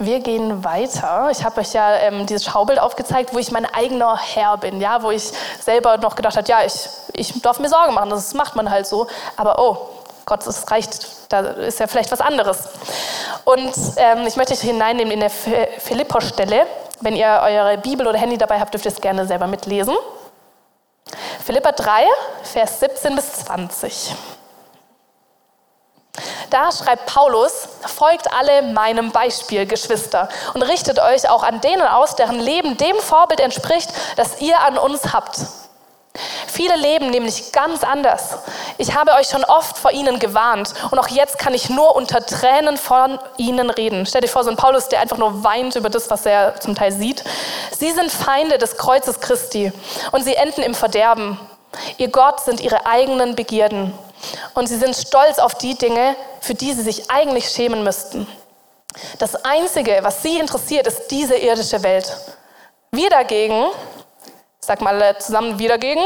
Wir 0.00 0.20
gehen 0.20 0.62
weiter. 0.62 1.28
Ich 1.32 1.42
habe 1.42 1.60
euch 1.60 1.72
ja 1.72 1.96
ähm, 1.96 2.24
dieses 2.26 2.44
Schaubild 2.44 2.78
aufgezeigt, 2.78 3.34
wo 3.34 3.38
ich 3.38 3.50
mein 3.50 3.66
eigener 3.66 4.16
Herr 4.16 4.56
bin, 4.56 4.80
ja, 4.80 5.02
wo 5.02 5.10
ich 5.10 5.32
selber 5.60 5.98
noch 5.98 6.14
gedacht 6.14 6.36
habe, 6.36 6.46
ja, 6.48 6.64
ich, 6.64 6.88
ich 7.14 7.42
darf 7.42 7.58
mir 7.58 7.68
Sorgen 7.68 7.94
machen, 7.94 8.10
das 8.10 8.32
macht 8.34 8.54
man 8.54 8.70
halt 8.70 8.86
so. 8.86 9.08
Aber 9.36 9.58
oh, 9.58 9.88
Gott, 10.28 10.46
es 10.46 10.70
reicht, 10.70 11.06
da 11.30 11.40
ist 11.40 11.80
ja 11.80 11.86
vielleicht 11.86 12.12
was 12.12 12.20
anderes. 12.20 12.68
Und 13.46 13.72
ähm, 13.96 14.26
ich 14.26 14.36
möchte 14.36 14.52
euch 14.52 14.60
hineinnehmen 14.60 15.10
in 15.10 15.20
der 15.20 15.30
Philipper-Stelle. 15.30 16.66
Wenn 17.00 17.16
ihr 17.16 17.40
eure 17.42 17.78
Bibel 17.78 18.06
oder 18.06 18.18
Handy 18.18 18.36
dabei 18.36 18.60
habt, 18.60 18.74
dürft 18.74 18.84
ihr 18.84 18.92
es 18.92 19.00
gerne 19.00 19.26
selber 19.26 19.46
mitlesen. 19.46 19.96
Philippa 21.42 21.72
3, 21.72 22.04
Vers 22.42 22.78
17 22.80 23.16
bis 23.16 23.32
20. 23.44 24.14
Da 26.50 26.72
schreibt 26.72 27.06
Paulus, 27.06 27.66
folgt 27.86 28.30
alle 28.30 28.60
meinem 28.60 29.12
Beispiel, 29.12 29.64
Geschwister, 29.64 30.28
und 30.52 30.60
richtet 30.60 30.98
euch 30.98 31.30
auch 31.30 31.42
an 31.42 31.62
denen 31.62 31.86
aus, 31.86 32.16
deren 32.16 32.38
Leben 32.38 32.76
dem 32.76 32.96
Vorbild 32.96 33.40
entspricht, 33.40 33.88
das 34.16 34.42
ihr 34.42 34.60
an 34.60 34.76
uns 34.76 35.14
habt. 35.14 35.38
Viele 36.46 36.76
leben 36.76 37.10
nämlich 37.10 37.52
ganz 37.52 37.84
anders. 37.84 38.36
Ich 38.76 38.94
habe 38.94 39.12
euch 39.12 39.28
schon 39.28 39.44
oft 39.44 39.78
vor 39.78 39.92
ihnen 39.92 40.18
gewarnt 40.18 40.74
und 40.90 40.98
auch 40.98 41.08
jetzt 41.08 41.38
kann 41.38 41.54
ich 41.54 41.70
nur 41.70 41.96
unter 41.96 42.24
Tränen 42.24 42.76
von 42.76 43.18
ihnen 43.36 43.70
reden. 43.70 44.06
Stell 44.06 44.20
dir 44.20 44.28
vor, 44.28 44.44
so 44.44 44.50
ein 44.50 44.56
Paulus, 44.56 44.88
der 44.88 45.00
einfach 45.00 45.18
nur 45.18 45.44
weint 45.44 45.76
über 45.76 45.90
das, 45.90 46.10
was 46.10 46.26
er 46.26 46.60
zum 46.60 46.74
Teil 46.74 46.92
sieht. 46.92 47.24
Sie 47.76 47.92
sind 47.92 48.10
Feinde 48.10 48.58
des 48.58 48.76
Kreuzes 48.76 49.20
Christi 49.20 49.72
und 50.12 50.24
sie 50.24 50.34
enden 50.34 50.62
im 50.62 50.74
Verderben. 50.74 51.38
Ihr 51.98 52.08
Gott 52.08 52.40
sind 52.40 52.60
ihre 52.60 52.86
eigenen 52.86 53.36
Begierden 53.36 53.92
und 54.54 54.68
sie 54.68 54.76
sind 54.76 54.96
stolz 54.96 55.38
auf 55.38 55.54
die 55.54 55.76
Dinge, 55.76 56.16
für 56.40 56.54
die 56.54 56.72
sie 56.72 56.82
sich 56.82 57.10
eigentlich 57.10 57.50
schämen 57.50 57.84
müssten. 57.84 58.26
Das 59.18 59.44
Einzige, 59.44 59.98
was 60.02 60.22
sie 60.22 60.38
interessiert, 60.38 60.86
ist 60.86 61.08
diese 61.08 61.36
irdische 61.36 61.82
Welt. 61.82 62.10
Wir 62.90 63.10
dagegen 63.10 63.66
Sag 64.68 64.82
mal 64.82 65.16
zusammen, 65.18 65.58
wir 65.58 65.70
dagegen. 65.70 66.02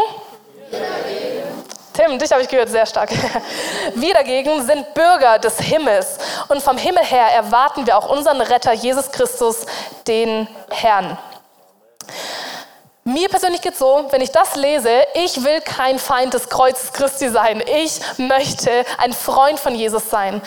Wir 0.71 0.79
dagegen. 0.79 1.65
Tim, 1.95 2.17
dich 2.17 2.31
habe 2.31 2.43
ich 2.43 2.49
gehört, 2.49 2.69
sehr 2.69 2.87
stark. 2.87 3.11
Wir 3.97 4.15
dagegen 4.15 4.65
sind 4.65 4.95
Bürger 4.95 5.41
des 5.41 5.59
Himmels 5.59 6.17
und 6.47 6.63
vom 6.63 6.79
Himmel 6.79 7.05
her 7.05 7.27
erwarten 7.35 7.89
wir 7.89 7.99
auch 7.99 8.09
unseren 8.09 8.41
Retter 8.41 8.73
Jesus 8.73 9.11
Christus, 9.11 9.67
den 10.07 10.47
Herrn. 10.71 11.19
Mir 13.03 13.29
persönlich 13.29 13.63
geht 13.63 13.73
es 13.73 13.81
so, 13.81 14.07
wenn 14.11 14.21
ich 14.21 14.31
das 14.31 14.55
lese, 14.55 15.07
ich 15.15 15.43
will 15.43 15.61
kein 15.63 15.99
Feind 15.99 16.33
des 16.33 16.49
Kreuzes 16.49 16.93
Christi 16.93 17.31
sein. 17.31 17.65
Ich 17.67 18.01
möchte 18.19 18.85
ein 18.99 19.13
Freund 19.13 19.59
von 19.59 19.75
Jesus 19.75 20.09
sein. 20.09 20.41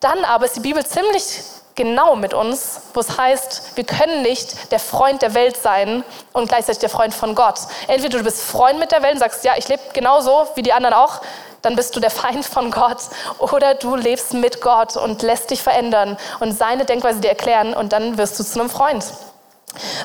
Dann 0.00 0.24
aber 0.24 0.46
ist 0.46 0.56
die 0.56 0.60
Bibel 0.60 0.86
ziemlich 0.86 1.42
genau 1.74 2.16
mit 2.16 2.34
uns, 2.34 2.80
wo 2.94 3.00
es 3.00 3.16
heißt, 3.16 3.76
wir 3.76 3.84
können 3.84 4.22
nicht 4.22 4.72
der 4.72 4.78
Freund 4.78 5.22
der 5.22 5.34
Welt 5.34 5.56
sein 5.56 6.04
und 6.32 6.48
gleichzeitig 6.48 6.80
der 6.80 6.90
Freund 6.90 7.14
von 7.14 7.34
Gott. 7.34 7.60
Entweder 7.88 8.18
du 8.18 8.24
bist 8.24 8.42
Freund 8.42 8.78
mit 8.78 8.92
der 8.92 9.02
Welt 9.02 9.14
und 9.14 9.20
sagst, 9.20 9.44
ja, 9.44 9.54
ich 9.56 9.68
lebe 9.68 9.82
genauso 9.92 10.46
wie 10.54 10.62
die 10.62 10.72
anderen 10.72 10.94
auch, 10.94 11.20
dann 11.62 11.76
bist 11.76 11.94
du 11.94 12.00
der 12.00 12.10
Feind 12.10 12.44
von 12.44 12.70
Gott. 12.70 12.98
Oder 13.38 13.74
du 13.74 13.96
lebst 13.96 14.34
mit 14.34 14.60
Gott 14.60 14.96
und 14.96 15.22
lässt 15.22 15.50
dich 15.50 15.62
verändern 15.62 16.18
und 16.40 16.52
seine 16.52 16.84
Denkweise 16.84 17.20
dir 17.20 17.28
erklären 17.28 17.72
und 17.72 17.92
dann 17.92 18.18
wirst 18.18 18.38
du 18.38 18.44
zu 18.44 18.60
einem 18.60 18.68
Freund. 18.68 19.04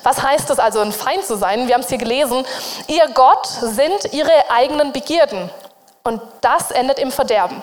Was 0.04 0.22
heißt 0.22 0.50
es 0.50 0.60
also, 0.60 0.80
ein 0.80 0.94
Feind 0.94 1.26
zu 1.26 1.36
sein? 1.36 1.68
Wir 1.68 1.74
haben 1.74 1.82
es 1.82 1.90
hier 1.90 1.98
gelesen. 1.98 2.46
Ihr 2.88 3.08
Gott 3.14 3.48
sind 3.48 4.14
ihre 4.14 4.32
eigenen 4.50 4.94
Begierden. 4.94 5.50
Und 6.04 6.22
das 6.40 6.72
endet 6.72 7.00
im 7.00 7.12
Verderben. 7.12 7.62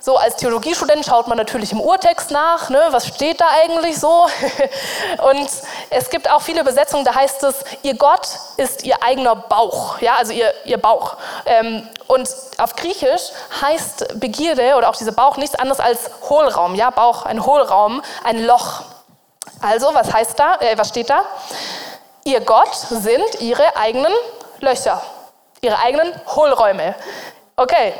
So 0.00 0.16
als 0.16 0.36
Theologiestudent 0.36 1.04
schaut 1.04 1.26
man 1.26 1.36
natürlich 1.36 1.72
im 1.72 1.80
Urtext 1.80 2.30
nach, 2.30 2.70
ne, 2.70 2.88
was 2.90 3.06
steht 3.08 3.40
da 3.40 3.46
eigentlich 3.62 3.98
so. 3.98 4.26
Und 5.30 5.50
es 5.90 6.10
gibt 6.10 6.30
auch 6.30 6.40
viele 6.40 6.60
Übersetzungen, 6.60 7.04
da 7.04 7.14
heißt 7.14 7.42
es, 7.44 7.56
ihr 7.82 7.96
Gott 7.96 8.28
ist 8.56 8.84
ihr 8.84 9.02
eigener 9.02 9.34
Bauch, 9.34 10.00
ja, 10.00 10.16
also 10.16 10.32
ihr, 10.32 10.52
ihr 10.64 10.78
Bauch. 10.78 11.16
Ähm, 11.46 11.88
und 12.06 12.28
auf 12.56 12.74
Griechisch 12.74 13.22
heißt 13.60 14.18
Begierde 14.18 14.76
oder 14.76 14.88
auch 14.88 14.96
dieser 14.96 15.12
Bauch 15.12 15.36
nichts 15.36 15.56
anderes 15.56 15.80
als 15.80 16.10
Hohlraum, 16.28 16.74
ja, 16.74 16.90
Bauch, 16.90 17.26
ein 17.26 17.44
Hohlraum, 17.44 18.02
ein 18.24 18.44
Loch. 18.46 18.82
Also, 19.60 19.92
was 19.92 20.12
heißt 20.12 20.38
da, 20.38 20.56
äh, 20.60 20.78
was 20.78 20.88
steht 20.88 21.10
da? 21.10 21.22
Ihr 22.24 22.40
Gott 22.40 22.74
sind 22.74 23.40
ihre 23.40 23.76
eigenen 23.76 24.12
Löcher, 24.60 25.02
ihre 25.60 25.78
eigenen 25.78 26.12
Hohlräume. 26.34 26.94
Okay, 27.56 27.92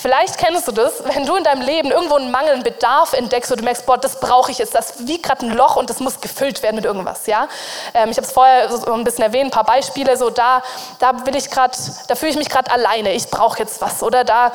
vielleicht 0.00 0.38
kennst 0.38 0.66
du 0.66 0.72
das, 0.72 1.04
wenn 1.04 1.26
du 1.26 1.36
in 1.36 1.44
deinem 1.44 1.62
Leben 1.62 1.90
irgendwo 1.90 2.16
einen 2.16 2.30
Mangel, 2.30 2.52
einen 2.54 2.62
Bedarf 2.62 3.12
entdeckst 3.12 3.50
und 3.50 3.60
du 3.60 3.64
merkst, 3.64 3.86
boah, 3.86 3.98
das 3.98 4.20
brauche 4.20 4.50
ich 4.50 4.58
jetzt, 4.58 4.74
das 4.74 5.06
wie 5.06 5.20
gerade 5.20 5.46
ein 5.46 5.52
Loch 5.52 5.76
und 5.76 5.90
das 5.90 6.00
muss 6.00 6.20
gefüllt 6.20 6.62
werden 6.62 6.76
mit 6.76 6.84
irgendwas, 6.84 7.26
ja. 7.26 7.48
Ähm, 7.94 8.10
ich 8.10 8.16
habe 8.16 8.26
es 8.26 8.32
vorher 8.32 8.70
so 8.70 8.92
ein 8.92 9.04
bisschen 9.04 9.24
erwähnt, 9.24 9.46
ein 9.46 9.50
paar 9.50 9.64
Beispiele, 9.64 10.16
so 10.16 10.30
da, 10.30 10.62
da 10.98 11.26
will 11.26 11.36
ich 11.36 11.50
gerade, 11.50 11.76
da 12.08 12.14
fühle 12.14 12.32
ich 12.32 12.38
mich 12.38 12.48
gerade 12.48 12.70
alleine, 12.70 13.12
ich 13.12 13.28
brauche 13.28 13.58
jetzt 13.58 13.80
was 13.80 14.02
oder 14.02 14.24
da 14.24 14.52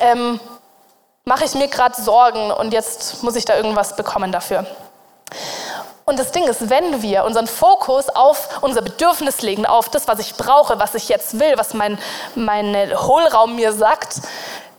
ähm, 0.00 0.40
mache 1.24 1.44
ich 1.44 1.54
mir 1.54 1.68
gerade 1.68 2.00
Sorgen 2.00 2.50
und 2.50 2.72
jetzt 2.72 3.22
muss 3.22 3.36
ich 3.36 3.44
da 3.44 3.56
irgendwas 3.56 3.96
bekommen 3.96 4.32
dafür. 4.32 4.66
Und 6.10 6.18
das 6.18 6.32
Ding 6.32 6.42
ist, 6.48 6.68
wenn 6.68 7.02
wir 7.02 7.22
unseren 7.22 7.46
Fokus 7.46 8.08
auf 8.08 8.60
unser 8.62 8.82
Bedürfnis 8.82 9.42
legen, 9.42 9.64
auf 9.64 9.88
das, 9.88 10.08
was 10.08 10.18
ich 10.18 10.34
brauche, 10.34 10.80
was 10.80 10.96
ich 10.96 11.08
jetzt 11.08 11.38
will, 11.38 11.52
was 11.54 11.72
mein, 11.72 12.00
mein 12.34 12.74
Hohlraum 13.00 13.54
mir 13.54 13.72
sagt, 13.72 14.16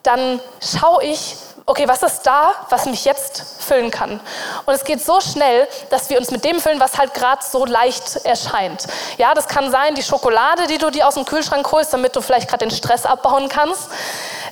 dann 0.04 0.42
schaue 0.60 1.06
ich, 1.06 1.38
okay, 1.72 1.88
was 1.88 2.04
ist 2.04 2.24
da, 2.24 2.54
was 2.70 2.86
mich 2.86 3.06
jetzt 3.06 3.46
füllen 3.60 3.92
kann? 3.92 4.20
Und 4.66 4.74
es 4.74 4.84
geht 4.84 5.02
so 5.02 5.22
schnell, 5.22 5.70
dass 5.90 6.10
wir 6.10 6.20
uns 6.20 6.30
mit 6.30 6.44
dem 6.44 6.60
füllen, 6.60 6.82
was 6.82 6.98
halt 6.98 7.14
gerade 7.14 7.42
so 7.42 7.66
leicht 7.66 8.18
erscheint. 8.26 8.88
Ja, 9.18 9.34
das 9.34 9.48
kann 9.48 9.72
sein, 9.72 9.96
die 9.96 10.04
Schokolade, 10.04 10.68
die 10.68 10.78
du 10.78 10.90
dir 10.90 11.08
aus 11.08 11.14
dem 11.14 11.24
Kühlschrank 11.24 11.72
holst, 11.72 11.94
damit 11.94 12.14
du 12.14 12.22
vielleicht 12.22 12.50
gerade 12.50 12.66
den 12.66 12.76
Stress 12.76 13.06
abbauen 13.06 13.48
kannst. 13.48 13.90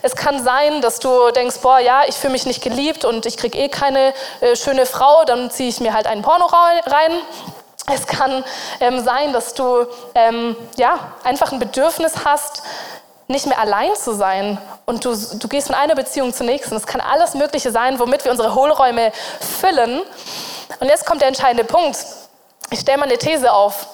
Es 0.01 0.15
kann 0.15 0.41
sein, 0.41 0.79
dass 0.79 0.99
du 0.99 1.31
denkst, 1.31 1.57
boah, 1.61 1.79
ja, 1.79 2.03
ich 2.07 2.15
fühle 2.15 2.31
mich 2.31 2.45
nicht 2.45 2.63
geliebt 2.63 3.03
und 3.03 3.25
ich 3.25 3.35
kriege 3.35 3.57
eh 3.57 3.67
keine 3.67 4.13
äh, 4.39 4.55
schöne 4.55 4.85
Frau, 4.85 5.25
dann 5.25 5.51
ziehe 5.51 5.67
ich 5.67 5.81
mir 5.81 5.93
halt 5.93 6.07
einen 6.07 6.21
Porno 6.21 6.45
rein. 6.45 7.11
Es 7.93 8.07
kann 8.07 8.45
ähm, 8.79 9.03
sein, 9.03 9.33
dass 9.33 9.55
du 9.55 9.85
ähm, 10.15 10.55
ja, 10.77 11.11
einfach 11.25 11.51
ein 11.51 11.59
Bedürfnis 11.59 12.13
hast, 12.23 12.61
nicht 13.29 13.45
mehr 13.45 13.59
allein 13.59 13.95
zu 13.95 14.15
sein 14.15 14.57
und 14.87 15.05
du, 15.05 15.15
du 15.15 15.47
gehst 15.47 15.67
von 15.67 15.75
einer 15.75 15.93
Beziehung 15.93 16.33
zur 16.33 16.47
nächsten. 16.47 16.75
Es 16.75 16.87
kann 16.87 16.99
alles 16.99 17.35
Mögliche 17.35 17.71
sein, 17.71 17.99
womit 17.99 18.25
wir 18.25 18.31
unsere 18.31 18.55
Hohlräume 18.55 19.11
füllen. 19.39 20.01
Und 20.79 20.87
jetzt 20.87 21.05
kommt 21.05 21.21
der 21.21 21.27
entscheidende 21.27 21.63
Punkt. 21.63 21.97
Ich 22.71 22.79
stelle 22.79 22.97
mal 22.97 23.05
eine 23.05 23.19
These 23.19 23.53
auf. 23.53 23.87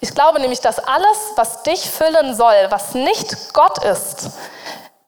Ich 0.00 0.14
glaube 0.14 0.40
nämlich, 0.40 0.60
dass 0.60 0.78
alles, 0.78 1.16
was 1.36 1.62
dich 1.62 1.90
füllen 1.90 2.34
soll, 2.34 2.66
was 2.68 2.92
nicht 2.92 3.54
Gott 3.54 3.82
ist, 3.82 4.30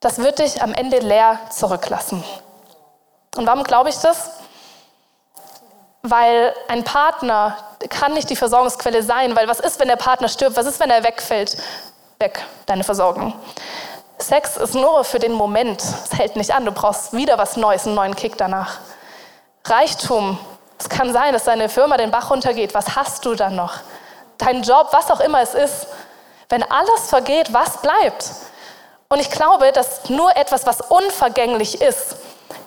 das 0.00 0.18
wird 0.18 0.38
dich 0.38 0.62
am 0.62 0.72
Ende 0.72 1.00
leer 1.00 1.38
zurücklassen. 1.50 2.24
Und 3.36 3.46
warum 3.46 3.64
glaube 3.64 3.90
ich 3.90 3.98
das? 3.98 4.30
Weil 6.02 6.54
ein 6.68 6.84
Partner 6.84 7.58
kann 7.90 8.14
nicht 8.14 8.30
die 8.30 8.36
Versorgungsquelle 8.36 9.02
sein, 9.02 9.36
weil 9.36 9.46
was 9.46 9.60
ist, 9.60 9.78
wenn 9.78 9.88
der 9.88 9.96
Partner 9.96 10.28
stirbt? 10.28 10.56
Was 10.56 10.64
ist, 10.64 10.80
wenn 10.80 10.90
er 10.90 11.04
wegfällt? 11.04 11.58
Weg, 12.20 12.44
deine 12.66 12.82
Versorgung. 12.82 13.32
Sex 14.18 14.56
ist 14.56 14.74
nur 14.74 15.04
für 15.04 15.20
den 15.20 15.30
Moment, 15.30 15.80
es 15.80 16.18
hält 16.18 16.34
nicht 16.34 16.50
an, 16.52 16.64
du 16.64 16.72
brauchst 16.72 17.12
wieder 17.12 17.38
was 17.38 17.56
Neues, 17.56 17.86
einen 17.86 17.94
neuen 17.94 18.16
Kick 18.16 18.36
danach. 18.36 18.78
Reichtum, 19.64 20.36
es 20.80 20.88
kann 20.88 21.12
sein, 21.12 21.32
dass 21.32 21.44
deine 21.44 21.68
Firma 21.68 21.96
den 21.96 22.10
Bach 22.10 22.30
runtergeht, 22.30 22.74
was 22.74 22.96
hast 22.96 23.24
du 23.24 23.36
dann 23.36 23.54
noch? 23.54 23.74
Dein 24.36 24.62
Job, 24.62 24.88
was 24.90 25.12
auch 25.12 25.20
immer 25.20 25.42
es 25.42 25.54
ist. 25.54 25.86
Wenn 26.48 26.64
alles 26.64 27.08
vergeht, 27.08 27.52
was 27.52 27.82
bleibt? 27.82 28.32
Und 29.08 29.20
ich 29.20 29.30
glaube, 29.30 29.70
dass 29.70 30.08
nur 30.08 30.36
etwas, 30.36 30.66
was 30.66 30.80
unvergänglich 30.80 31.80
ist, 31.80 32.16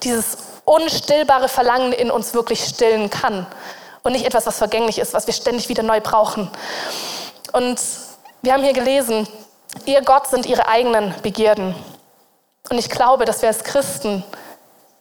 dieses 0.04 0.38
unstillbare 0.64 1.50
Verlangen 1.50 1.92
in 1.92 2.10
uns 2.10 2.34
wirklich 2.34 2.64
stillen 2.64 3.10
kann. 3.10 3.46
Und 4.04 4.14
nicht 4.14 4.26
etwas, 4.26 4.46
was 4.46 4.58
vergänglich 4.58 4.98
ist, 4.98 5.14
was 5.14 5.28
wir 5.28 5.34
ständig 5.34 5.68
wieder 5.68 5.84
neu 5.84 6.00
brauchen. 6.00 6.50
Und 7.52 7.80
wir 8.42 8.54
haben 8.54 8.64
hier 8.64 8.74
gelesen, 8.74 9.28
ihr 9.86 10.02
Gott 10.02 10.28
sind 10.28 10.46
ihre 10.46 10.68
eigenen 10.68 11.14
Begierden. 11.22 11.76
Und 12.70 12.78
ich 12.78 12.90
glaube, 12.90 13.26
dass 13.26 13.42
wir 13.42 13.50
als 13.50 13.64
Christen, 13.64 14.24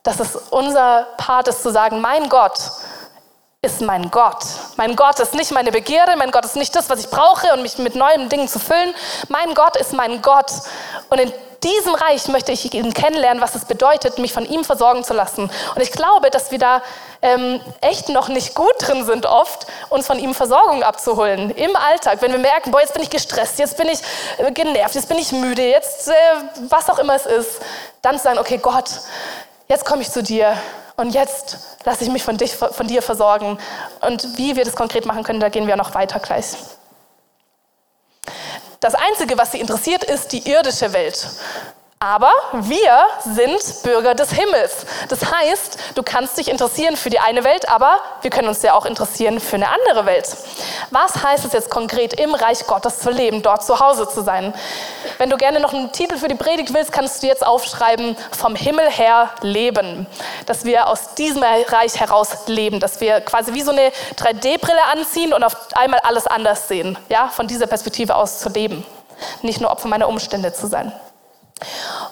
dass 0.02 0.20
es 0.20 0.36
unser 0.50 1.06
Part 1.16 1.48
ist 1.48 1.62
zu 1.62 1.70
sagen, 1.70 2.00
mein 2.00 2.28
Gott 2.28 2.58
ist 3.62 3.82
mein 3.82 4.10
Gott. 4.10 4.42
Mein 4.76 4.96
Gott 4.96 5.20
ist 5.20 5.34
nicht 5.34 5.52
meine 5.52 5.70
Begierde, 5.70 6.16
mein 6.16 6.30
Gott 6.30 6.46
ist 6.46 6.56
nicht 6.56 6.74
das, 6.74 6.88
was 6.88 7.00
ich 7.00 7.10
brauche, 7.10 7.52
um 7.54 7.62
mich 7.62 7.76
mit 7.76 7.94
neuen 7.94 8.30
Dingen 8.30 8.48
zu 8.48 8.58
füllen. 8.58 8.94
Mein 9.28 9.54
Gott 9.54 9.76
ist 9.76 9.92
mein 9.92 10.22
Gott. 10.22 10.50
Und 11.10 11.18
in 11.20 11.32
diesem 11.60 11.94
Reich 11.94 12.28
möchte 12.28 12.52
ich 12.52 12.72
ihn 12.72 12.92
kennenlernen, 12.94 13.42
was 13.42 13.54
es 13.54 13.64
bedeutet, 13.64 14.18
mich 14.18 14.32
von 14.32 14.46
ihm 14.46 14.64
versorgen 14.64 15.04
zu 15.04 15.14
lassen. 15.14 15.50
Und 15.74 15.82
ich 15.82 15.92
glaube, 15.92 16.30
dass 16.30 16.50
wir 16.50 16.58
da 16.58 16.82
ähm, 17.22 17.60
echt 17.80 18.08
noch 18.08 18.28
nicht 18.28 18.54
gut 18.54 18.72
drin 18.78 19.04
sind, 19.04 19.26
oft 19.26 19.66
uns 19.88 20.06
von 20.06 20.18
ihm 20.18 20.34
Versorgung 20.34 20.82
abzuholen 20.82 21.50
im 21.50 21.76
Alltag. 21.76 22.22
Wenn 22.22 22.32
wir 22.32 22.38
merken, 22.38 22.70
boah, 22.70 22.80
jetzt 22.80 22.94
bin 22.94 23.02
ich 23.02 23.10
gestresst, 23.10 23.58
jetzt 23.58 23.76
bin 23.76 23.88
ich 23.88 24.00
äh, 24.38 24.50
genervt, 24.52 24.94
jetzt 24.94 25.08
bin 25.08 25.18
ich 25.18 25.32
müde, 25.32 25.62
jetzt 25.62 26.08
äh, 26.08 26.12
was 26.68 26.88
auch 26.88 26.98
immer 26.98 27.14
es 27.14 27.26
ist, 27.26 27.60
dann 28.02 28.16
zu 28.16 28.24
sagen, 28.24 28.38
okay, 28.38 28.58
Gott, 28.58 28.90
jetzt 29.68 29.84
komme 29.84 30.02
ich 30.02 30.10
zu 30.10 30.22
dir 30.22 30.56
und 30.96 31.14
jetzt 31.14 31.58
lasse 31.84 32.04
ich 32.04 32.10
mich 32.10 32.22
von, 32.22 32.36
dich, 32.36 32.56
von 32.56 32.86
dir 32.86 33.02
versorgen. 33.02 33.58
Und 34.00 34.36
wie 34.36 34.56
wir 34.56 34.64
das 34.64 34.76
konkret 34.76 35.06
machen 35.06 35.22
können, 35.22 35.40
da 35.40 35.48
gehen 35.48 35.66
wir 35.66 35.76
noch 35.76 35.94
weiter 35.94 36.18
gleich. 36.20 36.56
Das 38.80 38.94
Einzige, 38.94 39.36
was 39.36 39.52
sie 39.52 39.60
interessiert, 39.60 40.04
ist 40.04 40.32
die 40.32 40.50
irdische 40.50 40.94
Welt. 40.94 41.28
Aber 42.02 42.32
wir 42.54 42.98
sind 43.26 43.82
Bürger 43.82 44.14
des 44.14 44.32
Himmels. 44.32 44.86
Das 45.10 45.30
heißt, 45.30 45.76
du 45.96 46.02
kannst 46.02 46.38
dich 46.38 46.48
interessieren 46.48 46.96
für 46.96 47.10
die 47.10 47.18
eine 47.18 47.44
Welt, 47.44 47.68
aber 47.68 47.98
wir 48.22 48.30
können 48.30 48.48
uns 48.48 48.62
ja 48.62 48.72
auch 48.72 48.86
interessieren 48.86 49.38
für 49.38 49.56
eine 49.56 49.68
andere 49.68 50.06
Welt. 50.06 50.34
Was 50.90 51.22
heißt 51.22 51.44
es 51.44 51.52
jetzt 51.52 51.68
konkret, 51.68 52.18
im 52.18 52.32
Reich 52.32 52.66
Gottes 52.66 53.00
zu 53.00 53.10
leben, 53.10 53.42
dort 53.42 53.66
zu 53.66 53.80
Hause 53.80 54.08
zu 54.08 54.22
sein? 54.22 54.54
Wenn 55.18 55.28
du 55.28 55.36
gerne 55.36 55.60
noch 55.60 55.74
einen 55.74 55.92
Titel 55.92 56.16
für 56.16 56.28
die 56.28 56.36
Predigt 56.36 56.72
willst, 56.72 56.90
kannst 56.90 57.22
du 57.22 57.26
jetzt 57.26 57.44
aufschreiben, 57.44 58.16
vom 58.30 58.56
Himmel 58.56 58.90
her 58.90 59.28
leben. 59.42 60.06
Dass 60.46 60.64
wir 60.64 60.88
aus 60.88 61.12
diesem 61.16 61.42
Reich 61.42 62.00
heraus 62.00 62.30
leben, 62.46 62.80
dass 62.80 63.02
wir 63.02 63.20
quasi 63.20 63.52
wie 63.52 63.60
so 63.60 63.72
eine 63.72 63.92
3D-Brille 64.16 64.84
anziehen 64.90 65.34
und 65.34 65.44
auf 65.44 65.54
einmal 65.74 66.00
alles 66.00 66.26
anders 66.26 66.66
sehen. 66.66 66.96
Ja, 67.10 67.28
von 67.28 67.46
dieser 67.46 67.66
Perspektive 67.66 68.14
aus 68.14 68.38
zu 68.38 68.48
leben. 68.48 68.86
Nicht 69.42 69.60
nur 69.60 69.70
Opfer 69.70 69.88
meiner 69.88 70.08
Umstände 70.08 70.54
zu 70.54 70.66
sein. 70.66 70.94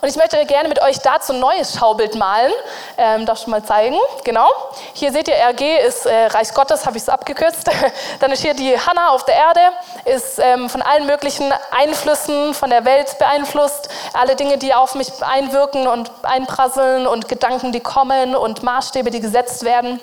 Und 0.00 0.08
ich 0.08 0.16
möchte 0.16 0.44
gerne 0.46 0.68
mit 0.68 0.80
euch 0.82 0.98
dazu 0.98 1.32
ein 1.32 1.40
neues 1.40 1.76
Schaubild 1.78 2.14
malen. 2.14 2.52
Ähm, 2.96 3.26
darf 3.26 3.40
ich 3.40 3.46
mal 3.46 3.62
zeigen? 3.64 3.96
Genau. 4.24 4.48
Hier 4.92 5.12
seht 5.12 5.28
ihr, 5.28 5.34
RG 5.34 5.78
ist 5.86 6.06
äh, 6.06 6.26
Reich 6.26 6.52
Gottes, 6.52 6.86
habe 6.86 6.96
ich 6.96 7.02
es 7.02 7.08
abgekürzt. 7.08 7.68
Dann 8.20 8.30
ist 8.30 8.42
hier 8.42 8.54
die 8.54 8.78
Hanna 8.78 9.08
auf 9.10 9.24
der 9.24 9.34
Erde, 9.34 9.60
ist 10.04 10.38
ähm, 10.38 10.68
von 10.68 10.82
allen 10.82 11.06
möglichen 11.06 11.52
Einflüssen 11.70 12.54
von 12.54 12.70
der 12.70 12.84
Welt 12.84 13.18
beeinflusst. 13.18 13.88
Alle 14.12 14.36
Dinge, 14.36 14.58
die 14.58 14.74
auf 14.74 14.94
mich 14.94 15.08
einwirken 15.22 15.88
und 15.88 16.10
einprasseln 16.22 17.06
und 17.06 17.28
Gedanken, 17.28 17.72
die 17.72 17.80
kommen 17.80 18.36
und 18.36 18.62
Maßstäbe, 18.62 19.10
die 19.10 19.20
gesetzt 19.20 19.64
werden. 19.64 20.00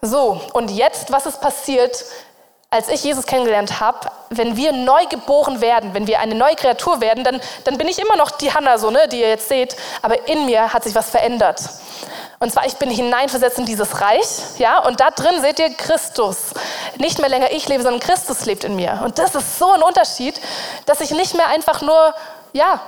So, 0.00 0.40
und 0.52 0.70
jetzt, 0.70 1.12
was 1.12 1.26
ist 1.26 1.40
passiert, 1.40 2.04
als 2.74 2.88
ich 2.88 3.04
Jesus 3.04 3.24
kennengelernt 3.24 3.78
habe, 3.78 4.10
wenn 4.30 4.56
wir 4.56 4.72
neu 4.72 5.06
geboren 5.06 5.60
werden, 5.60 5.94
wenn 5.94 6.08
wir 6.08 6.18
eine 6.18 6.34
neue 6.34 6.56
Kreatur 6.56 7.00
werden, 7.00 7.22
dann, 7.22 7.40
dann 7.62 7.78
bin 7.78 7.86
ich 7.86 8.00
immer 8.00 8.16
noch 8.16 8.32
die 8.32 8.52
Hanna, 8.52 8.78
so, 8.78 8.90
ne, 8.90 9.06
die 9.06 9.20
ihr 9.20 9.28
jetzt 9.28 9.48
seht, 9.48 9.76
aber 10.02 10.26
in 10.26 10.46
mir 10.46 10.72
hat 10.72 10.82
sich 10.82 10.92
was 10.96 11.08
verändert. 11.08 11.60
Und 12.40 12.50
zwar, 12.50 12.66
ich 12.66 12.74
bin 12.74 12.90
hineinversetzt 12.90 13.60
in 13.60 13.64
dieses 13.64 14.00
Reich, 14.00 14.26
ja, 14.58 14.80
und 14.80 14.98
da 14.98 15.12
drin 15.12 15.40
seht 15.40 15.60
ihr 15.60 15.72
Christus. 15.72 16.52
Nicht 16.96 17.20
mehr 17.20 17.28
länger 17.28 17.52
ich 17.52 17.68
lebe, 17.68 17.84
sondern 17.84 18.00
Christus 18.00 18.44
lebt 18.44 18.64
in 18.64 18.74
mir. 18.74 19.02
Und 19.04 19.20
das 19.20 19.36
ist 19.36 19.56
so 19.56 19.70
ein 19.70 19.82
Unterschied, 19.82 20.40
dass 20.84 21.00
ich 21.00 21.12
nicht 21.12 21.36
mehr 21.36 21.46
einfach 21.46 21.80
nur, 21.80 22.12
ja, 22.54 22.80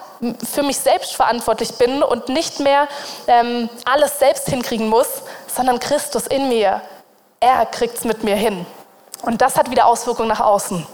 für 0.53 0.65
mich 0.65 0.79
selbst 0.79 1.15
verantwortlich 1.15 1.75
bin 1.75 2.03
und 2.03 2.29
nicht 2.29 2.59
mehr 2.59 2.89
ähm, 3.29 3.71
alles 3.85 4.19
selbst 4.19 4.49
hinkriegen 4.49 4.89
muss, 4.89 5.07
sondern 5.47 5.79
Christus 5.79 6.27
in 6.27 6.49
mir. 6.49 6.81
Er 7.39 7.67
kriegt 7.67 7.99
es 7.99 8.05
mit 8.05 8.25
mir 8.25 8.35
hin. 8.35 8.67
Und 9.23 9.41
das 9.43 9.57
hat 9.57 9.71
wieder 9.71 9.87
Auswirkungen 9.87 10.29
nach 10.29 10.41
außen. 10.41 10.87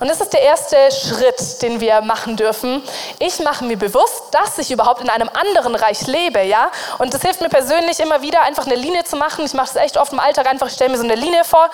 Und 0.00 0.08
das 0.08 0.20
ist 0.20 0.32
der 0.32 0.42
erste 0.42 0.76
Schritt, 0.90 1.62
den 1.62 1.80
wir 1.80 2.00
machen 2.00 2.36
dürfen. 2.36 2.82
Ich 3.20 3.38
mache 3.38 3.64
mir 3.64 3.76
bewusst, 3.76 4.24
dass 4.32 4.58
ich 4.58 4.72
überhaupt 4.72 5.00
in 5.00 5.08
einem 5.08 5.30
anderen 5.32 5.76
Reich 5.76 6.06
lebe, 6.08 6.42
ja. 6.42 6.72
Und 6.98 7.14
das 7.14 7.22
hilft 7.22 7.40
mir 7.40 7.48
persönlich 7.48 8.00
immer 8.00 8.20
wieder, 8.20 8.42
einfach 8.42 8.66
eine 8.66 8.74
Linie 8.74 9.04
zu 9.04 9.16
machen. 9.16 9.44
Ich 9.44 9.54
mache 9.54 9.72
das 9.72 9.76
echt 9.76 9.96
oft 9.96 10.12
im 10.12 10.18
Alltag 10.18 10.48
einfach, 10.48 10.66
ich 10.66 10.72
stelle 10.74 10.90
mir 10.90 10.96
so 10.96 11.04
eine 11.04 11.14
Linie 11.14 11.44
vor 11.44 11.70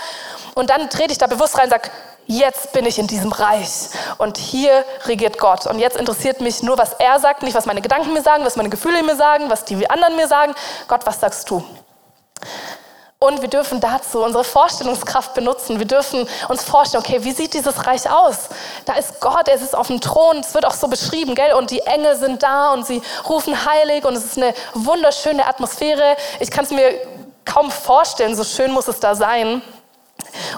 und 0.55 0.69
dann 0.69 0.91
trete 0.91 1.13
ich 1.13 1.19
da 1.19 1.27
bewusst 1.27 1.57
rein 1.57 1.65
und 1.65 1.71
sage, 1.71 1.91
jetzt 2.27 2.73
bin 2.73 2.85
ich 2.85 2.99
in 2.99 3.07
diesem 3.07 3.33
Reich 3.33 3.89
und 4.19 4.37
hier 4.37 4.85
regiert 5.07 5.39
Gott. 5.39 5.67
Und 5.67 5.79
jetzt 5.79 5.97
interessiert 5.97 6.43
mich 6.43 6.63
nur, 6.63 6.77
was 6.77 6.93
er 6.99 7.19
sagt, 7.21 7.43
nicht 7.43 7.55
was 7.55 7.65
meine 7.65 7.81
Gedanken 7.81 8.13
mir 8.13 8.23
sagen, 8.23 8.45
was 8.45 8.57
meine 8.57 8.69
Gefühle 8.69 9.03
mir 9.03 9.17
sagen, 9.17 9.49
was 9.49 9.65
die 9.65 9.89
anderen 9.89 10.17
mir 10.17 10.29
sagen. 10.29 10.55
Gott, 10.87 11.07
was 11.07 11.19
sagst 11.19 11.49
du? 11.49 11.65
Und 13.21 13.43
wir 13.43 13.49
dürfen 13.49 13.81
dazu 13.81 14.23
unsere 14.23 14.45
Vorstellungskraft 14.45 15.35
benutzen. 15.35 15.81
Wir 15.81 15.87
dürfen 15.87 16.29
uns 16.49 16.63
vorstellen, 16.63 17.03
okay, 17.05 17.25
wie 17.25 17.33
sieht 17.33 17.53
dieses 17.53 17.85
Reich 17.85 18.09
aus? 18.09 18.49
Da 18.85 18.93
ist 18.93 19.21
Gott, 19.21 19.49
er 19.49 19.55
ist 19.57 19.75
auf 19.75 19.89
dem 19.89 20.01
Thron, 20.01 20.39
es 20.39 20.55
wird 20.55 20.65
auch 20.65 20.75
so 20.75 20.87
beschrieben, 20.87 21.35
gell? 21.35 21.53
Und 21.55 21.73
die 21.73 21.81
Engel 21.81 22.15
sind 22.17 22.45
da 22.45 22.73
und 22.73 22.87
sie 22.87 23.03
rufen 23.29 23.67
heilig 23.67 24.05
und 24.05 24.15
es 24.15 24.25
ist 24.25 24.37
eine 24.37 24.55
wunderschöne 24.75 25.45
Atmosphäre. 25.49 26.17
Ich 26.39 26.53
kann 26.53 26.65
es 26.65 26.71
mir 26.71 26.95
kaum 27.45 27.73
vorstellen, 27.73 28.37
so 28.37 28.45
schön 28.45 28.71
muss 28.71 28.87
es 28.87 29.01
da 29.01 29.17
sein. 29.17 29.63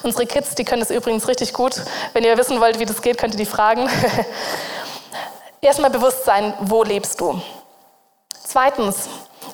Unsere 0.02 0.26
Kids, 0.26 0.54
die 0.54 0.64
können 0.64 0.82
es 0.82 0.90
übrigens 0.90 1.28
richtig 1.28 1.54
gut. 1.54 1.80
Wenn 2.12 2.24
ihr 2.24 2.36
wissen 2.36 2.60
wollt, 2.60 2.78
wie 2.78 2.84
das 2.84 3.00
geht, 3.00 3.16
könnt 3.16 3.32
ihr 3.32 3.38
die 3.38 3.46
fragen. 3.46 3.88
Erstmal 5.62 5.90
bewusst 5.90 6.26
sein, 6.26 6.52
wo 6.60 6.82
lebst 6.82 7.20
du? 7.22 7.40
Zweitens, 8.44 9.08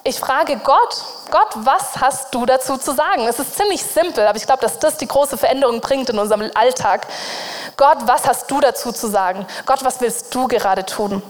ich 0.07 0.21
frage 0.21 0.57
Gott, 0.63 1.03
Gott, 1.31 1.49
was 1.57 2.01
hast 2.01 2.35
du 2.35 2.47
dazu 2.47 2.77
zu 2.77 2.95
sagen? 2.95 3.27
Es 3.27 3.39
ist 3.39 3.57
ziemlich 3.57 3.83
simpel, 3.83 4.27
aber 4.27 4.37
ich 4.37 4.47
glaube, 4.47 4.63
dass 4.63 4.79
das 4.79 4.97
die 4.97 5.09
große 5.09 5.37
Veränderung 5.37 5.81
bringt 5.81 6.09
in 6.09 6.19
unserem 6.19 6.51
Alltag. 6.55 7.07
Gott, 7.77 7.99
was 8.07 8.27
hast 8.27 8.51
du 8.51 8.61
dazu 8.61 8.93
zu 8.93 9.09
sagen? 9.09 9.47
Gott, 9.67 9.85
was 9.85 10.01
willst 10.01 10.35
du 10.35 10.47
gerade 10.47 10.87
tun? 10.87 11.23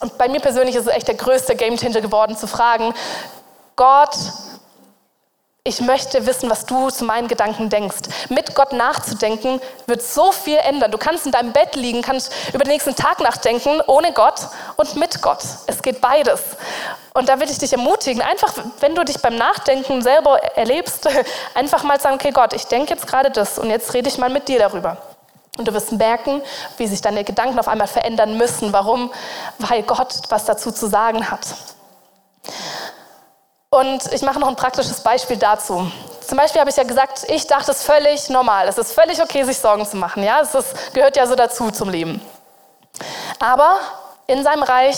Und 0.00 0.18
bei 0.18 0.28
mir 0.28 0.40
persönlich 0.40 0.76
ist 0.76 0.86
es 0.86 0.92
echt 0.92 1.08
der 1.08 1.14
größte 1.14 1.56
Gamechanger 1.56 2.02
geworden, 2.02 2.36
zu 2.36 2.46
fragen, 2.46 2.92
Gott, 3.76 4.14
ich 5.66 5.80
möchte 5.80 6.26
wissen, 6.26 6.50
was 6.50 6.66
du 6.66 6.90
zu 6.90 7.06
meinen 7.06 7.26
Gedanken 7.26 7.70
denkst. 7.70 8.02
Mit 8.28 8.54
Gott 8.54 8.74
nachzudenken 8.74 9.62
wird 9.86 10.02
so 10.02 10.30
viel 10.30 10.58
ändern. 10.58 10.90
Du 10.90 10.98
kannst 10.98 11.24
in 11.24 11.32
deinem 11.32 11.52
Bett 11.52 11.74
liegen, 11.74 12.02
kannst 12.02 12.30
über 12.50 12.64
den 12.64 12.72
nächsten 12.72 12.94
Tag 12.94 13.20
nachdenken, 13.20 13.80
ohne 13.86 14.12
Gott 14.12 14.48
und 14.76 14.94
mit 14.96 15.22
Gott. 15.22 15.42
Es 15.66 15.80
geht 15.80 16.02
beides. 16.02 16.42
Und 17.14 17.30
da 17.30 17.40
will 17.40 17.48
ich 17.48 17.56
dich 17.56 17.72
ermutigen, 17.72 18.20
einfach, 18.20 18.52
wenn 18.80 18.94
du 18.94 19.04
dich 19.04 19.22
beim 19.22 19.36
Nachdenken 19.36 20.02
selber 20.02 20.38
erlebst, 20.54 21.08
einfach 21.54 21.82
mal 21.82 21.98
sagen, 21.98 22.16
okay 22.16 22.32
Gott, 22.32 22.52
ich 22.52 22.66
denke 22.66 22.92
jetzt 22.92 23.06
gerade 23.06 23.30
das 23.30 23.58
und 23.58 23.70
jetzt 23.70 23.94
rede 23.94 24.10
ich 24.10 24.18
mal 24.18 24.28
mit 24.28 24.48
dir 24.48 24.58
darüber. 24.58 24.98
Und 25.56 25.66
du 25.66 25.72
wirst 25.72 25.92
merken, 25.92 26.42
wie 26.76 26.86
sich 26.86 27.00
deine 27.00 27.24
Gedanken 27.24 27.58
auf 27.58 27.68
einmal 27.68 27.86
verändern 27.86 28.36
müssen. 28.36 28.74
Warum? 28.74 29.10
Weil 29.58 29.82
Gott 29.84 30.14
was 30.28 30.44
dazu 30.44 30.72
zu 30.72 30.88
sagen 30.88 31.30
hat. 31.30 31.46
Und 33.74 34.12
ich 34.12 34.22
mache 34.22 34.38
noch 34.38 34.46
ein 34.46 34.54
praktisches 34.54 35.00
Beispiel 35.00 35.36
dazu. 35.36 35.90
Zum 36.24 36.38
Beispiel 36.38 36.60
habe 36.60 36.70
ich 36.70 36.76
ja 36.76 36.84
gesagt, 36.84 37.24
ich 37.28 37.48
dachte, 37.48 37.72
es 37.72 37.82
völlig 37.82 38.30
normal. 38.30 38.68
Es 38.68 38.78
ist 38.78 38.92
völlig 38.92 39.20
okay, 39.20 39.42
sich 39.42 39.58
Sorgen 39.58 39.84
zu 39.84 39.96
machen. 39.96 40.22
Ja, 40.22 40.40
es 40.40 40.54
ist, 40.54 40.94
gehört 40.94 41.16
ja 41.16 41.26
so 41.26 41.34
dazu 41.34 41.72
zum 41.72 41.88
Leben. 41.88 42.20
Aber 43.40 43.78
in 44.28 44.44
seinem 44.44 44.62
Reich, 44.62 44.96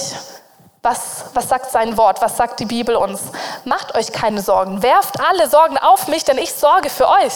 was, 0.83 1.25
was 1.33 1.49
sagt 1.49 1.71
sein 1.71 1.97
Wort? 1.97 2.21
Was 2.21 2.37
sagt 2.37 2.61
die 2.61 2.67
Bibel 2.67 2.97
uns? 2.97 3.23
Macht 3.65 3.95
euch 3.95 4.13
keine 4.13 4.43
Sorgen. 4.43 4.83
Werft 4.83 5.19
alle 5.27 5.49
Sorgen 5.49 5.79
auf 5.79 6.07
mich, 6.09 6.25
denn 6.25 6.37
ich 6.37 6.53
sorge 6.53 6.91
für 6.91 7.09
euch. 7.09 7.33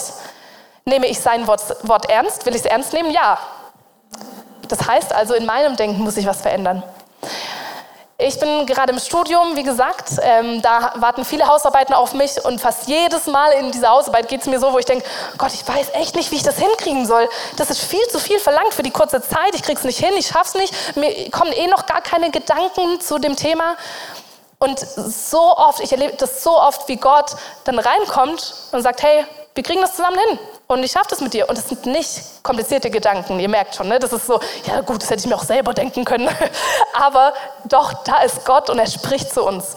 Nehme 0.85 1.07
ich 1.07 1.21
sein 1.21 1.47
Wort, 1.47 1.63
Wort 1.89 2.11
ernst? 2.11 2.45
Will 2.45 2.55
ich 2.55 2.61
es 2.61 2.67
ernst 2.67 2.93
nehmen? 2.93 3.11
Ja. 3.11 3.39
Das 4.69 4.87
heißt 4.87 5.15
also, 5.15 5.33
in 5.33 5.47
meinem 5.47 5.75
Denken 5.77 6.03
muss 6.03 6.17
sich 6.17 6.27
was 6.27 6.43
verändern. 6.43 6.83
Ich 8.23 8.39
bin 8.39 8.67
gerade 8.67 8.93
im 8.93 8.99
Studium, 8.99 9.57
wie 9.57 9.63
gesagt, 9.63 10.11
ähm, 10.21 10.61
da 10.61 10.93
warten 10.97 11.25
viele 11.25 11.47
Hausarbeiten 11.47 11.95
auf 11.95 12.13
mich 12.13 12.45
und 12.45 12.61
fast 12.61 12.87
jedes 12.87 13.27
Mal 13.27 13.53
in 13.53 13.71
dieser 13.71 13.89
Hausarbeit 13.89 14.29
geht 14.29 14.43
es 14.43 14.47
mir 14.47 14.61
so, 14.61 14.75
wo 14.75 14.79
ich 14.79 14.85
denke, 14.85 15.07
Gott, 15.39 15.55
ich 15.55 15.67
weiß 15.67 15.95
echt 15.95 16.17
nicht, 16.17 16.31
wie 16.31 16.37
ich 16.37 16.43
das 16.43 16.59
hinkriegen 16.59 17.07
soll. 17.07 17.27
Das 17.57 17.71
ist 17.71 17.81
viel 17.83 18.07
zu 18.09 18.19
viel 18.19 18.39
verlangt 18.39 18.75
für 18.75 18.83
die 18.83 18.91
kurze 18.91 19.23
Zeit, 19.23 19.55
ich 19.55 19.63
krieg's 19.63 19.85
nicht 19.85 19.99
hin, 19.99 20.13
ich 20.19 20.27
schaff's 20.27 20.55
nicht, 20.55 20.75
mir 20.97 21.31
kommen 21.31 21.53
eh 21.53 21.67
noch 21.69 21.87
gar 21.87 22.03
keine 22.03 22.31
Gedanken 22.31 23.01
zu 23.01 23.19
dem 23.19 23.37
Thema. 23.37 23.77
Und 24.59 24.79
so 24.79 25.57
oft, 25.57 25.81
ich 25.81 25.91
erlebe 25.91 26.17
das 26.19 26.43
so 26.43 26.61
oft, 26.61 26.89
wie 26.89 26.97
Gott 26.97 27.37
dann 27.65 27.79
reinkommt 27.79 28.55
und 28.73 28.83
sagt, 28.83 29.03
hey, 29.03 29.25
wir 29.55 29.63
kriegen 29.63 29.81
das 29.81 29.97
zusammen 29.97 30.19
hin 30.29 30.39
und 30.69 30.83
ich 30.83 30.93
schaffe 30.93 31.09
das 31.11 31.21
mit 31.21 31.35
dir. 31.35 31.49
Und 31.49 31.59
das 31.59 31.69
sind 31.69 31.87
nicht 31.87 32.43
komplizierte 32.43 32.91
Gedanken, 32.91 33.41
ihr 33.41 33.49
merkt 33.49 33.75
schon, 33.75 33.89
ne? 33.89 33.99
das 33.99 34.13
ist 34.13 34.27
so, 34.27 34.41
ja 34.67 34.81
gut, 34.81 35.03
das 35.03 35.11
hätte 35.11 35.21
ich 35.21 35.27
mir 35.27 35.37
auch 35.37 35.45
selber 35.45 35.75
denken 35.75 36.05
können. 36.05 36.29
Aber 36.95 37.35
doch, 37.65 37.93
da 38.05 38.23
ist 38.23 38.45
Gott 38.45 38.71
und 38.71 38.79
er 38.79 38.87
spricht 38.87 39.33
zu 39.33 39.45
uns. 39.45 39.77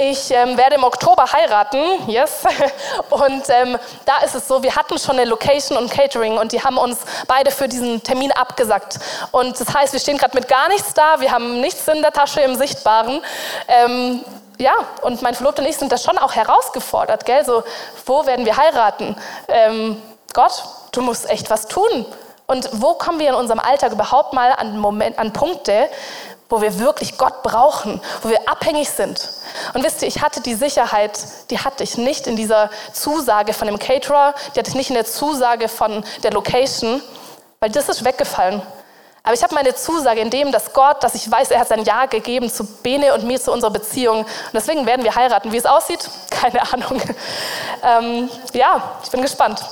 Ich 0.00 0.30
ähm, 0.30 0.56
werde 0.56 0.76
im 0.76 0.84
Oktober 0.84 1.24
heiraten, 1.32 2.08
yes. 2.08 2.44
Und 3.10 3.42
ähm, 3.48 3.76
da 4.04 4.18
ist 4.18 4.36
es 4.36 4.46
so, 4.46 4.62
wir 4.62 4.76
hatten 4.76 4.96
schon 4.96 5.18
eine 5.18 5.28
Location 5.28 5.76
und 5.76 5.90
Catering 5.90 6.38
und 6.38 6.52
die 6.52 6.62
haben 6.62 6.78
uns 6.78 6.98
beide 7.26 7.50
für 7.50 7.66
diesen 7.66 8.00
Termin 8.04 8.30
abgesagt. 8.30 9.00
Und 9.32 9.58
das 9.58 9.74
heißt, 9.74 9.92
wir 9.92 9.98
stehen 9.98 10.16
gerade 10.16 10.36
mit 10.36 10.46
gar 10.46 10.68
nichts 10.68 10.94
da, 10.94 11.18
wir 11.18 11.32
haben 11.32 11.60
nichts 11.60 11.88
in 11.88 12.00
der 12.00 12.12
Tasche 12.12 12.42
im 12.42 12.54
Sichtbaren. 12.54 13.20
Ähm, 13.66 14.24
ja, 14.58 14.72
und 15.02 15.22
mein 15.22 15.34
Verlobter 15.34 15.62
und 15.62 15.68
ich 15.68 15.76
sind 15.76 15.92
da 15.92 15.98
schon 15.98 16.18
auch 16.18 16.34
herausgefordert, 16.34 17.24
gell? 17.24 17.44
So, 17.44 17.62
wo 18.06 18.26
werden 18.26 18.44
wir 18.44 18.56
heiraten? 18.56 19.16
Ähm, 19.48 20.02
Gott, 20.32 20.64
du 20.92 21.00
musst 21.00 21.28
echt 21.30 21.50
was 21.50 21.66
tun. 21.66 22.06
Und 22.46 22.68
wo 22.72 22.94
kommen 22.94 23.18
wir 23.18 23.28
in 23.28 23.34
unserem 23.34 23.60
Alltag 23.60 23.92
überhaupt 23.92 24.32
mal 24.32 24.52
an, 24.52 24.78
Moment, 24.78 25.18
an 25.18 25.32
Punkte, 25.32 25.88
wo 26.48 26.62
wir 26.62 26.78
wirklich 26.78 27.18
Gott 27.18 27.42
brauchen, 27.42 28.00
wo 28.22 28.30
wir 28.30 28.48
abhängig 28.48 28.88
sind? 28.88 29.28
Und 29.74 29.84
wisst 29.84 30.02
ihr, 30.02 30.08
ich 30.08 30.22
hatte 30.22 30.40
die 30.40 30.54
Sicherheit, 30.54 31.18
die 31.50 31.58
hatte 31.58 31.84
ich 31.84 31.98
nicht 31.98 32.26
in 32.26 32.36
dieser 32.36 32.70
Zusage 32.92 33.52
von 33.52 33.68
dem 33.68 33.78
Caterer, 33.78 34.34
die 34.54 34.60
hatte 34.60 34.70
ich 34.70 34.76
nicht 34.76 34.88
in 34.88 34.94
der 34.94 35.04
Zusage 35.04 35.68
von 35.68 36.04
der 36.22 36.32
Location, 36.32 37.02
weil 37.60 37.70
das 37.70 37.88
ist 37.88 38.04
weggefallen. 38.04 38.62
Aber 39.28 39.34
ich 39.34 39.42
habe 39.42 39.54
meine 39.54 39.74
Zusage 39.74 40.20
in 40.20 40.30
dem, 40.30 40.52
dass 40.52 40.72
Gott, 40.72 41.04
dass 41.04 41.14
ich 41.14 41.30
weiß, 41.30 41.50
er 41.50 41.60
hat 41.60 41.68
sein 41.68 41.84
Ja 41.84 42.06
gegeben 42.06 42.50
zu 42.50 42.64
Bene 42.64 43.12
und 43.12 43.24
mir, 43.24 43.38
zu 43.38 43.52
unserer 43.52 43.70
Beziehung. 43.70 44.20
Und 44.20 44.54
deswegen 44.54 44.86
werden 44.86 45.04
wir 45.04 45.14
heiraten. 45.14 45.52
Wie 45.52 45.58
es 45.58 45.66
aussieht, 45.66 46.08
keine 46.30 46.62
Ahnung. 46.72 46.98
Ähm, 47.82 48.30
ja, 48.54 48.94
ich 49.04 49.10
bin 49.10 49.20
gespannt. 49.20 49.62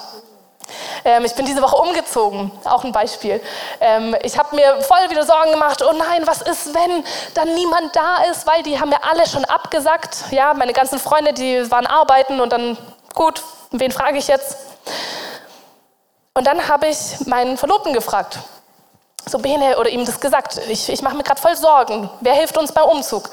Ähm, 1.07 1.25
ich 1.25 1.35
bin 1.35 1.47
diese 1.47 1.62
Woche 1.62 1.75
umgezogen, 1.75 2.53
auch 2.66 2.85
ein 2.85 2.92
Beispiel. 2.92 3.40
Ähm, 3.81 4.14
ich 4.23 4.38
habe 4.38 4.55
mir 4.55 4.83
voll 4.83 5.09
wieder 5.09 5.25
Sorgen 5.25 5.53
gemacht, 5.53 5.83
oh 5.83 5.95
nein, 5.95 6.27
was 6.27 6.42
ist, 6.42 6.75
wenn 6.75 7.03
dann 7.33 7.55
niemand 7.55 7.97
da 7.97 8.25
ist, 8.31 8.47
weil 8.47 8.62
die 8.62 8.79
haben 8.79 8.90
mir 8.90 9.03
alle 9.11 9.27
schon 9.27 9.47
abgesagt. 9.47 10.25
Ja, 10.33 10.53
meine 10.53 10.75
ganzen 10.75 10.99
Freunde, 10.99 11.33
die 11.33 11.71
waren 11.71 11.87
arbeiten 11.87 12.42
und 12.42 12.53
dann, 12.53 12.77
gut, 13.14 13.42
wen 13.71 13.90
frage 13.90 14.19
ich 14.19 14.29
jetzt? 14.29 14.59
Und 16.35 16.47
dann 16.47 16.69
habe 16.69 16.88
ich 16.88 17.27
meinen 17.27 17.57
Verlobten 17.57 17.95
gefragt, 17.95 18.38
so 19.29 19.39
Bene 19.39 19.77
oder 19.79 19.91
ihm 19.91 20.05
das 20.05 20.21
gesagt, 20.21 20.61
ich, 20.69 20.89
ich 20.89 21.03
mache 21.03 21.17
mir 21.17 21.25
gerade 21.25 21.41
voll 21.41 21.57
Sorgen, 21.57 22.09
wer 22.21 22.35
hilft 22.35 22.57
uns 22.57 22.73
beim 22.73 22.89
Umzug? 22.89 23.29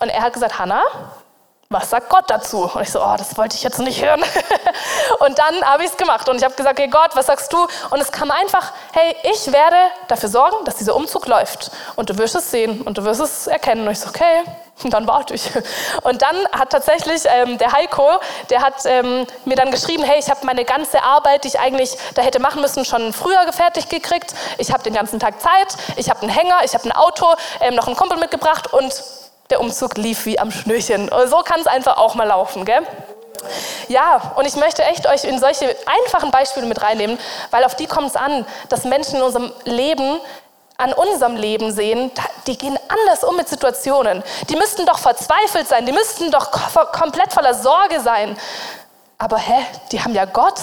Und 0.00 0.08
er 0.08 0.22
hat 0.22 0.32
gesagt, 0.32 0.58
Hannah, 0.58 0.84
was 1.74 1.90
sagt 1.90 2.08
Gott 2.08 2.24
dazu? 2.28 2.70
Und 2.72 2.82
ich 2.82 2.90
so, 2.90 3.02
oh, 3.02 3.14
das 3.18 3.36
wollte 3.36 3.56
ich 3.56 3.62
jetzt 3.64 3.80
nicht 3.80 4.02
hören. 4.02 4.22
und 5.18 5.38
dann 5.38 5.62
habe 5.64 5.82
ich 5.82 5.90
es 5.90 5.96
gemacht 5.96 6.28
und 6.28 6.36
ich 6.36 6.44
habe 6.44 6.54
gesagt, 6.54 6.78
hey 6.78 6.88
Gott, 6.88 7.10
was 7.14 7.26
sagst 7.26 7.52
du? 7.52 7.66
Und 7.90 8.00
es 8.00 8.12
kam 8.12 8.30
einfach, 8.30 8.72
hey, 8.92 9.16
ich 9.24 9.52
werde 9.52 9.76
dafür 10.06 10.28
sorgen, 10.28 10.64
dass 10.64 10.76
dieser 10.76 10.94
Umzug 10.94 11.26
läuft. 11.26 11.72
Und 11.96 12.10
du 12.10 12.16
wirst 12.16 12.36
es 12.36 12.50
sehen 12.50 12.82
und 12.82 12.96
du 12.96 13.04
wirst 13.04 13.20
es 13.20 13.48
erkennen. 13.48 13.86
Und 13.86 13.92
ich 13.92 13.98
so, 13.98 14.08
okay, 14.08 14.44
dann 14.84 15.08
warte 15.08 15.34
ich. 15.34 15.50
Und 16.04 16.22
dann 16.22 16.36
hat 16.52 16.70
tatsächlich 16.70 17.22
ähm, 17.26 17.58
der 17.58 17.72
Heiko, 17.72 18.20
der 18.50 18.62
hat 18.62 18.74
ähm, 18.86 19.26
mir 19.44 19.56
dann 19.56 19.72
geschrieben, 19.72 20.04
hey, 20.04 20.20
ich 20.20 20.30
habe 20.30 20.46
meine 20.46 20.64
ganze 20.64 21.02
Arbeit, 21.02 21.42
die 21.42 21.48
ich 21.48 21.58
eigentlich 21.58 21.96
da 22.14 22.22
hätte 22.22 22.38
machen 22.38 22.60
müssen, 22.62 22.84
schon 22.84 23.12
früher 23.12 23.52
fertig 23.52 23.88
gekriegt. 23.88 24.32
Ich 24.58 24.72
habe 24.72 24.84
den 24.84 24.94
ganzen 24.94 25.18
Tag 25.18 25.40
Zeit, 25.40 25.76
ich 25.96 26.08
habe 26.08 26.22
einen 26.22 26.30
Hänger, 26.30 26.60
ich 26.64 26.74
habe 26.74 26.84
ein 26.84 26.92
Auto, 26.92 27.34
ähm, 27.60 27.74
noch 27.74 27.88
einen 27.88 27.96
Kumpel 27.96 28.18
mitgebracht 28.18 28.72
und 28.72 28.92
der 29.50 29.60
Umzug 29.60 29.96
lief 29.96 30.26
wie 30.26 30.38
am 30.38 30.50
Schnürchen. 30.50 31.10
So 31.26 31.38
kann 31.38 31.60
es 31.60 31.66
einfach 31.66 31.96
auch 31.96 32.14
mal 32.14 32.26
laufen, 32.26 32.64
gell? 32.64 32.82
Ja, 33.88 34.32
und 34.36 34.46
ich 34.46 34.56
möchte 34.56 34.82
echt 34.82 35.06
euch 35.06 35.24
in 35.24 35.38
solche 35.38 35.76
einfachen 35.86 36.30
Beispiele 36.30 36.66
mit 36.66 36.82
reinnehmen, 36.82 37.18
weil 37.50 37.64
auf 37.64 37.74
die 37.74 37.86
kommt 37.86 38.08
es 38.08 38.16
an, 38.16 38.46
dass 38.68 38.84
Menschen 38.84 39.16
in 39.16 39.22
unserem 39.22 39.52
Leben, 39.64 40.18
an 40.76 40.92
unserem 40.92 41.36
Leben 41.36 41.72
sehen, 41.72 42.10
die 42.46 42.56
gehen 42.56 42.78
anders 42.88 43.22
um 43.22 43.36
mit 43.36 43.48
Situationen. 43.48 44.22
Die 44.48 44.56
müssten 44.56 44.86
doch 44.86 44.98
verzweifelt 44.98 45.68
sein, 45.68 45.86
die 45.86 45.92
müssten 45.92 46.30
doch 46.30 46.50
komplett 46.92 47.32
voller 47.32 47.54
Sorge 47.54 48.00
sein. 48.00 48.36
Aber 49.18 49.38
hä, 49.38 49.64
die 49.92 50.02
haben 50.02 50.14
ja 50.14 50.24
Gott. 50.24 50.58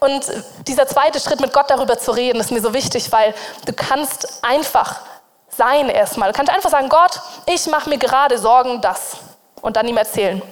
Und 0.00 0.24
dieser 0.66 0.86
zweite 0.86 1.18
Schritt 1.18 1.40
mit 1.40 1.54
Gott 1.54 1.70
darüber 1.70 1.98
zu 1.98 2.10
reden, 2.10 2.40
ist 2.40 2.50
mir 2.50 2.60
so 2.60 2.74
wichtig, 2.74 3.10
weil 3.10 3.32
du 3.64 3.72
kannst 3.72 4.40
einfach 4.42 5.00
sein 5.56 5.88
erstmal. 5.88 6.32
Du 6.32 6.36
kannst 6.36 6.52
einfach 6.52 6.70
sagen, 6.70 6.88
Gott, 6.88 7.20
ich 7.46 7.66
mache 7.66 7.88
mir 7.88 7.98
gerade 7.98 8.38
Sorgen, 8.38 8.80
das. 8.80 9.16
Und 9.60 9.76
dann 9.76 9.88
ihm 9.88 9.96
erzählen. 9.96 10.42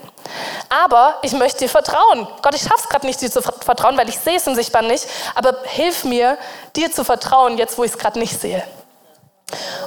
Aber 0.68 1.16
ich 1.22 1.32
möchte 1.32 1.58
dir 1.58 1.68
vertrauen. 1.68 2.26
Gott, 2.40 2.54
ich 2.54 2.62
schaffe 2.62 2.80
es 2.80 2.88
gerade 2.88 3.06
nicht, 3.06 3.20
dir 3.20 3.30
zu 3.30 3.42
vertrauen, 3.42 3.96
weil 3.98 4.08
ich 4.08 4.18
sehe 4.18 4.36
es 4.36 4.46
im 4.46 4.54
Sichtbaren 4.54 4.86
nicht. 4.86 5.06
Aber 5.34 5.54
hilf 5.64 6.04
mir, 6.04 6.38
dir 6.74 6.90
zu 6.90 7.04
vertrauen, 7.04 7.58
jetzt 7.58 7.76
wo 7.76 7.84
ich 7.84 7.92
es 7.92 7.98
gerade 7.98 8.18
nicht 8.18 8.40
sehe. 8.40 8.62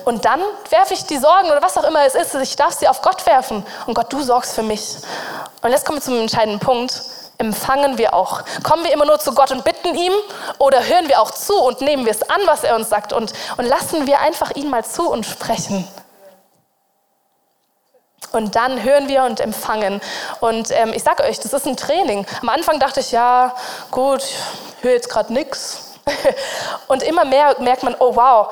Und 0.04 0.26
dann 0.26 0.42
werfe 0.70 0.94
ich 0.94 1.06
die 1.06 1.18
Sorgen 1.18 1.50
oder 1.50 1.62
was 1.62 1.78
auch 1.78 1.84
immer 1.86 2.06
es 2.06 2.14
ist, 2.14 2.36
ich 2.36 2.56
darf 2.56 2.74
sie 2.74 2.88
auf 2.88 3.02
Gott 3.02 3.26
werfen. 3.26 3.66
Und 3.88 3.96
Gott, 3.96 4.14
du 4.14 4.22
sorgst 4.22 4.54
für 4.54 4.64
mich. 4.64 4.98
Und 5.62 5.72
jetzt 5.72 5.86
kommen 5.86 5.98
wir 5.98 6.04
zum 6.04 6.20
entscheidenden 6.20 6.60
Punkt. 6.60 7.02
Empfangen 7.38 7.98
wir 7.98 8.14
auch? 8.14 8.44
Kommen 8.64 8.84
wir 8.84 8.94
immer 8.94 9.06
nur 9.06 9.20
zu 9.20 9.34
Gott 9.34 9.52
und 9.52 9.64
bitten 9.64 9.96
ihm 9.96 10.14
oder 10.58 10.84
hören 10.86 11.08
wir 11.08 11.22
auch 11.22 11.32
zu 11.32 11.56
und 11.62 11.82
nehmen 11.82 12.06
wir 12.06 12.12
es 12.12 12.30
an, 12.30 12.42
was 12.46 12.64
er 12.64 12.76
uns 12.76 12.90
sagt 12.90 13.14
und, 13.14 13.34
und 13.58 13.66
lassen 13.66 14.08
wir 14.08 14.20
einfach 14.20 14.52
ihn 14.56 14.70
mal 14.70 14.86
zu 14.86 15.10
und 15.10 15.26
sprechen? 15.26 15.88
Und 18.32 18.56
dann 18.56 18.84
hören 18.84 19.08
wir 19.08 19.24
und 19.24 19.40
empfangen. 19.40 20.02
Und 20.42 20.70
ähm, 20.72 20.92
ich 20.94 21.04
sage 21.04 21.24
euch, 21.24 21.40
das 21.40 21.54
ist 21.54 21.66
ein 21.68 21.78
Training. 21.78 22.26
Am 22.42 22.50
Anfang 22.50 22.80
dachte 22.80 23.00
ich, 23.00 23.12
ja, 23.12 23.56
gut, 23.92 24.22
ich 24.22 24.84
höre 24.84 24.92
jetzt 24.92 25.10
gerade 25.10 25.32
nichts. 25.32 25.94
Und 26.88 27.02
immer 27.02 27.26
mehr 27.26 27.56
merkt 27.60 27.84
man, 27.84 27.96
oh 27.98 28.16
wow, 28.16 28.52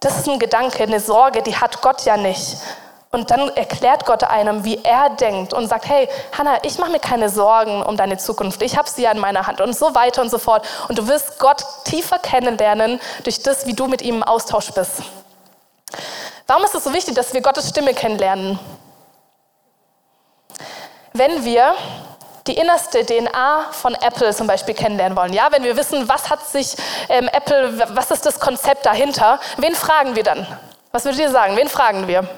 das 0.00 0.18
ist 0.18 0.28
ein 0.28 0.38
Gedanke, 0.38 0.82
eine 0.82 1.00
Sorge, 1.00 1.42
die 1.42 1.56
hat 1.56 1.82
Gott 1.82 2.04
ja 2.04 2.16
nicht. 2.16 2.58
Und 3.10 3.30
dann 3.30 3.48
erklärt 3.56 4.04
Gott 4.04 4.24
einem, 4.24 4.64
wie 4.64 4.82
er 4.82 5.10
denkt 5.10 5.52
und 5.52 5.68
sagt, 5.68 5.88
hey, 5.88 6.08
Hannah, 6.36 6.58
ich 6.64 6.78
mache 6.78 6.90
mir 6.90 6.98
keine 6.98 7.30
Sorgen 7.30 7.82
um 7.82 7.96
deine 7.96 8.18
Zukunft. 8.18 8.62
Ich 8.62 8.76
habe 8.76 8.88
sie 8.88 9.02
ja 9.02 9.12
in 9.12 9.18
meiner 9.18 9.46
Hand 9.46 9.60
und 9.60 9.74
so 9.74 9.94
weiter 9.94 10.22
und 10.22 10.30
so 10.30 10.38
fort. 10.38 10.66
Und 10.88 10.98
du 10.98 11.08
wirst 11.08 11.38
Gott 11.38 11.64
tiefer 11.84 12.18
kennenlernen 12.18 13.00
durch 13.22 13.42
das, 13.42 13.66
wie 13.66 13.74
du 13.74 13.86
mit 13.86 14.02
ihm 14.02 14.16
im 14.16 14.22
Austausch 14.22 14.70
bist. 14.72 15.02
Warum 16.46 16.64
ist 16.64 16.74
es 16.74 16.84
so 16.84 16.92
wichtig, 16.92 17.14
dass 17.14 17.32
wir 17.32 17.40
Gottes 17.40 17.68
Stimme 17.68 17.94
kennenlernen? 17.94 18.58
Wenn 21.12 21.44
wir 21.44 21.74
die 22.46 22.56
innerste 22.56 23.04
DNA 23.04 23.72
von 23.72 23.94
Apple 23.94 24.32
zum 24.32 24.46
Beispiel 24.46 24.74
kennenlernen 24.74 25.16
wollen. 25.16 25.32
Ja, 25.32 25.48
wenn 25.50 25.64
wir 25.64 25.76
wissen, 25.76 26.08
was 26.08 26.30
hat 26.30 26.46
sich 26.46 26.76
ähm, 27.08 27.28
Apple, 27.32 27.88
was 27.94 28.10
ist 28.10 28.24
das 28.24 28.38
Konzept 28.38 28.86
dahinter, 28.86 29.40
wen 29.56 29.74
fragen 29.74 30.14
wir 30.14 30.22
dann? 30.22 30.46
Was 30.92 31.04
würdet 31.04 31.20
ihr 31.20 31.30
sagen? 31.30 31.56
Wen 31.56 31.68
fragen 31.68 32.06
wir? 32.06 32.28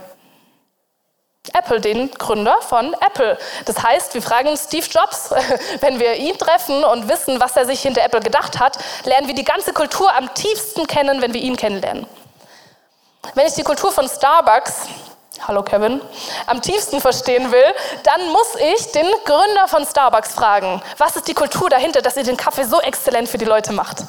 Apple, 1.54 1.80
den 1.80 2.10
Gründer 2.10 2.56
von 2.62 2.94
Apple. 2.94 3.38
Das 3.64 3.82
heißt, 3.82 4.14
wir 4.14 4.22
fragen 4.22 4.56
Steve 4.56 4.86
Jobs, 4.86 5.30
wenn 5.80 5.98
wir 5.98 6.14
ihn 6.14 6.36
treffen 6.38 6.84
und 6.84 7.08
wissen, 7.08 7.40
was 7.40 7.56
er 7.56 7.66
sich 7.66 7.80
hinter 7.80 8.02
Apple 8.02 8.20
gedacht 8.20 8.58
hat, 8.58 8.78
lernen 9.04 9.26
wir 9.26 9.34
die 9.34 9.44
ganze 9.44 9.72
Kultur 9.72 10.14
am 10.14 10.32
tiefsten 10.34 10.86
kennen, 10.86 11.20
wenn 11.22 11.34
wir 11.34 11.40
ihn 11.40 11.56
kennenlernen. 11.56 12.06
Wenn 13.34 13.46
ich 13.46 13.54
die 13.54 13.62
Kultur 13.62 13.92
von 13.92 14.08
Starbucks, 14.08 14.86
hallo 15.46 15.62
Kevin, 15.62 16.00
am 16.46 16.62
tiefsten 16.62 17.00
verstehen 17.00 17.52
will, 17.52 17.74
dann 18.04 18.28
muss 18.30 18.54
ich 18.56 18.92
den 18.92 19.06
Gründer 19.24 19.68
von 19.68 19.84
Starbucks 19.84 20.34
fragen, 20.34 20.82
was 20.96 21.16
ist 21.16 21.28
die 21.28 21.34
Kultur 21.34 21.68
dahinter, 21.68 22.02
dass 22.02 22.16
ihr 22.16 22.24
den 22.24 22.36
Kaffee 22.36 22.64
so 22.64 22.80
exzellent 22.80 23.28
für 23.28 23.38
die 23.38 23.44
Leute 23.44 23.72
macht. 23.72 24.04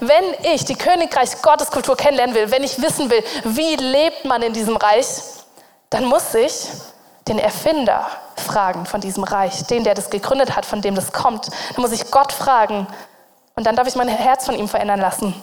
Wenn 0.00 0.24
ich 0.52 0.64
die 0.64 0.76
Königreich 0.76 1.42
Gottes 1.42 1.70
Kultur 1.70 1.96
kennenlernen 1.96 2.34
will, 2.34 2.50
wenn 2.50 2.62
ich 2.62 2.80
wissen 2.80 3.10
will, 3.10 3.22
wie 3.44 3.74
lebt 3.76 4.24
man 4.24 4.42
in 4.42 4.52
diesem 4.52 4.76
Reich, 4.76 5.06
dann 5.90 6.04
muss 6.04 6.34
ich 6.34 6.68
den 7.28 7.38
Erfinder 7.38 8.06
fragen 8.36 8.86
von 8.86 9.00
diesem 9.00 9.24
Reich, 9.24 9.64
den, 9.64 9.84
der 9.84 9.94
das 9.94 10.10
gegründet 10.10 10.56
hat, 10.56 10.64
von 10.64 10.80
dem 10.80 10.94
das 10.94 11.12
kommt. 11.12 11.48
Dann 11.74 11.82
muss 11.82 11.92
ich 11.92 12.10
Gott 12.10 12.32
fragen 12.32 12.86
und 13.54 13.66
dann 13.66 13.76
darf 13.76 13.88
ich 13.88 13.96
mein 13.96 14.08
Herz 14.08 14.46
von 14.46 14.54
ihm 14.54 14.68
verändern 14.68 15.00
lassen. 15.00 15.34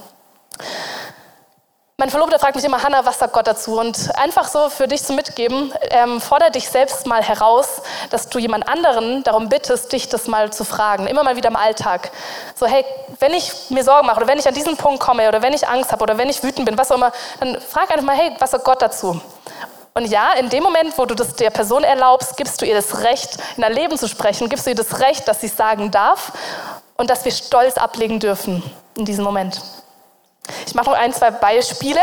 Mein 1.97 2.09
Verlobter 2.09 2.39
fragt 2.39 2.55
mich 2.55 2.65
immer, 2.65 2.83
Hannah, 2.83 3.05
was 3.05 3.19
sagt 3.19 3.31
Gott 3.31 3.47
dazu? 3.47 3.79
Und 3.79 4.17
einfach 4.17 4.49
so 4.49 4.69
für 4.69 4.85
dich 4.85 5.01
zu 5.01 5.13
mitgeben, 5.13 5.73
ähm, 5.91 6.19
fordere 6.19 6.51
dich 6.51 6.69
selbst 6.69 7.07
mal 7.07 7.23
heraus, 7.23 7.81
dass 8.09 8.27
du 8.27 8.37
jemand 8.37 8.67
anderen 8.67 9.23
darum 9.23 9.47
bittest, 9.47 9.93
dich 9.93 10.09
das 10.09 10.27
mal 10.27 10.51
zu 10.51 10.65
fragen. 10.65 11.07
Immer 11.07 11.23
mal 11.23 11.37
wieder 11.37 11.47
im 11.47 11.55
Alltag. 11.55 12.11
So, 12.53 12.65
hey, 12.65 12.83
wenn 13.19 13.33
ich 13.33 13.69
mir 13.69 13.85
Sorgen 13.85 14.07
mache 14.07 14.17
oder 14.17 14.27
wenn 14.27 14.37
ich 14.37 14.45
an 14.45 14.53
diesen 14.53 14.75
Punkt 14.75 14.99
komme 14.99 15.25
oder 15.29 15.41
wenn 15.41 15.53
ich 15.53 15.69
Angst 15.69 15.93
habe 15.93 16.03
oder 16.03 16.17
wenn 16.17 16.29
ich 16.29 16.43
wütend 16.43 16.65
bin, 16.65 16.77
was 16.77 16.91
auch 16.91 16.97
immer, 16.97 17.13
dann 17.39 17.61
frag 17.61 17.89
einfach 17.89 18.05
mal, 18.05 18.17
hey, 18.17 18.35
was 18.39 18.51
sagt 18.51 18.65
Gott 18.65 18.81
dazu? 18.81 19.21
Und 19.97 20.07
ja, 20.07 20.33
in 20.33 20.49
dem 20.49 20.61
Moment, 20.61 20.97
wo 20.97 21.05
du 21.05 21.15
das 21.15 21.35
der 21.37 21.51
Person 21.51 21.85
erlaubst, 21.85 22.35
gibst 22.35 22.61
du 22.61 22.65
ihr 22.65 22.75
das 22.75 23.01
Recht, 23.03 23.37
in 23.55 23.61
dein 23.61 23.71
Leben 23.71 23.97
zu 23.97 24.09
sprechen, 24.09 24.49
gibst 24.49 24.65
du 24.65 24.71
ihr 24.71 24.75
das 24.75 24.99
Recht, 24.99 25.25
dass 25.25 25.39
sie 25.39 25.47
es 25.47 25.55
sagen 25.55 25.89
darf 25.89 26.33
und 26.97 27.09
dass 27.09 27.23
wir 27.23 27.31
Stolz 27.31 27.77
ablegen 27.77 28.19
dürfen 28.19 28.61
in 28.97 29.05
diesem 29.05 29.23
Moment. 29.23 29.61
Ich 30.67 30.75
mache 30.75 30.89
noch 30.89 30.97
ein, 30.97 31.13
zwei 31.13 31.31
Beispiele. 31.31 32.01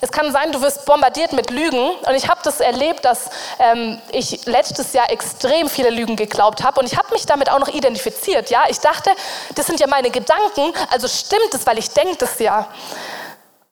Es 0.00 0.12
kann 0.12 0.30
sein, 0.30 0.52
du 0.52 0.62
wirst 0.62 0.86
bombardiert 0.86 1.32
mit 1.32 1.50
Lügen. 1.50 1.90
Und 1.90 2.14
ich 2.14 2.28
habe 2.28 2.40
das 2.44 2.60
erlebt, 2.60 3.04
dass 3.04 3.28
ähm, 3.58 4.00
ich 4.12 4.46
letztes 4.46 4.92
Jahr 4.92 5.10
extrem 5.10 5.68
viele 5.68 5.90
Lügen 5.90 6.14
geglaubt 6.14 6.62
habe. 6.62 6.78
Und 6.78 6.86
ich 6.86 6.96
habe 6.96 7.12
mich 7.12 7.26
damit 7.26 7.50
auch 7.50 7.58
noch 7.58 7.68
identifiziert. 7.68 8.48
Ja, 8.48 8.64
ich 8.68 8.78
dachte, 8.78 9.10
das 9.56 9.66
sind 9.66 9.80
ja 9.80 9.88
meine 9.88 10.10
Gedanken, 10.10 10.72
also 10.90 11.08
stimmt 11.08 11.52
es, 11.52 11.66
weil 11.66 11.78
ich 11.78 11.90
denke 11.90 12.16
das 12.16 12.38
ja. 12.38 12.68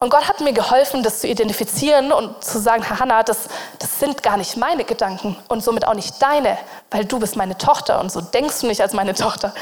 Und 0.03 0.11
Gott 0.11 0.29
hat 0.29 0.41
mir 0.41 0.53
geholfen, 0.53 1.05
das 1.05 1.21
zu 1.21 1.29
identifizieren 1.29 2.11
und 2.11 2.43
zu 2.43 2.59
sagen, 2.59 2.83
Hannah, 2.91 3.23
das, 3.23 3.43
das 3.79 4.01
sind 4.01 4.21
gar 4.25 4.37
nicht 4.37 4.57
meine 4.57 4.83
Gedanken 4.83 5.37
und 5.47 5.62
somit 5.62 5.87
auch 5.87 5.95
nicht 5.95 6.21
deine, 6.21 6.59
weil 6.91 7.05
du 7.05 7.21
bist 7.21 7.37
meine 7.37 7.57
Tochter 7.57 8.01
und 8.01 8.11
so 8.11 8.21
denkst 8.21 8.62
du 8.62 8.67
nicht 8.67 8.81
als 8.81 8.95
meine 8.95 9.15
Tochter. 9.15 9.55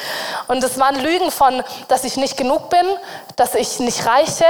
Und 0.48 0.64
es 0.64 0.78
waren 0.78 0.98
Lügen 0.98 1.30
von, 1.30 1.62
dass 1.88 2.04
ich 2.04 2.16
nicht 2.16 2.38
genug 2.38 2.70
bin, 2.70 2.86
dass 3.36 3.54
ich 3.54 3.80
nicht 3.80 4.06
reiche, 4.06 4.46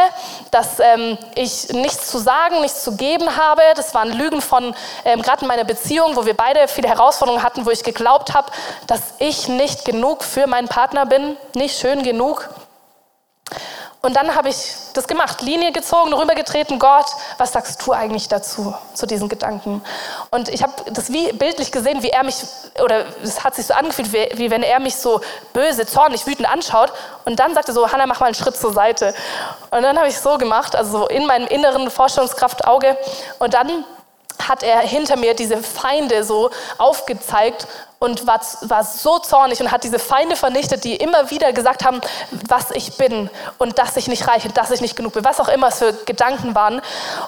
dass 0.53 0.79
ähm, 0.79 1.19
ich 1.35 1.71
nichts 1.71 2.09
zu 2.09 2.19
sagen, 2.19 2.61
nichts 2.61 2.85
zu 2.85 2.95
geben 2.95 3.37
habe. 3.37 3.63
Das 3.75 3.93
waren 3.93 4.13
Lügen 4.13 4.43
von, 4.43 4.77
ähm, 5.05 5.23
gerade 5.23 5.43
in 5.43 5.49
meiner 5.49 5.65
Beziehung, 5.65 6.15
wo 6.15 6.25
wir 6.25 6.37
beide 6.37 6.69
viele 6.69 6.87
Herausforderungen 6.87 7.43
hatten, 7.43 7.67
wo 7.67 7.71
ich 7.71 7.83
geglaubt 7.83 8.33
habe, 8.33 8.53
dass 8.87 9.01
ich 9.19 9.49
nicht 9.49 9.85
genug 9.85 10.23
für 10.23 10.47
meinen 10.47 10.69
Partner 10.69 11.05
bin, 11.05 11.37
nicht 11.57 11.81
schön 11.81 12.05
genug. 12.05 12.49
Und 14.03 14.17
dann 14.17 14.35
habe 14.35 14.49
ich 14.49 14.75
das 14.95 15.07
gemacht, 15.07 15.43
Linie 15.43 15.73
gezogen, 15.73 16.15
rübergetreten, 16.15 16.79
Gott, 16.79 17.05
was 17.37 17.53
sagst 17.53 17.85
du 17.85 17.93
eigentlich 17.93 18.29
dazu, 18.29 18.75
zu 18.95 19.07
diesen 19.07 19.29
Gedanken? 19.29 19.83
Und 20.31 20.49
ich 20.49 20.63
habe 20.63 20.73
das 20.91 21.13
wie 21.13 21.31
bildlich 21.33 21.71
gesehen, 21.71 22.03
wie 22.03 22.09
er 22.09 22.25
mich, 22.25 22.37
oder 22.83 23.05
es 23.23 23.45
hat 23.45 23.55
sich 23.55 23.67
so 23.67 23.75
angefühlt, 23.75 24.11
wie, 24.13 24.27
wie 24.39 24.51
wenn 24.51 24.63
er 24.63 24.81
mich 24.81 24.97
so 24.97 25.21
böse, 25.53 25.85
zornig, 25.85 26.27
wütend 26.27 26.51
anschaut. 26.51 26.93
Und 27.27 27.39
dann 27.41 27.53
sagte 27.55 27.75
so, 27.75 27.93
Hannah, 27.93 28.07
mach 28.07 28.21
mal 28.21 28.27
einen 28.27 28.35
Schritt 28.35 28.57
zur 28.57 28.73
Seite. 28.73 29.15
Und 29.71 29.83
dann 29.83 29.99
habe 29.99 30.09
ich 30.09 30.19
so 30.19 30.39
gemacht, 30.39 30.75
also 30.75 31.01
so 31.01 31.07
in 31.07 31.27
meinem 31.27 31.47
inneren 31.47 31.91
Vorstellungskraftauge. 31.91 32.97
Und 33.39 33.53
dann 33.53 33.85
hat 34.49 34.63
er 34.63 34.81
hinter 34.81 35.17
mir 35.17 35.35
diese 35.35 35.59
Feinde 35.59 36.25
so 36.25 36.51
aufgezeigt 36.79 37.67
und 38.03 38.27
war, 38.27 38.41
war 38.63 38.83
so 38.83 39.19
zornig 39.19 39.61
und 39.61 39.71
hat 39.71 39.85
diese 39.85 39.99
Feinde 39.99 40.35
vernichtet, 40.35 40.85
die 40.85 40.97
immer 40.97 41.31
wieder 41.31 41.53
gesagt 41.53 41.85
haben, 41.85 42.01
was 42.49 42.71
ich 42.71 42.97
bin 42.97 43.29
und 43.59 43.79
dass 43.79 43.95
ich 43.99 44.09
nicht 44.09 44.27
reiche, 44.27 44.49
dass 44.49 44.71
ich 44.71 44.81
nicht 44.81 44.97
genug 44.97 45.13
bin, 45.13 45.23
was 45.23 45.39
auch 45.39 45.49
immer 45.49 45.69
es 45.69 45.81
für 45.81 45.93
Gedanken 46.07 46.55
waren. 46.55 46.81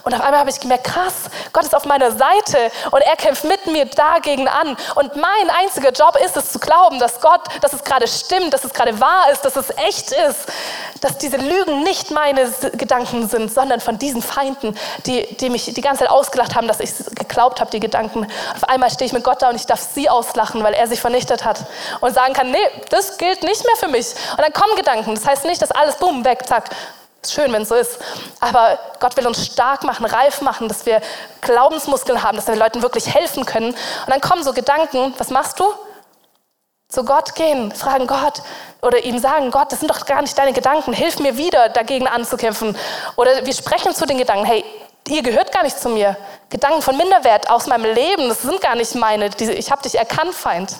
Und 0.03 0.15
auf 0.15 0.23
einmal 0.23 0.41
habe 0.41 0.49
ich 0.49 0.61
gemerkt, 0.61 0.85
krass, 0.85 1.29
Gott 1.53 1.65
ist 1.65 1.75
auf 1.75 1.85
meiner 1.85 2.11
Seite 2.13 2.73
und 2.91 3.03
er 3.03 3.17
kämpft 3.17 3.45
mit 3.45 3.67
mir 3.67 3.85
dagegen 3.85 4.49
an. 4.49 4.75
Und 4.95 5.15
mein 5.15 5.51
einziger 5.61 5.91
Job 5.91 6.17
ist 6.25 6.39
es 6.39 6.53
zu 6.53 6.59
glauben, 6.59 6.99
dass 6.99 7.21
Gott, 7.21 7.43
dass 7.61 7.75
es 7.75 7.85
gerade 7.85 8.09
stimmt, 8.09 8.55
dass 8.55 8.65
es 8.65 8.73
gerade 8.73 8.99
wahr 8.99 9.31
ist, 9.31 9.43
dass 9.43 9.57
es 9.57 9.69
echt 9.77 10.13
ist, 10.13 10.51
dass 11.03 11.19
diese 11.19 11.37
Lügen 11.37 11.83
nicht 11.83 12.11
meine 12.13 12.51
Gedanken 12.79 13.29
sind, 13.29 13.53
sondern 13.53 13.81
von 13.81 13.99
diesen 13.99 14.23
Feinden, 14.23 14.75
die, 15.05 15.37
die 15.37 15.51
mich 15.51 15.67
die 15.67 15.81
ganze 15.83 16.05
Zeit 16.05 16.11
ausgelacht 16.11 16.55
haben, 16.55 16.67
dass 16.67 16.81
ich 16.81 16.93
geglaubt 17.15 17.61
habe, 17.61 17.71
die 17.71 17.81
Gedanken. 17.81 18.27
Auf 18.55 18.65
einmal 18.65 18.89
stehe 18.89 19.05
ich 19.05 19.13
mit 19.13 19.23
Gott 19.23 19.43
da 19.43 19.51
und 19.51 19.57
ich 19.57 19.67
darf 19.67 19.87
sie 19.95 20.09
auslachen 20.09 20.62
weil 20.65 20.75
er 20.75 20.87
sich 20.87 21.01
vernichtet 21.01 21.45
hat. 21.45 21.65
Und 22.01 22.15
sagen 22.15 22.35
kann, 22.35 22.51
nee, 22.51 22.59
das 22.91 23.19
gilt 23.19 23.43
nicht 23.43 23.65
mehr 23.65 23.77
für 23.77 23.89
mich. 23.89 24.07
Und 24.33 24.41
dann 24.41 24.53
kommen 24.53 24.77
Gedanken. 24.77 25.15
Das 25.15 25.27
heißt 25.27 25.45
nicht, 25.45 25.61
dass 25.61 25.71
alles 25.71 25.97
boom, 25.97 26.25
weg, 26.25 26.47
zack. 26.47 26.71
Ist 27.23 27.35
schön, 27.35 27.53
wenn 27.53 27.63
es 27.63 27.69
so 27.69 27.77
ist. 27.77 27.99
Aber 28.41 28.79
Gott 28.99 29.17
will 29.17 29.27
uns 29.27 29.47
stark 29.47 29.85
machen, 29.85 30.05
reif 30.07 30.41
machen, 30.41 30.67
dass 30.67 30.87
wir 30.87 31.01
Glaubensmuskeln 31.41 32.23
haben, 32.23 32.37
dass 32.37 32.49
wir 32.49 32.57
Leuten 32.57 32.83
wirklich 32.83 33.15
helfen 33.15 33.47
können. 33.47 33.69
Und 33.69 34.09
dann 34.09 34.21
kommen 34.21 34.43
so 34.43 34.53
Gedanken, 34.53 35.15
was 35.19 35.31
machst 35.31 35.61
du? 35.61 35.65
Zu 36.89 37.05
Gott 37.05 37.35
gehen, 37.37 37.73
fragen 37.73 38.07
Gott 38.07 38.43
oder 38.83 39.03
ihm 39.05 39.19
sagen, 39.19 39.51
Gott, 39.51 39.73
das 39.73 39.79
sind 39.79 39.89
doch 39.89 40.05
gar 40.05 40.21
nicht 40.21 40.37
deine 40.37 40.53
Gedanken, 40.53 40.93
hilf 40.93 41.21
mir 41.21 41.39
wieder 41.39 41.69
dagegen 41.69 42.09
anzukämpfen. 42.09 42.77
Oder 43.17 43.47
wir 43.47 43.55
sprechen 43.55 43.95
zu 43.95 44.05
den 44.05 44.19
Gedanken, 44.19 44.45
hey, 44.45 44.65
ihr 45.09 45.23
gehört 45.23 45.53
gar 45.53 45.63
nicht 45.63 45.79
zu 45.79 45.89
mir. 45.89 46.17
Gedanken 46.51 46.83
von 46.83 46.97
Minderwert 46.97 47.51
aus 47.51 47.67
meinem 47.67 47.93
Leben, 47.93 48.29
das 48.29 48.43
sind 48.43 48.61
gar 48.61 48.75
nicht 48.75 48.95
meine. 48.95 49.31
Ich 49.39 49.71
habe 49.71 49.83
dich 49.83 49.97
erkannt, 49.97 50.35
Feind. 50.35 50.77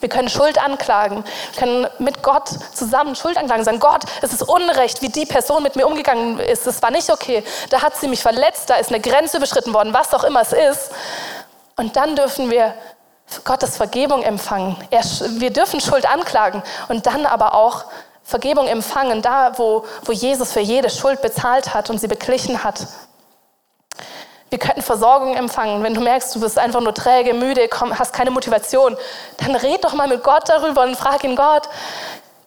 Wir 0.00 0.08
können 0.08 0.28
Schuld 0.28 0.58
anklagen. 0.58 1.22
Wir 1.52 1.60
können 1.60 1.86
mit 2.00 2.24
Gott 2.24 2.48
zusammen 2.74 3.14
Schuld 3.14 3.36
anklagen. 3.36 3.64
Sagen, 3.64 3.78
Gott, 3.78 4.02
es 4.20 4.32
ist 4.32 4.42
Unrecht, 4.42 5.00
wie 5.00 5.08
die 5.08 5.26
Person 5.26 5.62
mit 5.62 5.76
mir 5.76 5.86
umgegangen 5.86 6.40
ist. 6.40 6.66
Das 6.66 6.82
war 6.82 6.90
nicht 6.90 7.08
okay. 7.08 7.44
Da 7.70 7.82
hat 7.82 7.96
sie 7.96 8.08
mich 8.08 8.20
verletzt, 8.20 8.68
da 8.68 8.74
ist 8.74 8.88
eine 8.88 9.00
Grenze 9.00 9.36
überschritten 9.36 9.72
worden, 9.72 9.94
was 9.94 10.12
auch 10.12 10.24
immer 10.24 10.40
es 10.40 10.52
ist. 10.52 10.90
Und 11.76 11.94
dann 11.94 12.16
dürfen 12.16 12.50
wir 12.50 12.74
Gottes 13.44 13.76
Vergebung 13.76 14.22
empfangen. 14.24 14.76
wir 14.90 15.52
dürfen 15.52 15.80
Schuld 15.80 16.04
anklagen 16.12 16.62
und 16.88 17.06
dann 17.06 17.24
aber 17.24 17.54
auch 17.54 17.84
Vergebung 18.24 18.66
empfangen, 18.66 19.22
da 19.22 19.58
wo, 19.58 19.84
wo 20.04 20.12
Jesus 20.12 20.52
für 20.52 20.60
jede 20.60 20.90
Schuld 20.90 21.20
bezahlt 21.22 21.74
hat 21.74 21.90
und 21.90 21.98
sie 21.98 22.08
beglichen 22.08 22.64
hat. 22.64 22.86
Wir 24.50 24.58
könnten 24.58 24.82
Versorgung 24.82 25.34
empfangen. 25.34 25.82
Wenn 25.82 25.94
du 25.94 26.02
merkst, 26.02 26.34
du 26.34 26.40
bist 26.40 26.58
einfach 26.58 26.80
nur 26.80 26.92
träge, 26.92 27.32
müde, 27.32 27.68
komm, 27.68 27.98
hast 27.98 28.12
keine 28.12 28.30
Motivation, 28.30 28.96
dann 29.38 29.56
red 29.56 29.82
doch 29.82 29.94
mal 29.94 30.08
mit 30.08 30.22
Gott 30.22 30.46
darüber 30.46 30.82
und 30.82 30.94
frag 30.94 31.24
ihn, 31.24 31.36
Gott, 31.36 31.68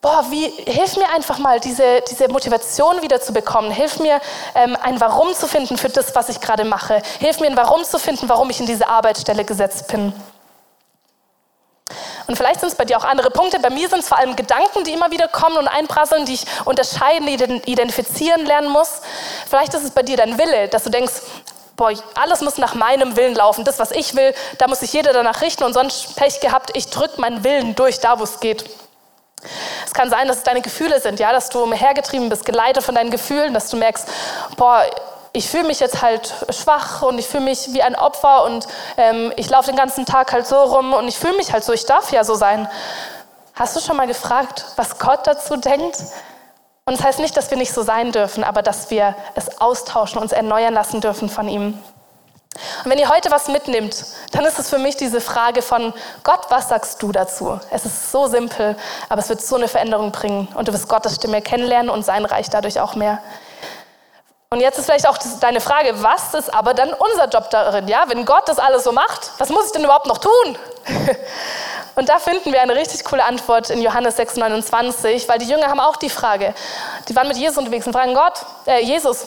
boah, 0.02 0.24
wie, 0.30 0.50
hilf 0.72 0.98
mir 0.98 1.10
einfach 1.10 1.40
mal, 1.40 1.60
diese, 1.60 2.02
diese 2.08 2.28
Motivation 2.28 3.02
wieder 3.02 3.22
zu 3.22 3.34
bekommen. 3.34 3.72
Hilf 3.72 4.00
mir, 4.00 4.22
ähm, 4.54 4.78
ein 4.84 5.02
Warum 5.02 5.34
zu 5.34 5.48
finden 5.48 5.78
für 5.78 5.90
das, 5.90 6.14
was 6.14 6.30
ich 6.30 6.40
gerade 6.40 6.64
mache. 6.64 7.02
Hilf 7.20 7.40
mir, 7.40 7.48
ein 7.48 7.58
Warum 7.58 7.84
zu 7.84 7.98
finden, 7.98 8.30
warum 8.30 8.52
ich 8.52 8.60
in 8.60 8.68
diese 8.68 8.88
Arbeitsstelle 8.88 9.44
gesetzt 9.44 9.88
bin. 9.88 10.14
Und 12.28 12.36
vielleicht 12.36 12.60
sind 12.60 12.70
es 12.70 12.76
bei 12.76 12.86
dir 12.86 12.98
auch 12.98 13.04
andere 13.04 13.30
Punkte. 13.30 13.60
Bei 13.60 13.70
mir 13.70 13.88
sind 13.90 14.00
es 14.00 14.08
vor 14.08 14.18
allem 14.18 14.36
Gedanken, 14.36 14.84
die 14.84 14.94
immer 14.94 15.12
wieder 15.12 15.28
kommen 15.28 15.58
und 15.58 15.68
einprasseln, 15.68 16.26
die 16.26 16.34
ich 16.34 16.46
unterscheiden, 16.66 17.28
identifizieren 17.28 18.46
lernen 18.46 18.70
muss. 18.70 19.02
Vielleicht 19.48 19.74
ist 19.76 19.84
es 19.84 19.92
bei 19.92 20.02
dir 20.02 20.18
dein 20.18 20.38
Wille, 20.38 20.68
dass 20.68 20.84
du 20.84 20.90
denkst, 20.90 21.14
boah, 21.76 21.94
alles 22.16 22.42
muss 22.42 22.58
nach 22.58 22.74
meinem 22.74 23.16
Willen 23.16 23.36
laufen. 23.36 23.64
Das, 23.64 23.78
was 23.78 23.92
ich 23.92 24.16
will, 24.16 24.34
da 24.58 24.68
muss 24.68 24.80
sich 24.80 24.94
jeder 24.94 25.14
danach 25.14 25.42
richten 25.42 25.64
und 25.64 25.74
sonst 25.74 26.16
Pech 26.16 26.40
gehabt, 26.40 26.72
ich 26.74 26.90
drücke 26.90 27.22
meinen 27.22 27.44
Willen 27.44 27.76
durch, 27.76 28.00
da 28.00 28.20
wo 28.20 28.24
es 28.24 28.40
geht. 28.40 28.66
Es 29.86 29.94
kann 29.94 30.10
sein, 30.10 30.28
dass 30.28 30.38
es 30.38 30.44
deine 30.44 30.62
Gefühle 30.62 31.00
sind, 31.00 31.20
ja, 31.20 31.32
dass 31.32 31.50
du 31.50 31.62
umhergetrieben 31.62 32.30
bist, 32.30 32.46
geleitet 32.46 32.84
von 32.84 32.96
deinen 32.96 33.12
Gefühlen, 33.12 33.54
dass 33.54 33.70
du 33.70 33.78
merkst, 33.78 34.08
boah, 34.58 34.84
ich 35.36 35.50
fühle 35.50 35.66
mich 35.66 35.80
jetzt 35.82 36.02
halt 36.02 36.34
schwach 36.50 37.02
und 37.02 37.20
ich 37.20 37.28
fühle 37.28 37.44
mich 37.44 37.74
wie 37.74 37.82
ein 37.82 37.96
Opfer 37.96 38.46
und 38.46 38.68
ähm, 38.98 39.34
ich 39.36 39.50
laufe 39.50 39.68
den 39.68 39.76
ganzen 39.76 40.06
Tag 40.06 40.32
halt 40.32 40.48
so 40.48 40.56
rum 40.56 40.94
und 40.94 41.08
ich 41.08 41.18
fühle 41.18 41.36
mich 41.36 41.52
halt 41.52 41.64
so, 41.64 41.74
ich 41.74 41.86
darf 41.86 42.12
ja 42.12 42.24
so 42.24 42.36
sein. 42.36 42.70
Hast 43.54 43.76
du 43.76 43.82
schon 43.82 43.98
mal 43.98 44.08
gefragt, 44.08 44.66
was 44.78 44.98
Gott 44.98 45.28
dazu 45.28 45.58
denkt? 45.58 45.98
Und 46.86 46.98
das 46.98 47.04
heißt 47.04 47.20
nicht, 47.20 47.36
dass 47.36 47.50
wir 47.52 47.58
nicht 47.58 47.74
so 47.74 47.84
sein 47.84 48.12
dürfen, 48.12 48.44
aber 48.44 48.62
dass 48.62 48.90
wir 48.92 49.16
es 49.36 49.60
austauschen, 49.60 50.22
uns 50.22 50.32
erneuern 50.32 50.74
lassen 50.74 51.02
dürfen 51.02 51.30
von 51.30 51.50
ihm. 51.50 51.80
Und 52.84 52.92
wenn 52.92 53.00
ihr 53.00 53.10
heute 53.10 53.30
was 53.32 53.50
mitnimmt, 53.50 54.06
dann 54.32 54.46
ist 54.46 54.60
es 54.60 54.70
für 54.70 54.78
mich 54.78 54.96
diese 54.96 55.20
Frage 55.20 55.62
von 55.62 55.94
Gott, 56.24 56.46
was 56.50 56.70
sagst 56.70 57.02
du 57.02 57.12
dazu? 57.12 57.60
Es 57.72 57.86
ist 57.86 58.12
so 58.12 58.28
simpel, 58.28 58.78
aber 59.10 59.20
es 59.20 59.28
wird 59.28 59.42
so 59.42 59.58
eine 59.58 59.68
Veränderung 59.68 60.14
bringen 60.14 60.48
und 60.56 60.70
du 60.70 60.74
wirst 60.74 60.88
Gottes 60.88 61.16
Stimme 61.16 61.42
kennenlernen 61.42 61.90
und 61.90 62.06
sein 62.06 62.24
Reich 62.24 62.50
dadurch 62.50 62.80
auch 62.80 62.96
mehr. 62.96 63.20
Und 64.50 64.60
jetzt 64.60 64.78
ist 64.78 64.86
vielleicht 64.86 65.08
auch 65.08 65.18
deine 65.42 65.60
Frage, 65.60 66.02
was 66.04 66.34
ist 66.34 66.54
aber 66.54 66.74
dann 66.74 66.94
unser 66.94 67.28
Job 67.28 67.50
darin? 67.50 67.88
Ja, 67.88 68.06
wenn 68.08 68.26
Gott 68.26 68.48
das 68.48 68.60
alles 68.60 68.84
so 68.84 68.92
macht, 68.92 69.32
was 69.38 69.50
muss 69.50 69.66
ich 69.68 69.72
denn 69.72 69.84
überhaupt 69.84 70.06
noch 70.06 70.20
tun? 70.20 70.58
Und 71.96 72.10
da 72.10 72.20
finden 72.20 72.52
wir 72.52 72.62
eine 72.62 72.76
richtig 72.76 73.04
coole 73.06 73.24
Antwort 73.24 73.70
in 73.70 73.82
Johannes 73.82 74.20
6,29, 74.20 75.28
weil 75.28 75.40
die 75.40 75.48
Jünger 75.48 75.68
haben 75.68 75.80
auch 75.80 75.96
die 75.96 76.10
Frage. 76.10 76.54
Die 77.08 77.16
waren 77.16 77.28
mit 77.28 77.38
Jesus 77.38 77.58
unterwegs 77.58 77.88
und 77.88 77.94
fragen 77.94 78.14
Gott, 78.14 78.34
äh, 78.66 78.84
Jesus, 78.84 79.26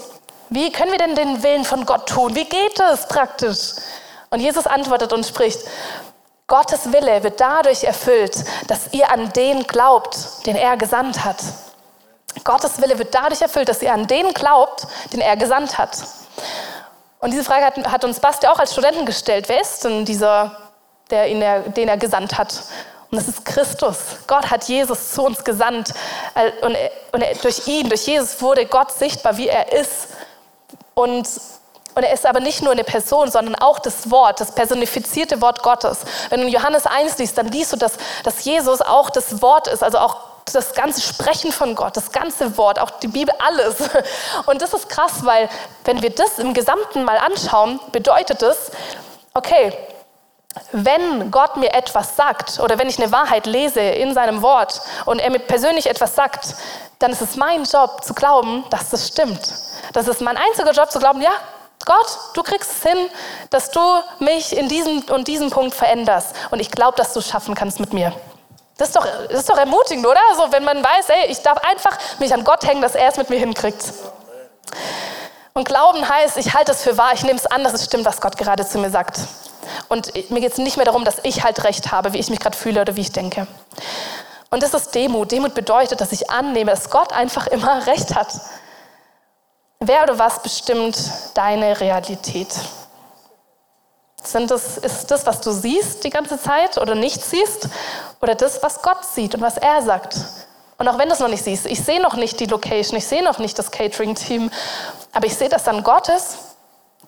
wie 0.51 0.71
können 0.71 0.93
wir 0.93 0.99
denn 0.99 1.15
den 1.15 1.43
Willen 1.43 1.65
von 1.65 1.87
Gott 1.87 2.09
tun? 2.09 2.35
Wie 2.35 2.45
geht 2.45 2.79
es 2.79 3.07
praktisch? 3.09 3.73
Und 4.31 4.41
Jesus 4.41 4.67
antwortet 4.67 5.13
und 5.15 5.25
spricht, 5.25 5.61
Gottes 6.47 6.93
Wille 6.93 7.23
wird 7.23 7.41
dadurch 7.41 7.85
erfüllt, 7.85 8.45
dass 8.69 8.93
ihr 8.93 9.11
an 9.11 9.33
den 9.33 9.65
glaubt, 9.65 10.47
den 10.47 10.57
er 10.57 10.77
gesandt 10.77 11.25
hat. 11.25 11.37
Gottes 12.45 12.81
Wille 12.81 12.99
wird 12.99 13.15
dadurch 13.15 13.43
erfüllt, 13.43 13.69
dass 13.69 13.83
ihr 13.83 13.93
an 13.93 14.07
den 14.07 14.33
glaubt, 14.33 14.87
den 15.13 15.21
er 15.21 15.37
gesandt 15.37 15.79
hat. 15.79 15.99
Und 17.21 17.33
diese 17.33 17.45
Frage 17.45 17.65
hat, 17.65 17.77
hat 17.91 18.05
uns 18.05 18.21
Basti 18.21 18.47
auch 18.47 18.59
als 18.59 18.73
Studenten 18.73 19.07
gestellt. 19.07 19.49
Wer 19.49 19.61
ist 19.61 19.85
denn 19.85 20.05
dieser, 20.05 20.57
der 21.11 21.29
ihn, 21.29 21.41
den 21.75 21.89
er 21.89 21.97
gesandt 21.97 22.39
hat? 22.39 22.63
Und 23.11 23.19
das 23.19 23.27
ist 23.27 23.45
Christus. 23.45 23.97
Gott 24.27 24.51
hat 24.51 24.65
Jesus 24.65 25.13
zu 25.13 25.23
uns 25.23 25.43
gesandt. 25.43 25.95
Äh, 26.35 26.53
und, 26.65 26.77
und 27.13 27.45
durch 27.45 27.67
ihn, 27.67 27.89
durch 27.89 28.07
Jesus 28.07 28.41
wurde 28.43 28.67
Gott 28.67 28.93
sichtbar, 28.93 29.37
wie 29.37 29.49
er 29.49 29.73
ist. 29.73 30.09
Und, 30.95 31.27
und 31.95 32.03
er 32.03 32.13
ist 32.13 32.27
aber 32.27 32.41
nicht 32.41 32.63
nur 32.63 32.73
eine 32.73 32.85
Person, 32.85 33.31
sondern 33.31 33.55
auch 33.55 33.79
das 33.79 34.11
Wort, 34.11 34.41
das 34.41 34.53
personifizierte 34.53 35.41
Wort 35.41 35.63
Gottes. 35.63 36.01
Wenn 36.29 36.43
du 36.43 36.49
Johannes 36.49 36.87
1 36.87 37.19
liest, 37.19 37.39
dann 37.39 37.49
liest 37.49 37.73
du, 37.73 37.77
dass, 37.77 37.95
dass 38.25 38.45
Jesus 38.45 38.83
auch 38.83 39.11
das 39.11 39.41
Wort 39.41 39.69
ist, 39.69 39.83
also 39.83 39.99
auch 39.99 40.28
das 40.55 40.75
ganze 40.75 41.01
Sprechen 41.01 41.53
von 41.53 41.75
Gott, 41.75 41.97
das 41.97 42.13
ganze 42.13 42.57
Wort, 42.57 42.79
auch 42.79 42.91
die 42.91 43.09
Bibel, 43.09 43.35
alles. 43.39 43.77
Und 44.47 44.63
das 44.63 44.75
ist 44.75 44.89
krass, 44.89 45.25
weil 45.25 45.49
wenn 45.85 46.03
wir 46.03 46.11
das 46.11 46.39
im 46.39 46.55
Gesamten 46.55 47.05
mal 47.05 47.19
anschauen, 47.19 47.81
bedeutet 47.93 48.43
es, 48.43 48.71
okay, 49.35 49.73
wenn 50.73 51.31
Gott 51.31 51.57
mir 51.57 51.73
etwas 51.73 52.17
sagt 52.17 52.59
oder 52.61 52.79
wenn 52.79 52.89
ich 52.89 52.99
eine 53.01 53.13
Wahrheit 53.13 53.47
lese 53.47 53.81
in 53.81 54.15
seinem 54.15 54.43
Wort 54.43 54.81
und 55.05 55.21
er 55.21 55.31
mir 55.31 55.39
persönlich 55.39 55.89
etwas 55.89 56.15
sagt, 56.15 56.55
dann 56.99 57.13
ist 57.13 57.23
es 57.23 57.37
mein 57.37 57.65
Job 57.65 58.05
zu 58.05 58.15
glauben, 58.15 58.65
dass 58.71 58.91
das 58.91 59.09
stimmt. 59.09 59.55
Das 59.93 60.09
ist 60.09 60.21
mein 60.21 60.37
einziger 60.37 60.73
Job 60.73 60.91
zu 60.91 60.99
glauben, 60.99 61.23
ja, 61.23 61.33
Gott, 61.85 62.19
du 62.35 62.43
kriegst 62.43 62.71
es 62.71 62.83
hin, 62.83 63.09
dass 63.51 63.71
du 63.71 63.81
mich 64.19 64.57
in 64.57 64.69
diesem 64.69 65.03
und 65.11 65.29
diesem 65.29 65.51
Punkt 65.51 65.75
veränderst. 65.75 66.35
Und 66.51 66.61
ich 66.61 66.71
glaube, 66.71 66.97
dass 66.97 67.13
du 67.13 67.21
es 67.21 67.29
schaffen 67.29 67.55
kannst 67.55 67.81
mit 67.81 67.93
mir. 67.93 68.13
Das 68.79 68.89
ist, 68.89 68.97
doch, 68.97 69.05
das 69.29 69.41
ist 69.41 69.51
doch 69.51 69.59
ermutigend, 69.59 70.07
oder? 70.07 70.21
Also, 70.31 70.51
wenn 70.53 70.65
man 70.65 70.83
weiß, 70.83 71.09
ey, 71.09 71.27
ich 71.31 71.43
darf 71.43 71.59
einfach 71.59 71.99
mich 72.21 72.33
an 72.33 72.45
Gott 72.45 72.65
hängen, 72.65 72.81
dass 72.81 72.95
er 72.95 73.09
es 73.09 73.17
mit 73.17 73.29
mir 73.29 73.39
hinkriegt. 73.39 73.85
Und 75.53 75.69
Glauben 75.69 76.09
heißt, 76.09 76.37
ich 76.37 76.55
halte 76.55 76.71
es 76.71 76.83
für 76.83 76.97
wahr, 76.97 77.11
ich 77.13 77.25
nehme 77.25 77.37
es 77.39 77.47
an, 77.47 77.65
dass 77.65 77.75
es 77.75 77.85
stimmt, 77.85 78.05
was 78.05 78.21
Gott 78.21 78.39
gerade 78.39 78.65
zu 78.65 78.79
mir 78.79 78.91
sagt. 78.91 79.19
Und 79.89 80.31
mir 80.31 80.41
geht 80.41 80.53
es 80.53 80.59
nicht 80.59 80.77
mehr 80.77 80.87
darum, 80.87 81.05
dass 81.05 81.17
ich 81.25 81.43
halt 81.43 81.65
recht 81.65 81.91
habe, 81.91 82.13
wie 82.13 82.19
ich 82.19 82.31
mich 82.31 82.39
gerade 82.39 82.57
fühle 82.57 82.81
oder 82.81 82.95
wie 82.95 83.01
ich 83.01 83.11
denke. 83.11 83.49
Und 84.51 84.63
das 84.63 84.73
ist 84.73 84.95
Demut. 84.95 85.33
Demut 85.33 85.55
bedeutet, 85.55 86.01
dass 86.01 86.13
ich 86.13 86.31
annehme, 86.31 86.71
dass 86.71 86.91
Gott 86.91 87.13
einfach 87.13 87.49
immer 87.49 87.87
recht 87.87 88.15
hat. 88.15 88.29
Wer 89.81 90.05
oder 90.05 90.19
was 90.21 90.41
bestimmt 90.43 90.97
deine 91.35 91.81
Realität? 91.81 92.49
Sind 94.33 94.51
das, 94.51 94.77
ist 94.77 95.11
das, 95.11 95.25
was 95.25 95.41
du 95.41 95.53
siehst 95.53 96.05
die 96.05 96.11
ganze 96.11 96.41
Zeit 96.41 96.77
oder 96.77 96.95
nicht 96.95 97.23
siehst? 97.25 97.69
Oder 98.21 98.35
das, 98.35 98.63
was 98.63 98.83
Gott 98.83 99.05
sieht 99.15 99.35
und 99.35 99.41
was 99.41 99.57
er 99.57 99.81
sagt? 99.83 100.17
Und 100.77 100.87
auch 100.87 100.99
wenn 100.99 101.09
du 101.09 101.15
es 101.15 101.21
noch 101.21 101.29
nicht 101.29 101.43
siehst, 101.43 101.67
ich 101.67 101.83
sehe 101.83 102.01
noch 102.01 102.15
nicht 102.15 102.39
die 102.39 102.47
Location, 102.47 102.99
ich 102.99 103.07
sehe 103.07 103.25
noch 103.25 103.39
nicht 103.39 103.59
das 103.59 103.71
Catering-Team, 103.71 104.51
aber 105.13 105.27
ich 105.27 105.35
sehe, 105.35 105.49
dass 105.49 105.65
dann 105.65 105.83
Gott 105.83 106.09
ist, 106.09 106.37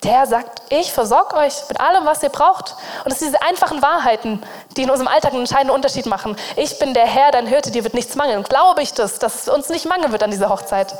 der 0.02 0.26
sagt, 0.26 0.62
ich 0.70 0.92
versorge 0.92 1.36
euch 1.36 1.54
mit 1.68 1.78
allem, 1.78 2.06
was 2.06 2.22
ihr 2.22 2.30
braucht. 2.30 2.74
Und 3.04 3.12
es 3.12 3.18
sind 3.18 3.28
diese 3.28 3.42
einfachen 3.42 3.82
Wahrheiten, 3.82 4.42
die 4.76 4.84
in 4.84 4.90
unserem 4.90 5.08
Alltag 5.08 5.32
einen 5.32 5.42
entscheidenden 5.42 5.74
Unterschied 5.74 6.06
machen. 6.06 6.36
Ich 6.56 6.78
bin 6.78 6.94
der 6.94 7.06
Herr, 7.06 7.32
dein 7.32 7.46
Hirte, 7.46 7.70
dir 7.70 7.84
wird 7.84 7.92
nichts 7.92 8.16
mangeln. 8.16 8.42
Glaube 8.44 8.82
ich 8.82 8.94
das, 8.94 9.18
dass 9.18 9.42
es 9.42 9.48
uns 9.48 9.68
nicht 9.68 9.86
mangeln 9.86 10.10
wird 10.10 10.22
an 10.22 10.30
dieser 10.30 10.48
Hochzeit? 10.48 10.94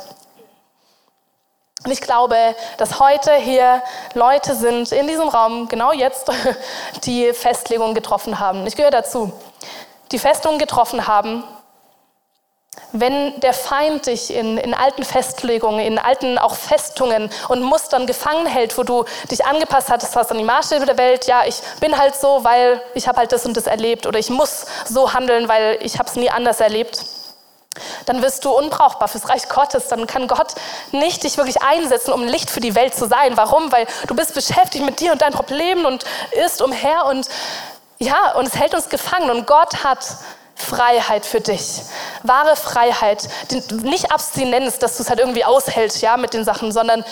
Und 1.83 1.91
ich 1.91 2.01
glaube, 2.01 2.37
dass 2.77 2.99
heute 2.99 3.33
hier 3.35 3.81
Leute 4.13 4.55
sind 4.55 4.91
in 4.91 5.07
diesem 5.07 5.27
Raum, 5.27 5.67
genau 5.67 5.91
jetzt, 5.91 6.29
die 7.05 7.33
Festlegungen 7.33 7.95
getroffen 7.95 8.39
haben. 8.39 8.67
Ich 8.67 8.75
gehöre 8.75 8.91
dazu. 8.91 9.31
Die 10.11 10.19
Festungen 10.19 10.59
getroffen 10.59 11.07
haben, 11.07 11.43
wenn 12.91 13.39
der 13.39 13.53
Feind 13.53 14.05
dich 14.05 14.33
in, 14.33 14.57
in, 14.57 14.73
alten 14.73 15.03
Festlegungen, 15.03 15.79
in 15.79 15.97
alten 15.97 16.37
auch 16.37 16.55
Festungen 16.55 17.29
und 17.47 17.61
Mustern 17.63 18.05
gefangen 18.05 18.45
hält, 18.45 18.77
wo 18.77 18.83
du 18.83 19.05
dich 19.29 19.45
angepasst 19.45 19.89
hattest, 19.89 20.15
hast 20.15 20.31
an 20.31 20.37
die 20.37 20.43
Maßstäbe 20.43 20.85
der 20.85 20.97
Welt, 20.97 21.25
ja, 21.25 21.43
ich 21.45 21.61
bin 21.79 21.97
halt 21.97 22.15
so, 22.15 22.43
weil 22.43 22.81
ich 22.93 23.07
habe 23.07 23.17
halt 23.17 23.31
das 23.31 23.45
und 23.45 23.57
das 23.57 23.67
erlebt 23.67 24.05
oder 24.05 24.19
ich 24.19 24.29
muss 24.29 24.65
so 24.85 25.13
handeln, 25.13 25.47
weil 25.47 25.79
ich 25.81 25.97
habe 25.99 26.09
es 26.09 26.15
nie 26.15 26.29
anders 26.29 26.59
erlebt 26.59 27.05
dann 28.05 28.21
wirst 28.21 28.43
du 28.45 28.51
unbrauchbar 28.51 29.07
fürs 29.07 29.29
Reich 29.29 29.47
Gottes. 29.47 29.87
Dann 29.87 30.07
kann 30.07 30.27
Gott 30.27 30.55
nicht 30.91 31.23
dich 31.23 31.37
wirklich 31.37 31.61
einsetzen, 31.61 32.11
um 32.13 32.23
Licht 32.23 32.49
für 32.49 32.59
die 32.59 32.75
Welt 32.75 32.95
zu 32.95 33.07
sein. 33.07 33.37
Warum? 33.37 33.71
Weil 33.71 33.87
du 34.07 34.15
bist 34.15 34.33
beschäftigt 34.33 34.85
mit 34.85 34.99
dir 34.99 35.11
und 35.11 35.21
deinen 35.21 35.33
Problemen 35.33 35.85
und 35.85 36.03
irrst 36.33 36.61
umher 36.61 37.05
und 37.05 37.27
ja, 37.99 38.33
und 38.33 38.47
es 38.47 38.55
hält 38.55 38.73
uns 38.73 38.89
gefangen. 38.89 39.29
Und 39.29 39.45
Gott 39.45 39.83
hat 39.83 40.05
Freiheit 40.55 41.25
für 41.25 41.39
dich. 41.39 41.81
Wahre 42.23 42.55
Freiheit. 42.55 43.29
Nicht 43.83 44.11
Abstinenz, 44.11 44.79
dass 44.79 44.97
du 44.97 45.03
es 45.03 45.09
halt 45.09 45.19
irgendwie 45.19 45.45
aushältst, 45.45 46.01
ja, 46.01 46.17
mit 46.17 46.33
den 46.33 46.43
Sachen, 46.43 46.71
sondern 46.71 47.05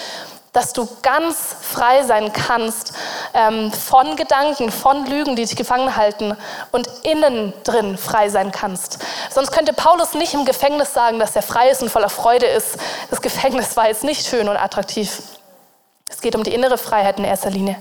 dass 0.53 0.73
du 0.73 0.87
ganz 1.01 1.55
frei 1.61 2.03
sein 2.03 2.33
kannst 2.33 2.93
ähm, 3.33 3.71
von 3.71 4.15
Gedanken, 4.15 4.71
von 4.71 5.05
Lügen, 5.05 5.35
die 5.35 5.45
dich 5.45 5.55
gefangen 5.55 5.95
halten 5.95 6.35
und 6.71 6.87
innen 7.03 7.53
drin 7.63 7.97
frei 7.97 8.29
sein 8.29 8.51
kannst. 8.51 8.99
Sonst 9.29 9.51
könnte 9.51 9.73
Paulus 9.73 10.13
nicht 10.13 10.33
im 10.33 10.45
Gefängnis 10.45 10.93
sagen, 10.93 11.19
dass 11.19 11.35
er 11.35 11.43
frei 11.43 11.69
ist 11.69 11.81
und 11.81 11.89
voller 11.89 12.09
Freude 12.09 12.45
ist. 12.45 12.77
Das 13.09 13.21
Gefängnis 13.29 13.77
war 13.77 13.87
jetzt 13.87 14.03
nicht 14.03 14.25
schön 14.27 14.49
und 14.49 14.57
attraktiv. 14.57 15.21
Es 16.09 16.21
geht 16.21 16.35
um 16.35 16.43
die 16.43 16.53
innere 16.53 16.77
Freiheit 16.77 17.19
in 17.19 17.25
erster 17.25 17.51
Linie. 17.51 17.75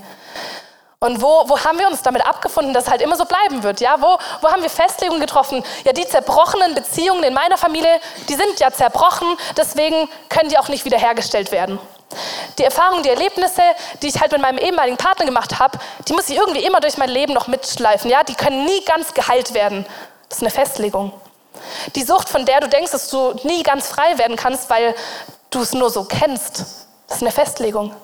Und 1.00 1.22
wo, 1.22 1.48
wo 1.48 1.58
haben 1.60 1.78
wir 1.78 1.86
uns 1.86 2.02
damit 2.02 2.26
abgefunden, 2.26 2.74
dass 2.74 2.90
halt 2.90 3.02
immer 3.02 3.16
so 3.16 3.24
bleiben 3.24 3.62
wird? 3.62 3.80
Ja, 3.80 3.96
wo, 4.00 4.18
wo 4.40 4.50
haben 4.50 4.62
wir 4.62 4.70
Festlegungen 4.70 5.20
getroffen? 5.20 5.62
Ja, 5.84 5.92
die 5.92 6.06
zerbrochenen 6.06 6.74
Beziehungen 6.74 7.22
in 7.22 7.34
meiner 7.34 7.56
Familie, 7.56 8.00
die 8.28 8.34
sind 8.34 8.58
ja 8.58 8.72
zerbrochen, 8.72 9.28
deswegen 9.56 10.08
können 10.28 10.50
die 10.50 10.58
auch 10.58 10.68
nicht 10.68 10.84
wiederhergestellt 10.84 11.52
werden. 11.52 11.78
Die 12.58 12.64
Erfahrungen, 12.64 13.02
die 13.02 13.10
Erlebnisse, 13.10 13.62
die 14.02 14.08
ich 14.08 14.20
halt 14.20 14.32
mit 14.32 14.40
meinem 14.40 14.58
ehemaligen 14.58 14.96
Partner 14.96 15.26
gemacht 15.26 15.58
habe, 15.58 15.78
die 16.06 16.12
muss 16.12 16.28
ich 16.28 16.36
irgendwie 16.36 16.64
immer 16.64 16.80
durch 16.80 16.96
mein 16.96 17.10
Leben 17.10 17.34
noch 17.34 17.46
mitschleifen. 17.46 18.10
Ja? 18.10 18.22
Die 18.24 18.34
können 18.34 18.64
nie 18.64 18.84
ganz 18.84 19.14
geheilt 19.14 19.54
werden. 19.54 19.86
Das 20.28 20.38
ist 20.38 20.42
eine 20.42 20.50
Festlegung. 20.50 21.12
Die 21.94 22.02
Sucht, 22.02 22.28
von 22.28 22.44
der 22.44 22.60
du 22.60 22.68
denkst, 22.68 22.92
dass 22.92 23.08
du 23.08 23.34
nie 23.42 23.62
ganz 23.62 23.88
frei 23.88 24.18
werden 24.18 24.36
kannst, 24.36 24.70
weil 24.70 24.94
du 25.50 25.60
es 25.60 25.72
nur 25.72 25.90
so 25.90 26.04
kennst, 26.04 26.60
das 27.06 27.16
ist 27.16 27.22
eine 27.22 27.32
Festlegung. 27.32 27.94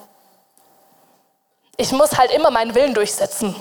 Ich 1.77 1.91
muss 1.91 2.17
halt 2.17 2.31
immer 2.31 2.51
meinen 2.51 2.73
Willen 2.73 2.93
durchsetzen. 2.93 3.55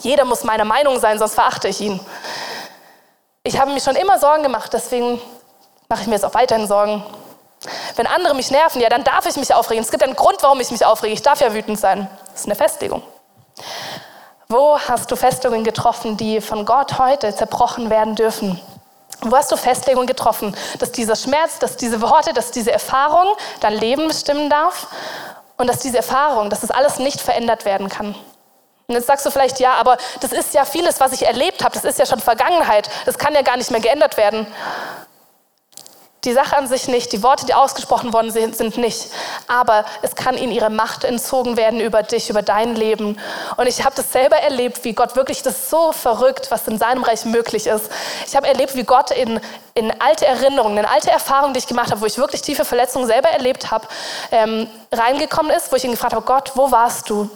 Jeder 0.00 0.24
muss 0.24 0.44
meiner 0.44 0.64
Meinung 0.64 1.00
sein, 1.00 1.18
sonst 1.18 1.34
verachte 1.34 1.68
ich 1.68 1.80
ihn. 1.80 2.00
Ich 3.42 3.58
habe 3.58 3.72
mir 3.72 3.80
schon 3.80 3.96
immer 3.96 4.18
Sorgen 4.18 4.42
gemacht, 4.42 4.72
deswegen 4.72 5.20
mache 5.88 6.02
ich 6.02 6.06
mir 6.06 6.14
jetzt 6.14 6.24
auch 6.24 6.34
weiterhin 6.34 6.66
Sorgen. 6.66 7.04
Wenn 7.96 8.06
andere 8.06 8.34
mich 8.34 8.50
nerven, 8.50 8.80
ja, 8.80 8.88
dann 8.88 9.04
darf 9.04 9.26
ich 9.26 9.36
mich 9.36 9.52
aufregen. 9.52 9.82
Es 9.82 9.90
gibt 9.90 10.02
einen 10.02 10.16
Grund, 10.16 10.42
warum 10.42 10.60
ich 10.60 10.70
mich 10.70 10.84
aufrege. 10.84 11.12
Ich 11.12 11.22
darf 11.22 11.40
ja 11.40 11.52
wütend 11.52 11.78
sein. 11.78 12.08
Das 12.30 12.40
ist 12.40 12.46
eine 12.46 12.54
Festlegung. 12.54 13.02
Wo 14.48 14.78
hast 14.78 15.10
du 15.10 15.16
Festungen 15.16 15.64
getroffen, 15.64 16.16
die 16.16 16.40
von 16.40 16.64
Gott 16.64 16.98
heute 16.98 17.34
zerbrochen 17.34 17.90
werden 17.90 18.14
dürfen? 18.14 18.60
Wo 19.20 19.36
hast 19.36 19.50
du 19.50 19.56
Festlegungen 19.56 20.06
getroffen, 20.06 20.56
dass 20.78 20.92
dieser 20.92 21.16
Schmerz, 21.16 21.58
dass 21.58 21.76
diese 21.76 22.00
Worte, 22.00 22.32
dass 22.32 22.52
diese 22.52 22.70
Erfahrung 22.70 23.34
dein 23.60 23.74
Leben 23.74 24.06
bestimmen 24.06 24.48
darf 24.48 24.86
und 25.56 25.66
dass 25.66 25.80
diese 25.80 25.96
Erfahrung, 25.96 26.50
dass 26.50 26.60
das 26.60 26.70
alles 26.70 26.98
nicht 26.98 27.20
verändert 27.20 27.64
werden 27.64 27.88
kann? 27.88 28.14
Und 28.86 28.94
jetzt 28.94 29.06
sagst 29.06 29.26
du 29.26 29.30
vielleicht, 29.30 29.60
ja, 29.60 29.74
aber 29.74 29.98
das 30.20 30.32
ist 30.32 30.54
ja 30.54 30.64
vieles, 30.64 30.98
was 30.98 31.12
ich 31.12 31.26
erlebt 31.26 31.62
habe, 31.62 31.74
das 31.74 31.84
ist 31.84 31.98
ja 31.98 32.06
schon 32.06 32.20
Vergangenheit, 32.20 32.88
das 33.04 33.18
kann 33.18 33.34
ja 33.34 33.42
gar 33.42 33.58
nicht 33.58 33.70
mehr 33.70 33.80
geändert 33.80 34.16
werden. 34.16 34.46
Die 36.28 36.34
Sache 36.34 36.58
an 36.58 36.68
sich 36.68 36.88
nicht, 36.88 37.10
die 37.12 37.22
Worte, 37.22 37.46
die 37.46 37.54
ausgesprochen 37.54 38.12
worden 38.12 38.30
sind, 38.30 38.54
sind 38.54 38.76
nicht. 38.76 39.06
Aber 39.46 39.86
es 40.02 40.14
kann 40.14 40.36
ihnen 40.36 40.52
ihre 40.52 40.68
Macht 40.68 41.04
entzogen 41.04 41.56
werden 41.56 41.80
über 41.80 42.02
dich, 42.02 42.28
über 42.28 42.42
dein 42.42 42.74
Leben. 42.74 43.18
Und 43.56 43.66
ich 43.66 43.82
habe 43.82 43.96
das 43.96 44.12
selber 44.12 44.36
erlebt, 44.36 44.84
wie 44.84 44.92
Gott 44.92 45.16
wirklich 45.16 45.42
das 45.42 45.70
so 45.70 45.90
verrückt, 45.92 46.50
was 46.50 46.68
in 46.68 46.76
seinem 46.76 47.02
Reich 47.02 47.24
möglich 47.24 47.66
ist. 47.66 47.88
Ich 48.26 48.36
habe 48.36 48.46
erlebt, 48.46 48.76
wie 48.76 48.84
Gott 48.84 49.10
in, 49.10 49.40
in 49.72 49.90
alte 50.02 50.26
Erinnerungen, 50.26 50.76
in 50.76 50.84
alte 50.84 51.10
Erfahrungen, 51.10 51.54
die 51.54 51.60
ich 51.60 51.66
gemacht 51.66 51.92
habe, 51.92 52.02
wo 52.02 52.04
ich 52.04 52.18
wirklich 52.18 52.42
tiefe 52.42 52.66
Verletzungen 52.66 53.06
selber 53.06 53.30
erlebt 53.30 53.70
habe, 53.70 53.88
ähm, 54.30 54.68
reingekommen 54.92 55.50
ist, 55.56 55.72
wo 55.72 55.76
ich 55.76 55.84
ihn 55.84 55.92
gefragt 55.92 56.12
habe, 56.12 56.26
Gott, 56.26 56.52
wo 56.56 56.70
warst 56.70 57.08
du? 57.08 57.30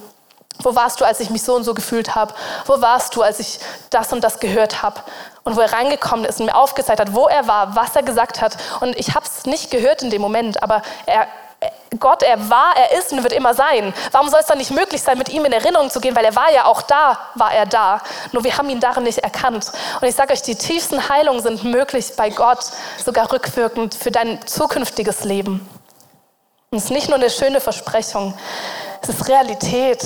Wo 0.63 0.75
warst 0.75 1.01
du, 1.01 1.05
als 1.05 1.21
ich 1.21 1.31
mich 1.31 1.43
so 1.43 1.55
und 1.55 1.65
so 1.65 1.75
gefühlt 1.75 2.15
habe? 2.15 2.35
Wo 2.67 2.81
warst 2.81 3.17
du, 3.17 3.23
als 3.23 3.41
ich 3.41 3.59
das 3.91 4.13
und 4.13 4.23
das 4.23 4.41
gehört 4.41 4.83
habe? 4.83 5.01
Und 5.45 5.57
wo 5.57 5.61
er 5.61 5.73
reingekommen 5.73 6.25
ist 6.25 6.41
und 6.41 6.47
mir 6.47 6.55
aufgezeigt 6.55 7.01
hat, 7.01 7.15
wo 7.15 7.27
er 7.27 7.49
war, 7.49 7.75
was 7.75 7.97
er 7.97 8.03
gesagt 8.03 8.41
hat. 8.41 8.57
Und 8.81 8.97
ich 8.97 9.15
habe 9.15 9.27
es 9.27 9.45
nicht 9.45 9.71
gehört 9.71 10.03
in 10.03 10.11
dem 10.11 10.23
Moment, 10.23 10.63
aber 10.63 10.83
er, 11.07 11.27
Gott, 11.99 12.23
er 12.23 12.49
war, 12.49 12.77
er 12.77 12.99
ist 12.99 13.13
und 13.13 13.23
wird 13.23 13.33
immer 13.33 13.55
sein. 13.55 13.93
Warum 14.13 14.29
soll 14.29 14.41
es 14.41 14.47
dann 14.47 14.59
nicht 14.59 14.71
möglich 14.71 15.03
sein, 15.03 15.19
mit 15.19 15.29
ihm 15.29 15.45
in 15.45 15.53
Erinnerung 15.53 15.91
zu 15.91 16.01
gehen? 16.01 16.17
Weil 16.17 16.25
er 16.25 16.35
war 16.35 16.51
ja 16.53 16.65
auch 16.65 16.83
da, 16.83 17.19
war 17.35 17.53
er 17.53 17.67
da. 17.67 18.01
Nur 18.33 18.45
wir 18.45 18.57
haben 18.57 18.69
ihn 18.71 18.81
darin 18.81 19.05
nicht 19.05 19.19
erkannt. 19.19 19.71
Und 20.01 20.09
ich 20.09 20.15
sage 20.15 20.33
euch, 20.33 20.43
die 20.43 20.55
tiefsten 20.55 21.09
Heilungen 21.09 21.43
sind 21.43 21.65
möglich 21.65 22.13
bei 22.17 22.31
Gott, 22.31 22.65
sogar 23.05 23.31
rückwirkend 23.33 23.95
für 23.95 24.11
dein 24.11 24.45
zukünftiges 24.47 25.25
Leben. 25.25 25.69
Und 26.71 26.79
es 26.79 26.85
ist 26.85 26.91
nicht 26.91 27.09
nur 27.09 27.19
eine 27.19 27.31
schöne 27.31 27.61
Versprechung, 27.61 28.35
es 29.03 29.11
ist 29.11 29.29
Realität. 29.29 30.03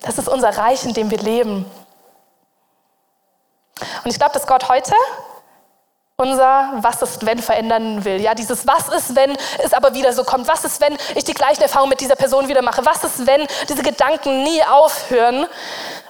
Das 0.00 0.18
ist 0.18 0.28
unser 0.28 0.56
Reich, 0.56 0.84
in 0.84 0.94
dem 0.94 1.10
wir 1.10 1.18
leben. 1.18 1.64
Und 4.04 4.10
ich 4.10 4.18
glaube, 4.18 4.32
dass 4.32 4.46
Gott 4.46 4.68
heute 4.68 4.94
unser 6.16 6.72
Was 6.82 7.00
ist, 7.00 7.24
wenn 7.24 7.38
verändern 7.38 8.04
will. 8.04 8.20
Ja, 8.20 8.34
dieses 8.34 8.66
Was 8.66 8.88
ist, 8.88 9.16
wenn 9.16 9.36
es 9.64 9.72
aber 9.72 9.94
wieder 9.94 10.12
so 10.12 10.22
kommt. 10.22 10.46
Was 10.48 10.64
ist, 10.64 10.80
wenn 10.80 10.96
ich 11.14 11.24
die 11.24 11.34
gleichen 11.34 11.62
Erfahrungen 11.62 11.90
mit 11.90 12.00
dieser 12.00 12.16
Person 12.16 12.48
wieder 12.48 12.62
mache? 12.62 12.84
Was 12.84 13.02
ist, 13.04 13.26
wenn 13.26 13.46
diese 13.68 13.82
Gedanken 13.82 14.42
nie 14.42 14.62
aufhören? 14.62 15.46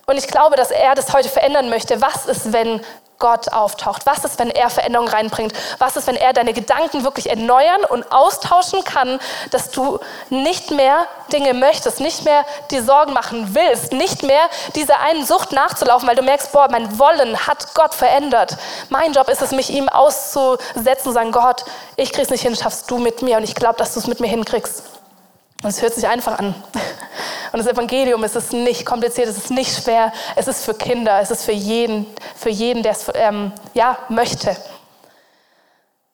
Und 0.06 0.16
ich 0.16 0.26
glaube, 0.26 0.56
dass 0.56 0.72
er 0.72 0.94
das 0.96 1.12
heute 1.12 1.28
verändern 1.28 1.70
möchte. 1.70 2.00
Was 2.00 2.26
ist, 2.26 2.52
wenn 2.52 2.84
Gott 3.20 3.52
auftaucht? 3.52 4.06
Was 4.06 4.24
ist, 4.24 4.40
wenn 4.40 4.50
er 4.50 4.68
Veränderung 4.70 5.06
reinbringt? 5.06 5.52
Was 5.78 5.96
ist, 5.96 6.08
wenn 6.08 6.16
er 6.16 6.32
deine 6.32 6.52
Gedanken 6.52 7.04
wirklich 7.04 7.30
erneuern 7.30 7.84
und 7.88 8.10
austauschen 8.10 8.82
kann, 8.82 9.20
dass 9.52 9.70
du 9.70 10.00
nicht 10.28 10.72
mehr 10.72 11.06
Dinge 11.32 11.54
möchtest, 11.54 12.00
nicht 12.00 12.24
mehr 12.24 12.44
dir 12.72 12.82
Sorgen 12.82 13.12
machen 13.12 13.54
willst, 13.54 13.92
nicht 13.92 14.24
mehr 14.24 14.42
dieser 14.74 14.98
einen 15.00 15.24
Sucht 15.24 15.52
nachzulaufen, 15.52 16.08
weil 16.08 16.16
du 16.16 16.22
merkst, 16.22 16.50
boah, 16.50 16.66
mein 16.68 16.98
Wollen 16.98 17.46
hat 17.46 17.74
Gott 17.74 17.94
verändert. 17.94 18.56
Mein 18.88 19.12
Job 19.12 19.28
ist 19.28 19.42
es, 19.42 19.52
mich 19.52 19.70
ihm 19.70 19.88
auszusetzen 19.88 21.08
und 21.08 21.14
sagen, 21.14 21.30
Gott, 21.30 21.64
ich 21.94 22.12
krieg's 22.12 22.30
nicht 22.30 22.42
hin, 22.42 22.56
schaffst 22.56 22.90
du 22.90 22.98
mit 22.98 23.22
mir 23.22 23.36
und 23.36 23.44
ich 23.44 23.54
glaube, 23.54 23.76
dass 23.76 23.94
du 23.94 24.00
es 24.00 24.06
mit 24.06 24.18
mir 24.18 24.28
hinkriegst. 24.28 24.99
Und 25.62 25.68
es 25.68 25.82
hört 25.82 25.94
sich 25.94 26.06
einfach 26.06 26.38
an. 26.38 26.54
Und 27.52 27.58
das 27.58 27.66
Evangelium 27.66 28.22
ist 28.24 28.36
es 28.36 28.52
nicht 28.52 28.86
kompliziert, 28.86 29.28
es 29.28 29.36
ist 29.36 29.50
nicht 29.50 29.82
schwer, 29.82 30.12
es 30.36 30.46
ist 30.46 30.64
für 30.64 30.74
Kinder, 30.74 31.20
es 31.20 31.30
ist 31.30 31.44
für 31.44 31.52
jeden, 31.52 32.06
für 32.36 32.48
jeden 32.48 32.82
der 32.82 32.92
es 32.92 33.10
ähm, 33.14 33.52
ja, 33.74 33.98
möchte. 34.08 34.56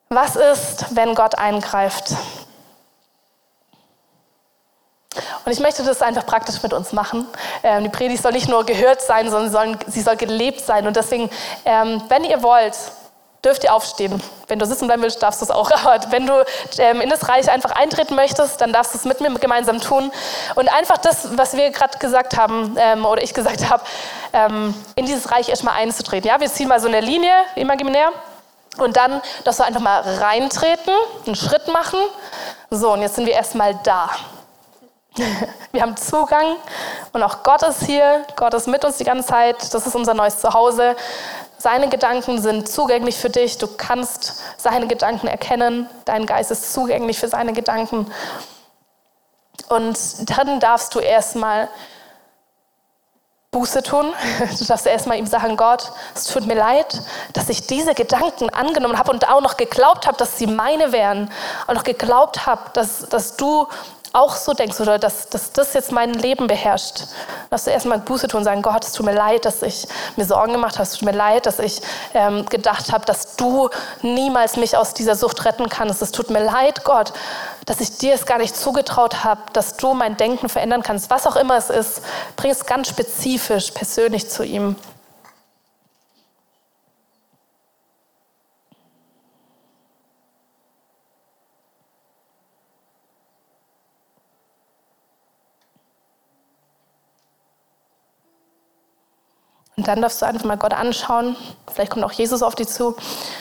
Was 0.08 0.36
ist, 0.36 0.96
wenn 0.96 1.14
Gott 1.14 1.36
eingreift? 1.36 2.14
Und 5.44 5.52
ich 5.52 5.60
möchte 5.60 5.84
das 5.84 6.02
einfach 6.02 6.26
praktisch 6.26 6.62
mit 6.62 6.72
uns 6.72 6.92
machen. 6.92 7.26
Ähm, 7.62 7.84
die 7.84 7.90
Predigt 7.90 8.22
soll 8.22 8.32
nicht 8.32 8.48
nur 8.48 8.64
gehört 8.64 9.00
sein, 9.00 9.30
sondern 9.30 9.50
soll, 9.50 9.78
sie 9.86 10.00
soll 10.00 10.16
gelebt 10.16 10.60
sein. 10.60 10.86
Und 10.86 10.96
deswegen, 10.96 11.30
ähm, 11.64 12.02
wenn 12.08 12.24
ihr 12.24 12.42
wollt, 12.42 12.76
dürft 13.46 13.64
ihr 13.64 13.72
aufstehen. 13.72 14.20
Wenn 14.48 14.58
du 14.58 14.66
sitzen 14.66 14.86
bleiben 14.86 15.02
willst, 15.02 15.22
darfst 15.22 15.40
du 15.40 15.44
es 15.44 15.50
auch. 15.50 15.70
Aber 15.84 15.98
wenn 16.10 16.26
du 16.26 16.44
ähm, 16.78 17.00
in 17.00 17.08
das 17.08 17.28
Reich 17.28 17.48
einfach 17.50 17.70
eintreten 17.70 18.16
möchtest, 18.16 18.60
dann 18.60 18.72
darfst 18.72 18.92
du 18.92 18.98
es 18.98 19.04
mit 19.04 19.20
mir 19.20 19.32
gemeinsam 19.38 19.80
tun. 19.80 20.10
Und 20.56 20.68
einfach 20.68 20.98
das, 20.98 21.38
was 21.38 21.56
wir 21.56 21.70
gerade 21.70 21.96
gesagt 21.98 22.36
haben, 22.36 22.76
ähm, 22.78 23.06
oder 23.06 23.22
ich 23.22 23.32
gesagt 23.32 23.70
habe, 23.70 23.82
ähm, 24.32 24.74
in 24.96 25.06
dieses 25.06 25.30
Reich 25.30 25.48
erstmal 25.48 25.74
einzutreten. 25.74 26.28
Ja, 26.28 26.40
wir 26.40 26.48
ziehen 26.52 26.68
mal 26.68 26.80
so 26.80 26.88
eine 26.88 27.00
Linie 27.00 27.32
imaginär. 27.54 28.10
Und 28.78 28.96
dann 28.96 29.22
darfst 29.44 29.60
du 29.60 29.64
einfach 29.64 29.80
mal 29.80 30.00
reintreten, 30.02 30.92
einen 31.24 31.34
Schritt 31.34 31.68
machen. 31.68 31.98
So, 32.70 32.92
und 32.92 33.00
jetzt 33.00 33.14
sind 33.14 33.26
wir 33.26 33.32
erstmal 33.32 33.78
da. 33.84 34.10
Wir 35.72 35.82
haben 35.82 35.96
Zugang 35.96 36.56
und 37.12 37.22
auch 37.22 37.42
Gott 37.42 37.62
ist 37.62 37.84
hier. 37.84 38.24
Gott 38.36 38.54
ist 38.54 38.66
mit 38.66 38.84
uns 38.84 38.98
die 38.98 39.04
ganze 39.04 39.26
Zeit. 39.26 39.56
Das 39.72 39.86
ist 39.86 39.94
unser 39.94 40.14
neues 40.14 40.40
Zuhause. 40.40 40.96
Seine 41.58 41.88
Gedanken 41.88 42.40
sind 42.40 42.68
zugänglich 42.68 43.16
für 43.16 43.30
dich. 43.30 43.58
Du 43.58 43.66
kannst 43.66 44.42
seine 44.56 44.86
Gedanken 44.86 45.26
erkennen. 45.26 45.88
Dein 46.04 46.26
Geist 46.26 46.50
ist 46.50 46.72
zugänglich 46.72 47.18
für 47.18 47.28
seine 47.28 47.52
Gedanken. 47.52 48.12
Und 49.68 49.98
dann 50.30 50.60
darfst 50.60 50.94
du 50.94 51.00
erstmal 51.00 51.68
Buße 53.50 53.82
tun. 53.82 54.12
Du 54.58 54.64
darfst 54.66 54.86
erstmal 54.86 55.18
ihm 55.18 55.26
sagen, 55.26 55.56
Gott, 55.56 55.90
es 56.14 56.24
tut 56.26 56.46
mir 56.46 56.56
leid, 56.56 57.00
dass 57.32 57.48
ich 57.48 57.66
diese 57.66 57.94
Gedanken 57.94 58.50
angenommen 58.50 58.98
habe 58.98 59.10
und 59.10 59.28
auch 59.28 59.40
noch 59.40 59.56
geglaubt 59.56 60.06
habe, 60.06 60.18
dass 60.18 60.36
sie 60.36 60.46
meine 60.46 60.92
wären. 60.92 61.30
Und 61.66 61.74
noch 61.74 61.84
geglaubt 61.84 62.44
habe, 62.44 62.62
dass, 62.74 63.08
dass 63.08 63.36
du 63.36 63.66
auch 64.16 64.34
so 64.34 64.54
denkst 64.54 64.80
oder 64.80 64.98
dass, 64.98 65.28
dass 65.28 65.52
das 65.52 65.74
jetzt 65.74 65.92
mein 65.92 66.14
Leben 66.14 66.46
beherrscht, 66.46 67.04
dass 67.50 67.64
du 67.64 67.70
erstmal 67.70 67.98
Buße 67.98 68.28
tun 68.28 68.38
und 68.38 68.44
sagen, 68.44 68.62
Gott, 68.62 68.84
es 68.84 68.92
tut 68.92 69.04
mir 69.04 69.14
leid, 69.14 69.44
dass 69.44 69.62
ich 69.62 69.86
mir 70.16 70.24
Sorgen 70.24 70.52
gemacht 70.52 70.76
habe, 70.76 70.84
es 70.84 70.92
tut 70.92 71.02
mir 71.02 71.16
leid, 71.16 71.44
dass 71.44 71.58
ich 71.58 71.82
ähm, 72.14 72.46
gedacht 72.46 72.92
habe, 72.92 73.04
dass 73.04 73.36
du 73.36 73.68
niemals 74.02 74.56
mich 74.56 74.76
aus 74.76 74.94
dieser 74.94 75.14
Sucht 75.16 75.44
retten 75.44 75.68
kannst. 75.68 76.00
Es 76.00 76.12
tut 76.12 76.30
mir 76.30 76.42
leid, 76.42 76.84
Gott, 76.84 77.12
dass 77.66 77.80
ich 77.80 77.98
dir 77.98 78.14
es 78.14 78.24
gar 78.24 78.38
nicht 78.38 78.56
zugetraut 78.56 79.22
habe, 79.22 79.42
dass 79.52 79.76
du 79.76 79.92
mein 79.92 80.16
Denken 80.16 80.48
verändern 80.48 80.82
kannst. 80.82 81.10
Was 81.10 81.26
auch 81.26 81.36
immer 81.36 81.56
es 81.56 81.68
ist, 81.68 82.00
bring 82.36 82.50
es 82.50 82.64
ganz 82.64 82.88
spezifisch, 82.88 83.70
persönlich 83.72 84.30
zu 84.30 84.44
ihm. 84.44 84.76
Und 99.78 99.88
dann 99.88 100.00
darfst 100.00 100.22
du 100.22 100.26
einfach 100.26 100.44
mal 100.44 100.56
Gott 100.56 100.72
anschauen. 100.72 101.36
Vielleicht 101.70 101.92
kommt 101.92 102.02
auch 102.02 102.12
Jesus 102.12 102.42
auf 102.42 102.54
dich 102.54 102.68
zu. 102.68 102.96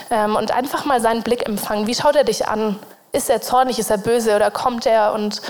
Ähm, 0.10 0.36
und 0.36 0.52
einfach 0.52 0.84
mal 0.84 1.00
seinen 1.00 1.24
Blick 1.24 1.48
empfangen. 1.48 1.88
Wie 1.88 1.96
schaut 1.96 2.18
er 2.18 2.26
dich 2.26 2.46
an? 2.46 2.78
Ist 3.14 3.30
er 3.30 3.40
zornig? 3.40 3.80
Ist 3.80 3.90
er 3.90 3.98
böse? 3.98 4.36
Oder 4.36 4.52
kommt 4.52 4.86
er 4.86 5.14
und, 5.14 5.42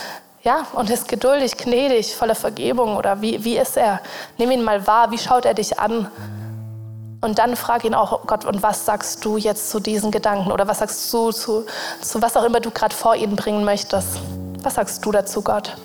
ja, 0.43 0.67
und 0.73 0.91
ist 0.91 1.07
geduldig, 1.07 1.57
gnädig, 1.57 2.15
voller 2.15 2.35
Vergebung? 2.35 2.97
Oder 2.97 3.19
wie, 3.19 3.43
wie 3.43 3.57
ist 3.57 3.77
er? 3.77 3.99
Nimm 4.37 4.51
ihn 4.51 4.63
mal 4.63 4.85
wahr. 4.85 5.09
Wie 5.09 5.17
schaut 5.17 5.45
er 5.45 5.55
dich 5.55 5.79
an? 5.79 6.11
Und 7.19 7.39
dann 7.39 7.55
frag 7.55 7.83
ihn 7.83 7.95
auch, 7.95 8.27
Gott, 8.27 8.45
und 8.45 8.61
was 8.61 8.85
sagst 8.85 9.25
du 9.25 9.37
jetzt 9.37 9.71
zu 9.71 9.79
diesen 9.79 10.11
Gedanken? 10.11 10.51
Oder 10.51 10.67
was 10.67 10.77
sagst 10.77 11.11
du 11.11 11.31
zu, 11.31 11.65
zu 11.99 12.21
was 12.21 12.37
auch 12.37 12.43
immer 12.43 12.59
du 12.59 12.69
gerade 12.69 12.93
vor 12.93 13.15
ihn 13.15 13.35
bringen 13.35 13.65
möchtest? 13.65 14.19
Was 14.61 14.75
sagst 14.75 15.03
du 15.03 15.11
dazu, 15.11 15.41
Gott? 15.41 15.75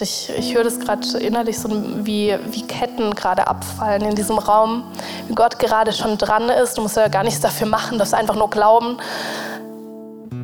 Ich, 0.00 0.30
ich 0.36 0.54
höre 0.54 0.64
das 0.64 0.78
gerade 0.78 1.06
innerlich 1.18 1.58
so, 1.58 1.68
wie, 2.04 2.36
wie 2.50 2.62
Ketten 2.62 3.14
gerade 3.14 3.46
abfallen 3.46 4.02
in 4.02 4.14
diesem 4.14 4.38
Raum. 4.38 4.84
Wie 5.28 5.34
Gott 5.34 5.58
gerade 5.58 5.92
schon 5.92 6.18
dran 6.18 6.48
ist. 6.48 6.76
Du 6.76 6.82
musst 6.82 6.96
ja 6.96 7.08
gar 7.08 7.24
nichts 7.24 7.40
dafür 7.40 7.66
machen, 7.66 7.98
das 7.98 8.12
einfach 8.12 8.34
nur 8.34 8.50
glauben. 8.50 8.98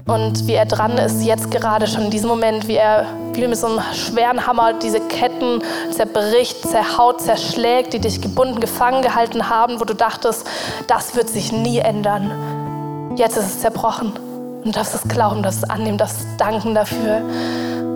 Und 0.06 0.46
wie 0.46 0.54
er 0.54 0.66
dran 0.66 0.98
ist, 0.98 1.22
jetzt 1.22 1.50
gerade 1.50 1.86
schon 1.86 2.04
in 2.04 2.10
diesem 2.10 2.28
Moment, 2.28 2.66
wie 2.66 2.76
er 2.76 3.06
wie 3.34 3.46
mit 3.46 3.58
so 3.58 3.66
einem 3.66 3.80
schweren 3.94 4.46
Hammer 4.46 4.74
diese 4.74 5.00
Ketten 5.00 5.62
zerbricht, 5.90 6.68
zerhaut, 6.68 7.20
zerschlägt, 7.20 7.92
die 7.92 7.98
dich 7.98 8.20
gebunden, 8.20 8.60
gefangen 8.60 9.02
gehalten 9.02 9.48
haben, 9.48 9.80
wo 9.80 9.84
du 9.84 9.94
dachtest, 9.94 10.46
das 10.86 11.14
wird 11.14 11.28
sich 11.28 11.52
nie 11.52 11.78
ändern. 11.78 13.14
Jetzt 13.16 13.36
ist 13.36 13.46
es 13.46 13.60
zerbrochen. 13.60 14.12
Und 14.12 14.66
du 14.66 14.70
darfst 14.72 14.94
es 14.94 15.02
glauben, 15.08 15.42
darfst 15.42 15.62
es 15.64 15.70
annehmen, 15.70 15.98
darfst 15.98 16.26
danken 16.38 16.74
dafür. 16.74 17.22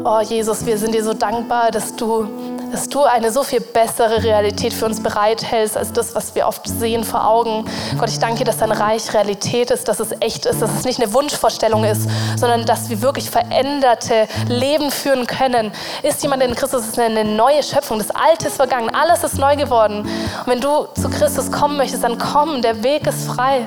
Oh 0.09 0.21
Jesus, 0.21 0.65
wir 0.65 0.79
sind 0.79 0.95
dir 0.95 1.03
so 1.03 1.15
dankbar, 1.15 1.73
dass 1.73 1.97
du 1.97 2.29
dass 2.71 2.89
du 2.89 3.03
eine 3.03 3.33
so 3.33 3.43
viel 3.43 3.61
bessere 3.61 4.23
Realität 4.23 4.73
für 4.73 4.87
uns 4.87 5.01
bereithältst 5.03 5.77
als 5.77 5.93
das, 5.93 6.15
was 6.15 6.35
wir 6.35 6.47
oft 6.47 6.69
sehen 6.69 7.03
vor 7.03 7.27
Augen. 7.27 7.65
Gott, 7.99 8.11
ich 8.11 8.19
danke 8.21 8.39
dir, 8.39 8.45
dass 8.45 8.59
dein 8.59 8.71
Reich 8.71 9.13
Realität 9.15 9.73
ist, 9.73 9.89
dass 9.89 9.99
es 9.99 10.11
echt 10.21 10.47
ist, 10.47 10.63
dass 10.63 10.71
es 10.77 10.85
nicht 10.85 11.01
eine 11.01 11.13
Wunschvorstellung 11.13 11.83
ist, 11.85 12.09
sondern 12.37 12.67
dass 12.67 12.89
wir 12.89 13.03
wirklich 13.03 13.31
veränderte 13.31 14.29
Leben 14.49 14.93
führen 14.93 15.27
können. 15.27 15.73
Ist 16.05 16.23
jemand 16.23 16.43
in 16.45 16.55
Christus, 16.55 16.87
ist 16.87 16.99
eine 17.01 17.25
neue 17.25 17.63
Schöpfung. 17.65 17.99
Das 17.99 18.11
Alte 18.11 18.47
ist 18.47 18.57
vergangen, 18.57 18.91
alles 18.95 19.25
ist 19.25 19.39
neu 19.39 19.57
geworden. 19.57 20.01
Und 20.01 20.47
wenn 20.47 20.61
du 20.61 20.87
zu 20.95 21.09
Christus 21.09 21.51
kommen 21.51 21.77
möchtest, 21.77 22.05
dann 22.05 22.19
komm, 22.19 22.63
der 22.63 22.85
Weg 22.85 23.09
ist 23.09 23.27
frei. 23.27 23.67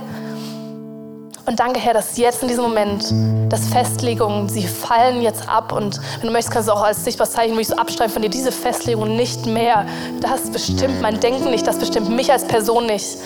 Und 1.49 1.59
danke, 1.59 1.79
Herr, 1.79 1.95
dass 1.95 2.15
jetzt 2.15 2.43
in 2.43 2.47
diesem 2.47 2.65
Moment, 2.65 3.11
dass 3.51 3.69
Festlegungen, 3.69 4.47
sie 4.49 4.67
fallen 4.67 5.23
jetzt 5.23 5.49
ab. 5.49 5.71
Und 5.71 5.99
wenn 6.19 6.27
du 6.27 6.31
möchtest, 6.31 6.51
kannst 6.51 6.69
du 6.69 6.73
auch 6.73 6.83
als 6.83 7.03
sichtbares 7.03 7.31
Zeichen 7.33 7.55
mich 7.55 7.69
so 7.69 7.75
abstreifen 7.75 8.13
von 8.13 8.21
dir, 8.21 8.29
diese 8.29 8.51
Festlegungen 8.51 9.15
nicht 9.15 9.47
mehr. 9.47 9.87
Das 10.21 10.51
bestimmt 10.51 11.01
mein 11.01 11.19
Denken 11.19 11.49
nicht, 11.49 11.65
das 11.65 11.79
bestimmt 11.79 12.07
mich 12.11 12.31
als 12.31 12.45
Person 12.45 12.85
nicht. 12.85 13.17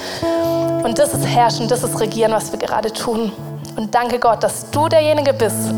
Und 0.85 0.99
das 0.99 1.13
ist 1.13 1.27
Herrschen, 1.27 1.67
das 1.67 1.83
ist 1.83 1.99
Regieren, 1.99 2.31
was 2.31 2.49
wir 2.53 2.59
gerade 2.59 2.93
tun. 2.93 3.33
Und 3.75 3.93
danke 3.93 4.19
Gott, 4.19 4.41
dass 4.41 4.71
du 4.71 4.87
derjenige 4.87 5.33
bist, 5.33 5.73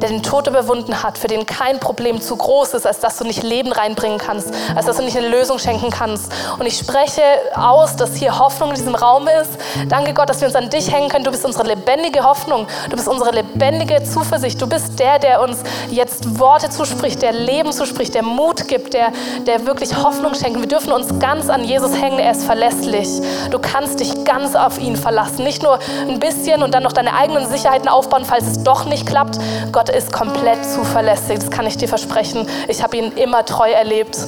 der 0.00 0.08
den 0.08 0.22
Tod 0.22 0.46
überwunden 0.46 1.02
hat, 1.02 1.18
für 1.18 1.28
den 1.28 1.46
kein 1.46 1.78
Problem 1.78 2.20
zu 2.20 2.36
groß 2.36 2.74
ist, 2.74 2.86
als 2.86 3.00
dass 3.00 3.18
du 3.18 3.24
nicht 3.24 3.42
Leben 3.42 3.72
reinbringen 3.72 4.18
kannst, 4.18 4.52
als 4.74 4.86
dass 4.86 4.96
du 4.96 5.02
nicht 5.02 5.16
eine 5.16 5.28
Lösung 5.28 5.58
schenken 5.58 5.90
kannst. 5.90 6.32
Und 6.58 6.66
ich 6.66 6.78
spreche 6.78 7.22
aus, 7.54 7.96
dass 7.96 8.16
hier 8.16 8.38
Hoffnung 8.38 8.70
in 8.70 8.76
diesem 8.76 8.94
Raum 8.94 9.28
ist. 9.28 9.50
Danke 9.88 10.14
Gott, 10.14 10.28
dass 10.30 10.40
wir 10.40 10.48
uns 10.48 10.56
an 10.56 10.70
dich 10.70 10.90
hängen 10.90 11.08
können. 11.08 11.24
Du 11.24 11.30
bist 11.30 11.44
unsere 11.44 11.66
lebendige 11.66 12.24
Hoffnung. 12.24 12.66
Du 12.88 12.96
bist 12.96 13.08
unsere 13.08 13.32
lebendige 13.32 14.02
Zuversicht. 14.02 14.60
Du 14.60 14.66
bist 14.66 14.98
der, 14.98 15.18
der 15.18 15.42
uns 15.42 15.58
jetzt 15.90 16.38
Worte 16.38 16.70
zuspricht, 16.70 17.22
der 17.22 17.32
Leben 17.32 17.72
zuspricht, 17.72 18.14
der 18.14 18.22
Mut 18.22 18.68
gibt, 18.68 18.94
der, 18.94 19.12
der 19.46 19.66
wirklich 19.66 19.96
Hoffnung 19.96 20.34
schenkt. 20.34 20.58
Wir 20.60 20.68
dürfen 20.68 20.92
uns 20.92 21.18
ganz 21.18 21.48
an 21.48 21.64
Jesus 21.64 21.94
hängen. 22.00 22.18
Er 22.18 22.32
ist 22.32 22.44
verlässlich. 22.44 23.08
Du 23.50 23.58
kannst 23.58 24.00
dich 24.00 24.24
ganz 24.24 24.56
auf 24.56 24.78
ihn 24.78 24.96
verlassen. 24.96 25.44
Nicht 25.44 25.62
nur 25.62 25.78
ein 26.08 26.18
bisschen 26.18 26.62
und 26.62 26.74
dann 26.74 26.82
noch 26.82 26.92
deine 26.92 27.14
eigenen 27.14 27.48
Sicherheiten 27.48 27.88
aufbauen, 27.88 28.24
falls 28.24 28.46
es 28.46 28.62
doch 28.62 28.84
nicht 28.84 29.06
klappt. 29.06 29.38
Gott 29.72 29.89
ist 29.94 30.12
komplett 30.12 30.64
zuverlässig, 30.64 31.38
das 31.40 31.50
kann 31.50 31.66
ich 31.66 31.76
dir 31.76 31.88
versprechen. 31.88 32.46
Ich 32.68 32.82
habe 32.82 32.96
ihn 32.96 33.12
immer 33.12 33.44
treu 33.44 33.70
erlebt. 33.70 34.18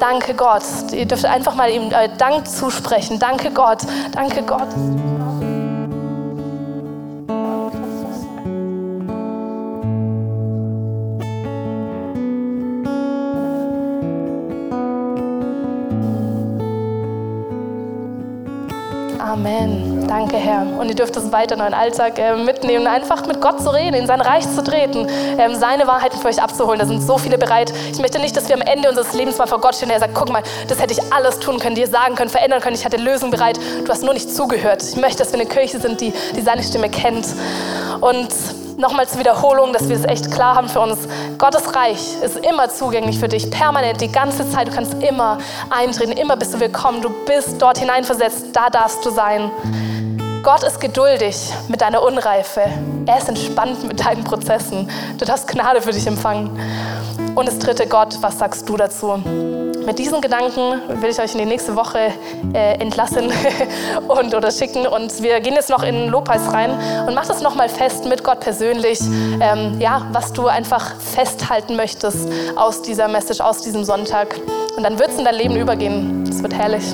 Danke 0.00 0.34
Gott. 0.34 0.62
Ihr 0.92 1.06
dürft 1.06 1.24
einfach 1.24 1.54
mal 1.54 1.70
ihm 1.70 1.90
äh, 1.90 2.08
Dank 2.18 2.48
zusprechen. 2.48 3.18
Danke 3.18 3.50
Gott. 3.50 3.80
Danke 4.12 4.42
Gott. 4.42 4.68
Amen. 19.18 19.87
Danke, 20.08 20.38
Herr. 20.38 20.62
Und 20.78 20.88
ihr 20.88 20.94
dürft 20.94 21.14
es 21.18 21.30
weiter 21.32 21.54
in 21.54 21.60
euren 21.60 21.74
Alltag 21.74 22.18
äh, 22.18 22.34
mitnehmen, 22.34 22.86
einfach 22.86 23.26
mit 23.26 23.42
Gott 23.42 23.60
zu 23.60 23.68
reden, 23.68 23.94
in 23.94 24.06
sein 24.06 24.22
Reich 24.22 24.48
zu 24.48 24.64
treten, 24.64 25.06
ähm, 25.36 25.54
seine 25.54 25.86
Wahrheiten 25.86 26.18
für 26.18 26.28
euch 26.28 26.42
abzuholen. 26.42 26.78
Da 26.78 26.86
sind 26.86 27.02
so 27.02 27.18
viele 27.18 27.36
bereit. 27.36 27.74
Ich 27.92 27.98
möchte 27.98 28.18
nicht, 28.18 28.34
dass 28.34 28.48
wir 28.48 28.56
am 28.56 28.62
Ende 28.62 28.88
unseres 28.88 29.12
Lebens 29.12 29.36
mal 29.36 29.46
vor 29.46 29.60
Gott 29.60 29.74
stehen 29.74 29.90
und 29.90 29.94
er 29.94 30.00
sagt, 30.00 30.14
guck 30.14 30.30
mal, 30.30 30.42
das 30.66 30.80
hätte 30.80 30.94
ich 30.94 31.12
alles 31.12 31.38
tun 31.40 31.58
können, 31.58 31.74
dir 31.74 31.86
sagen 31.86 32.14
können, 32.14 32.30
verändern 32.30 32.62
können. 32.62 32.74
Ich 32.74 32.86
hatte 32.86 32.96
Lösungen 32.96 33.30
bereit. 33.30 33.60
Du 33.84 33.90
hast 33.90 34.02
nur 34.02 34.14
nicht 34.14 34.34
zugehört. 34.34 34.82
Ich 34.82 34.96
möchte, 34.96 35.18
dass 35.18 35.30
wir 35.32 35.40
eine 35.40 35.48
Kirche 35.48 35.78
sind, 35.78 36.00
die, 36.00 36.14
die 36.34 36.40
seine 36.40 36.62
Stimme 36.62 36.88
kennt. 36.88 37.26
Und 38.00 38.28
nochmal 38.78 39.06
zur 39.08 39.18
Wiederholung, 39.18 39.74
dass 39.74 39.90
wir 39.90 39.96
es 39.96 40.04
echt 40.04 40.30
klar 40.30 40.54
haben 40.54 40.70
für 40.70 40.80
uns. 40.80 41.00
Gottes 41.36 41.74
Reich 41.74 42.00
ist 42.22 42.38
immer 42.46 42.70
zugänglich 42.70 43.18
für 43.18 43.28
dich, 43.28 43.50
permanent, 43.50 44.00
die 44.00 44.10
ganze 44.10 44.48
Zeit. 44.50 44.68
Du 44.68 44.72
kannst 44.72 45.02
immer 45.02 45.36
eintreten, 45.68 46.12
immer 46.12 46.36
bist 46.36 46.54
du 46.54 46.60
willkommen. 46.60 47.02
Du 47.02 47.10
bist 47.26 47.60
dort 47.60 47.76
hineinversetzt, 47.76 48.46
da 48.54 48.70
darfst 48.70 49.04
du 49.04 49.10
sein. 49.10 49.50
Gott 50.42 50.62
ist 50.62 50.80
geduldig 50.80 51.36
mit 51.68 51.80
deiner 51.80 52.02
Unreife. 52.02 52.62
Er 53.06 53.18
ist 53.18 53.28
entspannt 53.28 53.84
mit 53.84 54.04
deinen 54.04 54.24
Prozessen. 54.24 54.88
Du 55.18 55.24
darfst 55.24 55.48
Gnade 55.48 55.82
für 55.82 55.90
dich 55.90 56.06
empfangen. 56.06 56.58
Und 57.34 57.46
das 57.46 57.58
dritte, 57.58 57.86
Gott, 57.86 58.16
was 58.20 58.38
sagst 58.38 58.68
du 58.68 58.76
dazu? 58.76 59.16
Mit 59.84 59.98
diesen 59.98 60.20
Gedanken 60.20 60.82
will 61.00 61.10
ich 61.10 61.20
euch 61.20 61.32
in 61.32 61.38
die 61.38 61.46
nächste 61.46 61.74
Woche 61.74 62.12
äh, 62.52 62.74
entlassen 62.78 63.32
und 64.08 64.34
oder 64.34 64.50
schicken. 64.50 64.86
Und 64.86 65.22
wir 65.22 65.40
gehen 65.40 65.54
jetzt 65.54 65.70
noch 65.70 65.82
in 65.82 66.08
Lobpreis 66.08 66.52
rein 66.52 66.70
und 67.06 67.14
mach 67.14 67.26
das 67.26 67.40
nochmal 67.40 67.68
fest 67.68 68.04
mit 68.04 68.22
Gott 68.22 68.40
persönlich, 68.40 69.00
ähm, 69.40 69.80
ja, 69.80 70.06
was 70.12 70.32
du 70.32 70.46
einfach 70.46 70.94
festhalten 71.00 71.74
möchtest 71.74 72.28
aus 72.56 72.82
dieser 72.82 73.08
Message, 73.08 73.40
aus 73.40 73.62
diesem 73.62 73.84
Sonntag. 73.84 74.36
Und 74.76 74.82
dann 74.82 74.98
wird 74.98 75.10
es 75.10 75.18
in 75.18 75.24
dein 75.24 75.34
Leben 75.34 75.56
übergehen. 75.56 76.24
Es 76.28 76.42
wird 76.42 76.54
herrlich. 76.54 76.84